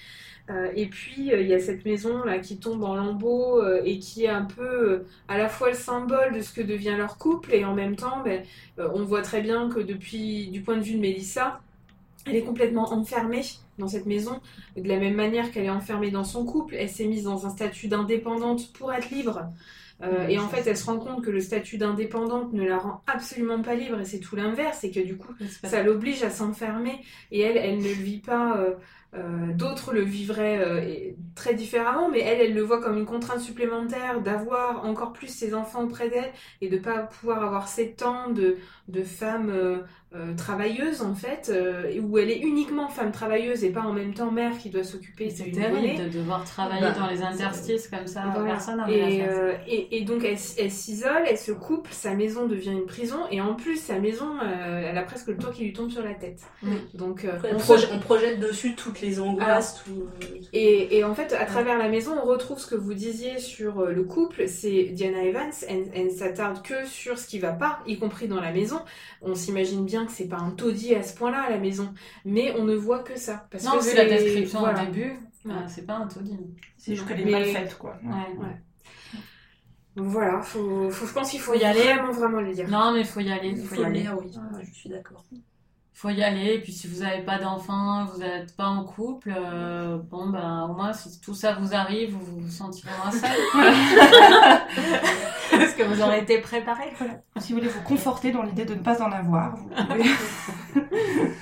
[0.50, 3.80] Euh, et puis euh, il y a cette maison là qui tombe en lambeaux euh,
[3.82, 7.16] et qui est un peu à la fois le symbole de ce que devient leur
[7.16, 8.42] couple et en même temps ben,
[8.76, 11.62] on voit très bien que depuis du point de vue de Mélissa
[12.26, 13.40] elle est complètement enfermée
[13.78, 14.42] dans cette maison
[14.76, 17.50] de la même manière qu'elle est enfermée dans son couple elle s'est mise dans un
[17.50, 19.48] statut d'indépendante pour être libre.
[20.28, 23.62] Et en fait, elle se rend compte que le statut d'indépendante ne la rend absolument
[23.62, 27.00] pas libre, et c'est tout l'inverse, et que du coup, ça l'oblige à s'enfermer,
[27.30, 28.58] et elle, elle ne vit pas
[29.16, 33.40] euh, d'autres le vivraient euh, très différemment, mais elle, elle le voit comme une contrainte
[33.40, 38.30] supplémentaire d'avoir encore plus ses enfants auprès d'elle et de pas pouvoir avoir ces temps
[38.30, 38.56] de,
[38.88, 39.78] de femme euh,
[40.14, 44.14] euh, travailleuse en fait, euh, où elle est uniquement femme travailleuse et pas en même
[44.14, 48.06] temps mère qui doit s'occuper de terrible de devoir travailler bah, dans les interstices comme
[48.06, 52.46] ça, personne et, euh, et, et, donc elle, elle s'isole, elle se coupe, sa maison
[52.46, 55.74] devient une prison et en plus sa maison, elle a presque le toit qui lui
[55.74, 56.40] tombe sur la tête.
[56.94, 59.82] Donc on, projette, on, projette dessus toutes les angoisses.
[59.84, 60.06] tout...
[60.54, 63.84] et, et, en fait, à travers la maison, on retrouve ce que vous disiez sur
[63.84, 67.80] le couple, c'est Diana Evans, elle, elle ne s'attarde que sur ce qui va pas,
[67.86, 68.80] y compris dans la maison.
[69.20, 71.92] On s'imagine bien que c'est pas un taudis à ce point-là à la maison,
[72.24, 73.46] mais on ne voit que ça.
[73.50, 76.38] Parce non, que vu la description au début, euh, c'est pas un taudis.
[76.76, 77.96] C'est juste qu'elle est mal faite, quoi.
[78.02, 78.56] Ouais.
[79.96, 81.94] Donc voilà, faut, faut, je pense qu'il faut y aller.
[81.94, 82.68] Vraiment, vraiment le dire.
[82.68, 83.50] Non, mais il faut y aller.
[83.50, 84.32] Il faut, y aller, oui.
[84.62, 85.24] je suis d'accord.
[85.92, 86.54] faut y aller.
[86.54, 90.66] Et puis si vous n'avez pas d'enfant, vous n'êtes pas en couple, euh, bon ben
[90.68, 93.30] au moins si tout ça vous arrive, vous vous sentirez moins seul.
[95.50, 96.92] Parce que vous aurez été préparé.
[97.38, 100.10] Si vous voulez vous conforter dans l'idée de ne pas en avoir, vous pouvez...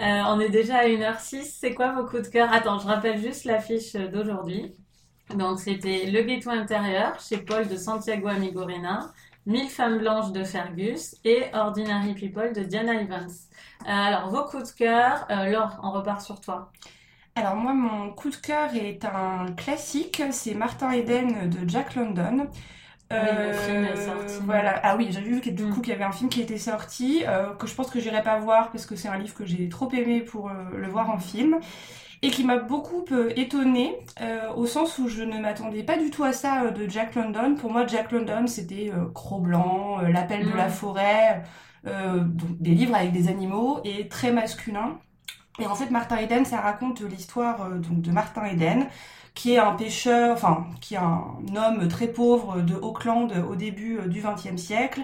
[0.00, 1.56] Euh, on est déjà à 1h06.
[1.60, 2.52] C'est quoi vos coups de cœur?
[2.52, 4.74] Attends, je rappelle juste l'affiche d'aujourd'hui.
[5.34, 9.12] Donc, c'était Le Ghetto intérieur chez Paul de Santiago Amigorena,
[9.46, 13.28] Mille femmes blanches de Fergus et Ordinary People de Diana Evans.
[13.82, 15.26] Euh, alors, vos coups de cœur.
[15.30, 16.70] Euh, Laure, on repart sur toi.
[17.34, 22.48] Alors moi, mon coup de cœur est un classique, c'est Martin Eden de Jack London.
[23.10, 24.34] Le film est sorti.
[24.44, 24.80] Voilà.
[24.82, 25.70] Ah oui, j'ai vu du mm.
[25.74, 27.24] coup qu'il y avait un film qui était sorti,
[27.58, 29.90] que je pense que j'irai pas voir parce que c'est un livre que j'ai trop
[29.92, 31.58] aimé pour le voir en film
[32.22, 36.10] et qui m'a beaucoup euh, étonnée euh, au sens où je ne m'attendais pas du
[36.10, 37.54] tout à ça euh, de Jack London.
[37.54, 40.70] Pour moi, Jack London, c'était Cro-Blanc, L'appel de la mm.
[40.70, 41.42] forêt,
[41.84, 44.98] des livres avec des animaux et très masculin.
[45.60, 48.86] Et en fait, Martin Eden, ça raconte l'histoire donc de Martin Eden,
[49.38, 51.22] qui est un pêcheur, enfin, qui est un
[51.56, 55.02] homme très pauvre de Auckland au début du XXe siècle,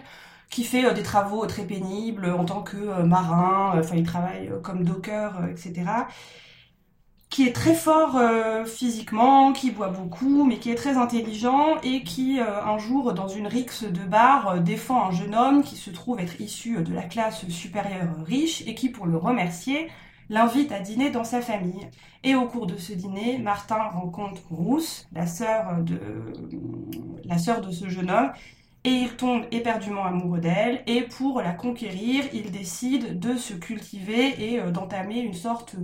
[0.51, 5.47] qui fait des travaux très pénibles en tant que marin, enfin, il travaille comme docker,
[5.51, 5.85] etc
[7.35, 12.05] qui est très fort euh, physiquement, qui boit beaucoup, mais qui est très intelligent et
[12.05, 15.75] qui, euh, un jour, dans une rixe de bar, euh, défend un jeune homme qui
[15.75, 19.91] se trouve être issu de la classe supérieure riche et qui, pour le remercier,
[20.29, 21.89] l'invite à dîner dans sa famille.
[22.23, 28.33] Et au cours de ce dîner, Martin rencontre Rousse, la sœur de, ce jeune homme,
[28.85, 34.55] et il tombe éperdument amoureux d'elle, et pour la conquérir, il décide de se cultiver
[34.55, 35.77] et d'entamer une sorte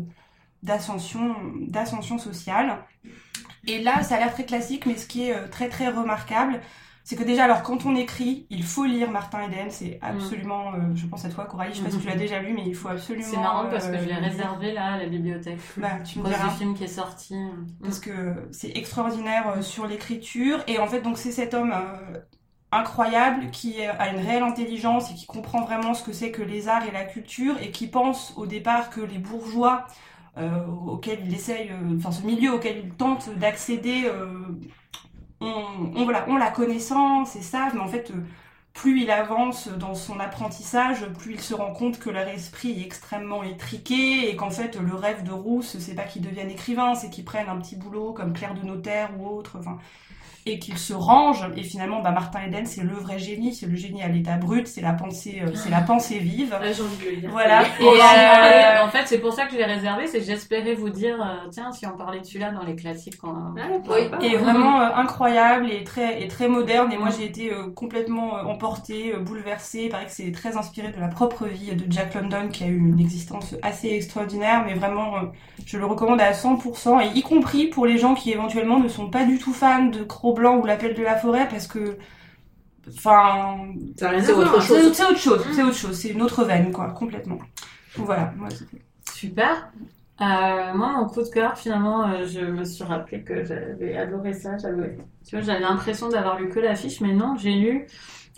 [0.63, 2.85] d'ascension, d'ascension sociale.
[3.67, 6.61] Et là, ça a l'air très classique, mais ce qui est euh, très très remarquable,
[7.05, 10.05] c'est que déjà, alors quand on écrit, il faut lire Martin Eden, c'est mm.
[10.05, 12.19] absolument, euh, je pense à toi Coralie, je sais pas si tu l'as mm-hmm.
[12.19, 13.27] déjà lu, mais il faut absolument...
[13.29, 15.59] C'est marrant parce que je l'ai euh, réservé là à la bibliothèque.
[15.77, 16.49] Bah, tu me diras.
[16.49, 17.35] du film qui est sorti.
[17.83, 21.75] Parce que c'est extraordinaire sur l'écriture, et en fait, donc c'est cet homme
[22.73, 26.69] incroyable qui a une réelle intelligence et qui comprend vraiment ce que c'est que les
[26.69, 29.87] arts et la culture, et qui pense au départ que les bourgeois
[30.39, 34.09] euh, auquel il essaye, euh, enfin ce milieu auquel il tente d'accéder,
[35.43, 35.47] euh,
[35.97, 38.13] on, voilà, on la connaissance et ça, mais en fait,
[38.75, 42.85] plus il avance dans son apprentissage, plus il se rend compte que leur esprit est
[42.85, 47.11] extrêmement étriqué et qu'en fait le rêve de Rousse, c'est pas qu'il devienne écrivain, c'est
[47.11, 49.59] qu'il prenne un petit boulot comme clerc de notaire ou autre.
[50.47, 51.47] Et qu'il se range.
[51.57, 54.67] Et finalement, bah, Martin Eden, c'est le vrai génie, c'est le génie à l'état brut,
[54.67, 56.57] c'est la pensée, euh, c'est la pensée vive.
[56.63, 57.31] j'ai envie de le dire.
[57.31, 57.63] Voilà.
[57.63, 60.89] Et, euh, en fait, c'est pour ça que je l'ai réservé, c'est que j'espérais vous
[60.89, 63.19] dire, euh, tiens, si on parlait de celui-là dans les classiques.
[63.21, 63.55] Quand...
[63.89, 64.09] oui.
[64.23, 66.93] Et vraiment incroyable et très, et très moderne.
[66.93, 69.85] Et moi, j'ai été complètement emportée, bouleversée.
[69.85, 72.67] Il paraît que c'est très inspiré de la propre vie de Jack London, qui a
[72.67, 75.15] eu une existence assez extraordinaire, mais vraiment,
[75.67, 79.09] je le recommande à 100%, et y compris pour les gens qui éventuellement ne sont
[79.09, 81.97] pas du tout fans de Crow blanc ou l'appel de la forêt parce que
[82.89, 83.57] enfin
[83.97, 84.93] c'est autre chose.
[84.93, 87.39] C'est autre chose c'est autre chose c'est une autre veine quoi complètement.
[87.97, 88.33] Voilà
[89.13, 89.71] super.
[90.21, 94.35] Euh, moi mon coup de cœur finalement euh, je me suis rappelé que j'avais adoré
[94.35, 97.87] ça j'avais tu vois j'avais l'impression d'avoir lu que l'affiche mais non j'ai lu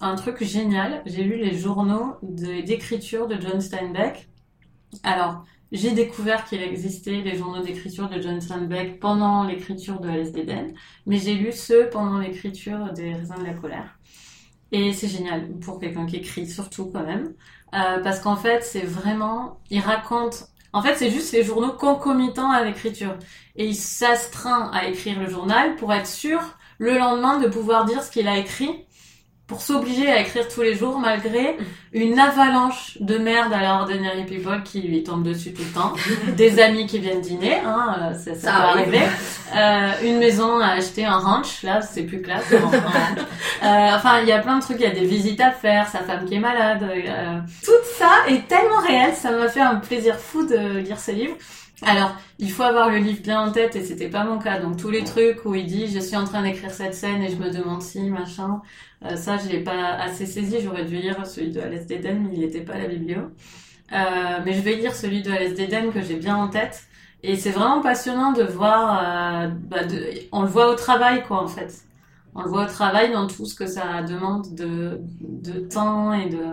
[0.03, 1.03] un truc génial.
[1.07, 4.29] J'ai lu les journaux d'écriture de John Steinbeck.
[5.05, 10.31] Alors j'ai découvert qu'il existait les journaux d'écriture de John Steinbeck pendant l'écriture de Alice
[10.31, 10.75] d'Eden,
[11.07, 13.99] mais j'ai lu ceux pendant l'écriture des Raisins de la colère.
[14.71, 17.35] Et c'est génial pour quelqu'un qui écrit, surtout quand même,
[17.75, 22.51] euh, parce qu'en fait, c'est vraiment, il raconte, en fait, c'est juste les journaux concomitants
[22.51, 23.17] à l'écriture.
[23.57, 26.41] Et il s'astreint à écrire le journal pour être sûr
[26.79, 28.87] le lendemain de pouvoir dire ce qu'il a écrit
[29.47, 31.57] pour s'obliger à écrire tous les jours malgré
[31.93, 35.93] une avalanche de merde à la Ordinary People qui lui tombe dessus tout le temps,
[36.37, 39.03] des amis qui viennent dîner, hein, ça, ça, peut arriver,
[39.55, 42.57] euh, une maison à acheter, un ranch, là c'est plus classe, euh,
[43.63, 45.99] enfin il y a plein de trucs, il y a des visites à faire, sa
[45.99, 50.17] femme qui est malade, euh, tout ça est tellement réel, ça m'a fait un plaisir
[50.17, 51.37] fou de lire ce livre.
[51.85, 54.61] Alors, il faut avoir le livre bien en tête et c'était pas mon cas.
[54.61, 57.29] Donc tous les trucs où il dit je suis en train d'écrire cette scène et
[57.29, 58.63] je me demande si machin,
[59.05, 60.59] euh, ça je l'ai pas assez saisi.
[60.63, 63.19] J'aurais dû lire celui de Alès d'Eden, mais il n'était pas à la biblio.
[63.93, 63.97] Euh,
[64.45, 66.85] mais je vais lire celui de Alès d'Eden que j'ai bien en tête.
[67.25, 71.43] Et c'est vraiment passionnant de voir, euh, bah de, on le voit au travail quoi
[71.43, 71.85] en fait.
[72.35, 76.29] On le voit au travail dans tout ce que ça demande de, de temps et
[76.29, 76.45] de.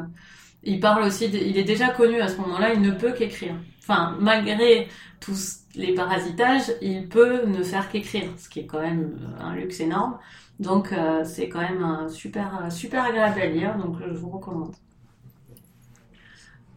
[0.63, 3.55] Il parle aussi, il est déjà connu à ce moment-là, il ne peut qu'écrire.
[3.89, 4.87] Enfin, malgré
[5.19, 9.55] tous les parasitages, il peut ne faire qu'écrire, ce qui est quand même euh, un
[9.55, 10.19] luxe énorme.
[10.59, 14.75] Donc euh, c'est quand même super, super agréable à lire, donc je vous recommande.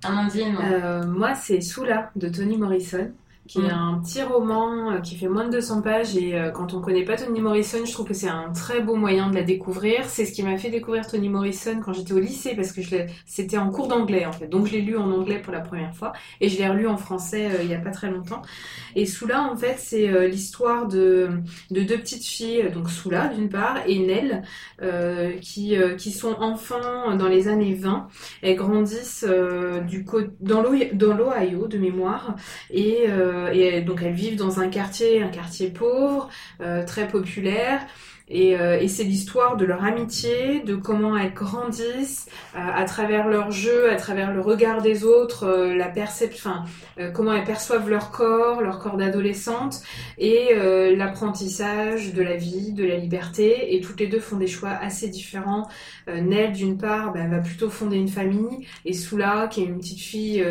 [0.02, 0.56] Amandine
[1.06, 3.12] Moi, c'est Soula de Toni Morrison
[3.48, 3.70] qui est mm.
[3.70, 7.04] un petit roman euh, qui fait moins de 200 pages et euh, quand on connaît
[7.04, 10.04] pas Toni Morrison, je trouve que c'est un très beau moyen de la découvrir.
[10.06, 12.80] C'est ce qui m'a fait découvrir Toni Morrison quand j'étais au lycée parce que
[13.26, 14.46] c'était en cours d'anglais en fait.
[14.46, 16.96] Donc je l'ai lu en anglais pour la première fois et je l'ai relu en
[16.96, 18.42] français euh, il y a pas très longtemps.
[18.94, 21.30] Et Soula en fait, c'est l'histoire de,
[21.70, 24.42] de deux petites filles, donc Soula d'une part et Nell
[25.40, 28.08] qui qui sont enfants dans les années 20.
[28.42, 29.26] Elles grandissent
[29.88, 30.04] du
[30.40, 32.36] dans l'Ohio de mémoire
[32.70, 33.06] et
[33.52, 36.28] et donc elles vivent dans un quartier, un quartier pauvre,
[36.60, 37.80] euh, très populaire.
[38.34, 43.50] Et, euh, et c'est l'histoire de leur amitié, de comment elles grandissent à travers leur
[43.50, 45.46] jeu, à travers le regard des autres,
[45.76, 49.82] la perception, enfin, comment elles perçoivent leur corps, leur corps d'adolescente,
[50.18, 50.54] et
[50.96, 53.74] l'apprentissage de la vie, de la liberté.
[53.74, 55.68] Et toutes les deux font des choix assez différents.
[56.08, 60.00] Nell, d'une part, bah, va plutôt fonder une famille, et Soula, qui est une petite
[60.00, 60.44] fille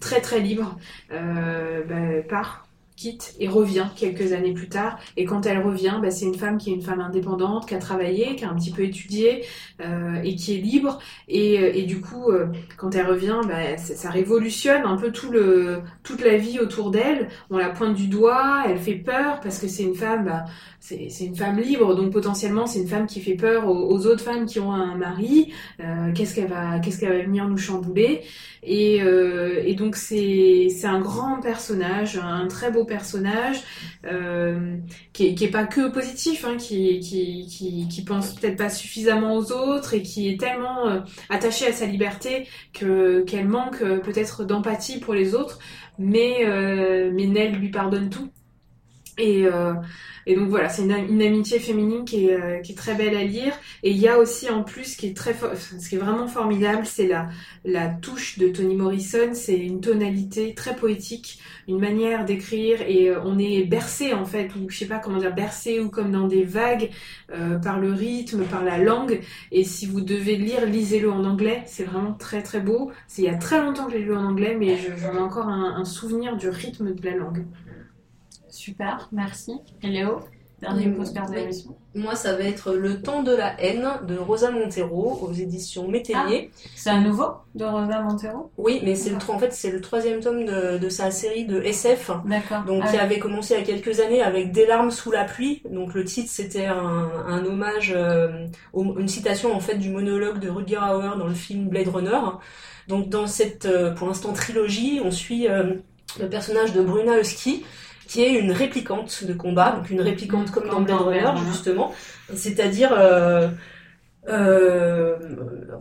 [0.00, 0.78] très très libre,
[1.10, 2.63] bah, part
[2.96, 4.98] quitte et revient quelques années plus tard.
[5.16, 7.78] Et quand elle revient, bah, c'est une femme qui est une femme indépendante, qui a
[7.78, 9.44] travaillé, qui a un petit peu étudié
[9.80, 10.98] euh, et qui est libre.
[11.28, 12.46] Et, euh, et du coup, euh,
[12.76, 17.28] quand elle revient, bah, ça, révolutionne un peu tout le, toute la vie autour d'elle.
[17.50, 20.44] On la pointe du doigt, elle fait peur parce que c'est une femme, bah,
[20.84, 24.44] c'est une femme libre, donc potentiellement c'est une femme qui fait peur aux, autres femmes
[24.44, 25.52] qui ont un mari.
[25.80, 28.20] Euh, qu'est-ce qu'elle va, qu'est-ce qu'elle va venir nous chambouler?
[28.66, 33.62] Et, euh, et donc c'est un grand personnage, un très beau personnage
[34.06, 34.76] euh,
[35.12, 39.94] qui, est, pas que positif, hein, qui, qui qui pense peut-être pas suffisamment aux autres
[39.94, 44.98] et qui est tellement euh, attaché à sa liberté que qu'elle manque euh, peut-être d'empathie
[44.98, 45.58] pour les autres,
[45.98, 46.44] mais
[47.12, 48.30] mais Nell lui pardonne tout.
[49.18, 49.74] Et, euh,
[50.26, 53.24] et donc voilà, c'est une, amitié féminine qui est, euh, qui est, très belle à
[53.24, 53.52] lire.
[53.82, 56.26] Et il y a aussi en plus ce qui est très, ce qui est vraiment
[56.26, 57.28] formidable, c'est la,
[57.64, 59.30] la touche de Toni Morrison.
[59.34, 64.50] C'est une tonalité très poétique, une manière d'écrire et euh, on est bercé en fait,
[64.56, 66.90] ou je sais pas comment dire, bercé ou comme dans des vagues
[67.32, 69.20] euh, par le rythme, par la langue.
[69.52, 71.62] Et si vous devez lire, lisez-le en anglais.
[71.66, 72.92] C'est vraiment très très beau.
[73.08, 75.48] C'est il y a très longtemps que j'ai lu en anglais, mais j'en ai encore
[75.48, 77.44] un, un souvenir du rythme de la langue.
[78.54, 79.52] Super, merci.
[79.82, 80.20] Et Léo,
[80.60, 81.76] dernier mmh, de l'émission.
[81.96, 86.50] Moi, ça va être Le temps de la haine de Rosa Montero aux éditions Métellier.
[86.54, 87.26] Ah, c'est un nouveau
[87.56, 91.10] de Rosa Montero Oui, mais c'est le, en fait, c'est le troisième tome de, sa
[91.10, 92.12] série de SF.
[92.26, 92.62] D'accord.
[92.62, 95.24] Donc, ah qui avait commencé il y a quelques années avec Des larmes sous la
[95.24, 95.60] pluie.
[95.68, 100.78] Donc, le titre, c'était un, hommage, euh, une citation en fait du monologue de Rutger
[100.78, 102.20] Hauer dans le film Blade Runner.
[102.86, 105.74] Donc, dans cette, euh, pour l'instant, trilogie, on suit euh,
[106.20, 107.64] le personnage de Bruna Husky
[108.06, 111.92] qui est une réplicante de combat, donc une réplicante comme dans Blade Runner justement,
[112.34, 113.48] c'est-à-dire euh,
[114.28, 115.16] euh,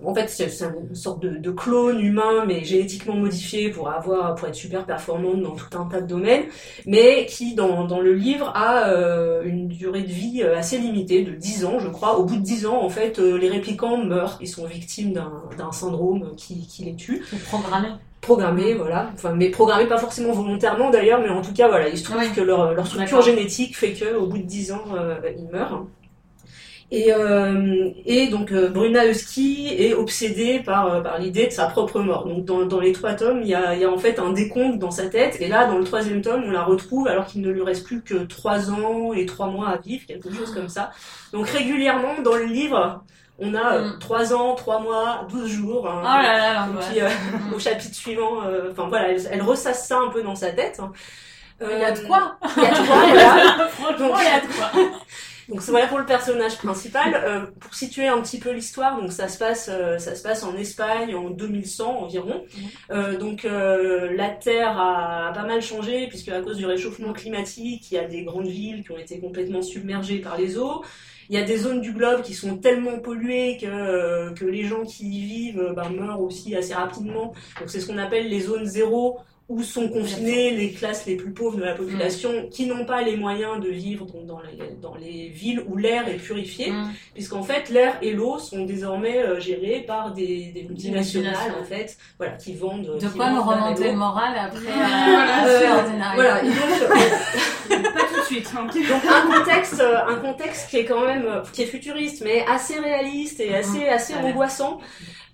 [0.03, 0.49] en fait c'est
[0.89, 5.55] une sorte de, clone humain mais génétiquement modifié pour avoir pour être super performante dans
[5.55, 6.43] tout un tas de domaines,
[6.85, 11.31] mais qui dans, dans le livre a euh, une durée de vie assez limitée de
[11.31, 12.17] 10 ans je crois.
[12.17, 16.35] Au bout de 10 ans en fait les réplicants meurent, ils sont victimes d'un syndrome
[16.35, 17.23] qui, qui les tue.
[17.47, 17.89] Programmé
[18.23, 19.11] programmés, voilà.
[19.13, 22.33] Enfin, mais programmés pas forcément volontairement d'ailleurs, mais en tout cas, voilà, il se trouve
[22.33, 25.85] que leur, leur structure génétique fait que au bout de 10 ans, euh, ils meurent.
[26.91, 32.01] Et, euh, et donc euh, Bruna Husky est obsédée par, par l'idée de sa propre
[32.01, 32.27] mort.
[32.27, 34.77] Donc dans, dans les trois tomes, il y a, y a en fait un décompte
[34.79, 35.37] dans sa tête.
[35.41, 38.03] Et là, dans le troisième tome, on la retrouve alors qu'il ne lui reste plus
[38.03, 40.91] que trois ans et trois mois à vivre, quelque chose comme ça.
[41.31, 43.03] Donc régulièrement dans le livre,
[43.39, 44.33] on a 3 mm.
[44.33, 45.89] ans, 3 mois, 12 jours.
[45.89, 47.09] Hein, oh là là, puis, euh,
[47.55, 50.79] au chapitre suivant, euh, enfin voilà, elle, ressasse ça un peu dans sa tête.
[50.79, 50.91] Hein.
[51.61, 53.67] il y a de quoi Il y a de quoi, voilà.
[53.71, 54.71] Franchement, il y a de quoi.
[55.49, 57.21] Donc voilà pour le personnage principal.
[57.21, 60.55] Euh, pour situer un petit peu l'histoire, donc ça se passe, ça se passe en
[60.55, 62.45] Espagne en 2100 environ.
[62.89, 63.17] Mm.
[63.17, 67.97] donc la Terre a, pas mal changé puisque à cause du réchauffement climatique, il y
[67.97, 70.81] a des grandes villes qui ont été complètement submergées par les eaux.
[71.29, 74.63] Il y a des zones du globe qui sont tellement polluées que, euh, que les
[74.63, 77.33] gens qui y vivent bah, meurent aussi assez rapidement.
[77.59, 81.31] Donc c'est ce qu'on appelle les zones zéro où sont confinées les classes les plus
[81.31, 82.49] pauvres de la population mm.
[82.49, 86.15] qui n'ont pas les moyens de vivre dans, les, dans les villes où l'air est
[86.15, 86.91] purifié, mm.
[87.13, 91.97] puisqu'en fait l'air et l'eau sont désormais euh, gérés par des, des multinationales en fait,
[92.17, 92.97] voilà, qui vendent.
[92.99, 95.81] De quoi nous remonter le moral après voilà, euh,
[96.15, 96.41] voilà.
[96.41, 96.53] donc,
[97.93, 98.51] pas tout de suite.
[98.57, 98.67] Hein.
[98.73, 102.79] Donc un contexte, euh, un contexte qui est quand même qui est futuriste, mais assez
[102.79, 104.79] réaliste et assez assez angoissant.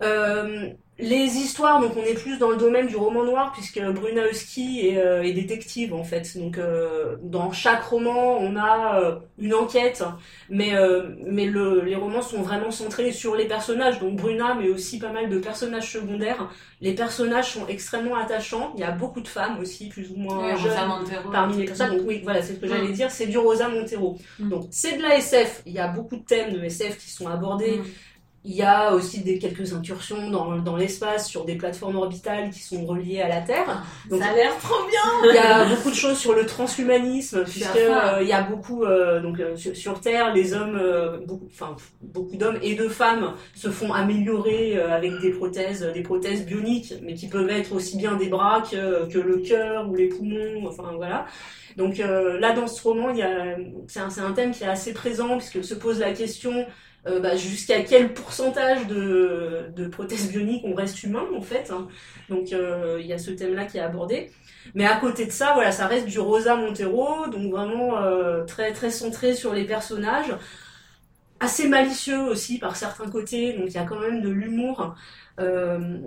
[0.02, 0.70] Euh,
[1.00, 4.88] les histoires, donc on est plus dans le domaine du roman noir puisque Bruna Husky
[4.88, 6.38] est, euh, est détective en fait.
[6.38, 10.04] Donc euh, dans chaque roman, on a euh, une enquête,
[10.50, 10.74] mais
[11.26, 14.00] mais le, les romans sont vraiment centrés sur les personnages.
[14.00, 16.50] Donc Bruna, mais aussi pas mal de personnages secondaires.
[16.82, 18.74] Les personnages sont extrêmement attachants.
[18.76, 20.74] Il y a beaucoup de femmes aussi, plus ou moins jeunes
[21.32, 21.98] parmi les personnages.
[21.98, 22.94] Donc oui, voilà, c'est ce que j'allais mm.
[22.94, 23.12] dire.
[23.12, 24.18] C'est du Rosa Montero.
[24.40, 24.50] Mm.
[24.50, 25.64] Donc c'est de la SF.
[25.66, 27.78] Il y a beaucoup de thèmes de SF qui sont abordés.
[27.78, 27.84] Mm.
[28.46, 32.62] Il y a aussi des, quelques incursions dans, dans l'espace sur des plateformes orbitales qui
[32.62, 33.84] sont reliées à la Terre.
[34.10, 37.44] Donc, ça a l'air trop bien Il y a beaucoup de choses sur le transhumanisme,
[37.44, 38.86] puisque euh, il y a beaucoup...
[38.86, 40.80] Euh, donc euh, sur, Terre, les hommes,
[41.28, 46.46] beaucoup, enfin, beaucoup d'hommes et de femmes se font améliorer avec des prothèses, des prothèses
[46.46, 50.08] bioniques, mais qui peuvent être aussi bien des bras que, que le cœur ou les
[50.08, 51.26] poumons, enfin voilà.
[51.76, 53.58] Donc là, dans ce roman, il y a,
[53.88, 56.66] c'est un, un thème qui est assez présent, puisque se pose la question
[57.08, 61.72] euh, bah, jusqu'à quel pourcentage de, de, prothèses bioniques on reste humain en fait.
[61.72, 61.88] Hein.
[62.28, 64.32] Donc euh, il y a ce thème-là qui est abordé.
[64.76, 68.74] Mais à côté de ça, voilà, ça reste du Rosa Montero, donc vraiment euh, très
[68.74, 70.36] très centré sur les personnages,
[71.40, 74.96] assez malicieux aussi par certains côtés, donc il y a quand même de l'humour.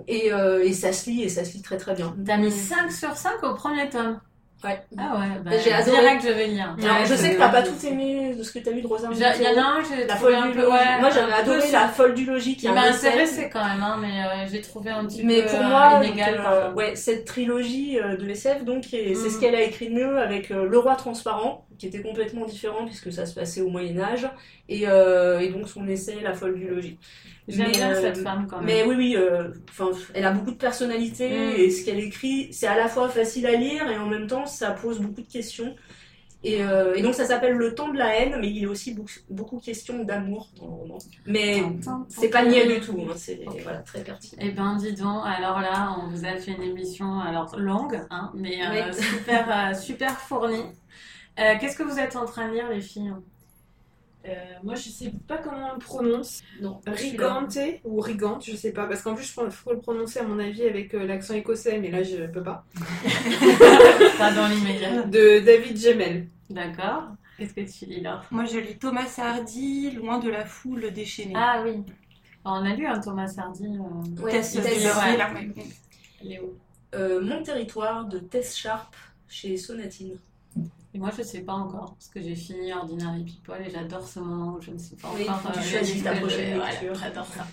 [0.07, 2.15] et, et ça se lit et ça se lit très très bien.
[2.23, 4.19] T'as mis 5 sur 5 au premier tome.
[4.63, 4.81] Ouais.
[4.97, 5.99] Ah ouais, bah, j'ai adoré.
[5.99, 6.75] Direct, je vais lire.
[7.05, 9.09] je sais que t'as pas tout aimé de ce que t'as lu de Rosa.
[9.11, 10.71] Il y en a un, j'ai la folle du logis.
[10.99, 12.57] Moi, j'avais adoré la folle du logis.
[12.61, 15.63] Il m'a intéressé quand même, hein, mais euh, j'ai trouvé un petit mais peu pour
[15.63, 16.41] moi, inégal.
[16.45, 19.39] Euh, ouais, cette trilogie euh, de SF, donc, c'est ce mm.
[19.39, 23.25] qu'elle a écrit de mieux avec Le Roi Transparent, qui était complètement différent puisque ça
[23.25, 24.29] se passait au Moyen Âge,
[24.69, 26.97] et, et donc son essai La folle du logis.
[27.47, 28.65] J'aime bien cette femme quand même.
[28.65, 29.17] Mais oui, oui,
[29.69, 31.59] enfin, elle a beaucoup de personnalité mm.
[31.59, 34.45] et ce qu'elle écrit, c'est à la fois facile à lire et en même temps,
[34.45, 35.75] ça pose beaucoup de questions.
[36.43, 38.93] Et, euh, et, donc ça s'appelle Le temps de la haine, mais il est aussi
[38.93, 40.97] beaucoup, beaucoup question d'amour dans le roman.
[41.25, 41.63] Mais
[42.09, 44.41] c'est pas niais du tout, hein, c'est voilà, très pertinent.
[44.43, 48.31] Eh ben dis donc, alors là, on vous a fait une émission alors longue, hein,
[48.35, 50.65] mais euh, super, euh, super fournie.
[51.35, 53.13] Qu'est-ce que vous êtes en train de lire les filles?
[54.63, 56.41] Moi, je sais pas comment on le prononce.
[56.61, 56.79] Non.
[56.87, 58.85] Rigante ou Rigante, je sais pas.
[58.85, 62.03] Parce qu'en plus, il faut le prononcer, à mon avis, avec l'accent écossais, mais là,
[62.03, 62.65] je peux pas.
[64.17, 65.03] pas dans l'immédiat.
[65.03, 66.27] De David Gemmel.
[66.49, 67.09] D'accord.
[67.37, 68.21] Qu'est-ce que tu lis là?
[68.31, 71.33] Moi, je lis Thomas Hardy, Loin de la foule déchaînée.
[71.35, 71.83] Ah oui.
[72.45, 73.65] On a lu un Thomas Hardy.
[73.65, 74.21] Euh...
[74.21, 74.41] Ouais,
[76.21, 76.57] Léo.
[76.93, 78.95] Euh, Mon territoire de Tess Sharp
[79.27, 80.17] chez Sonatine.
[80.95, 84.07] Et moi, je ne sais pas encore, parce que j'ai fini Ordinary People et j'adore
[84.07, 85.51] ce moment où je ne sais pas oui, encore.
[85.53, 86.93] Tu euh, choisis ta prochaine lecture.
[86.93, 87.47] j'adore ça.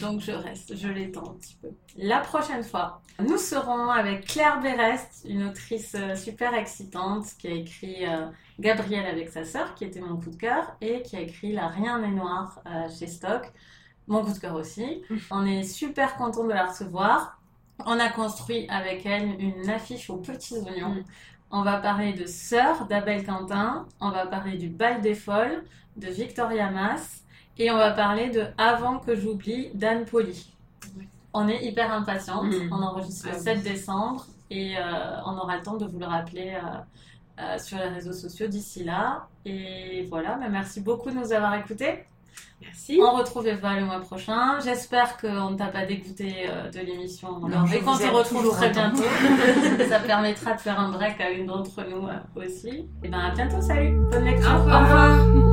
[0.00, 1.68] Donc, je reste, je l'étends un petit peu.
[1.98, 7.50] La prochaine fois, nous serons avec Claire Berest, une autrice euh, super excitante qui a
[7.50, 8.28] écrit euh,
[8.58, 11.68] Gabrielle avec sa sœur, qui était mon coup de cœur, et qui a écrit La
[11.68, 12.62] Rien n'est noir
[12.98, 13.52] chez Stock.
[14.06, 15.02] Mon coup de cœur aussi.
[15.30, 17.38] On est super content de la recevoir.
[17.84, 21.04] On a construit avec elle une affiche aux petits oignons.
[21.52, 25.64] On va parler de Sœur d'Abel Quentin, on va parler du Bal des Folles
[25.96, 27.24] de Victoria Mass
[27.58, 30.54] et on va parler de Avant que j'oublie d'Anne Poli.
[31.32, 32.72] On est hyper impatiente, mm.
[32.72, 34.82] on enregistre le 7 ah décembre et euh,
[35.26, 36.78] on aura le temps de vous le rappeler euh,
[37.40, 39.26] euh, sur les réseaux sociaux d'ici là.
[39.44, 42.04] Et voilà, mais merci beaucoup de nous avoir écoutés.
[42.60, 43.00] Merci.
[43.02, 44.60] On retrouve Eva le mois prochain.
[44.62, 47.40] J'espère qu'on ne t'a pas dégoûté euh, de l'émission.
[47.72, 49.02] Et qu'on se retrouve très bientôt.
[49.88, 52.86] Ça permettra de faire un break à une d'entre nous euh, aussi.
[53.02, 53.96] Et bien à bientôt, salut.
[54.10, 54.50] Bonne lecture.
[54.50, 55.49] Au revoir.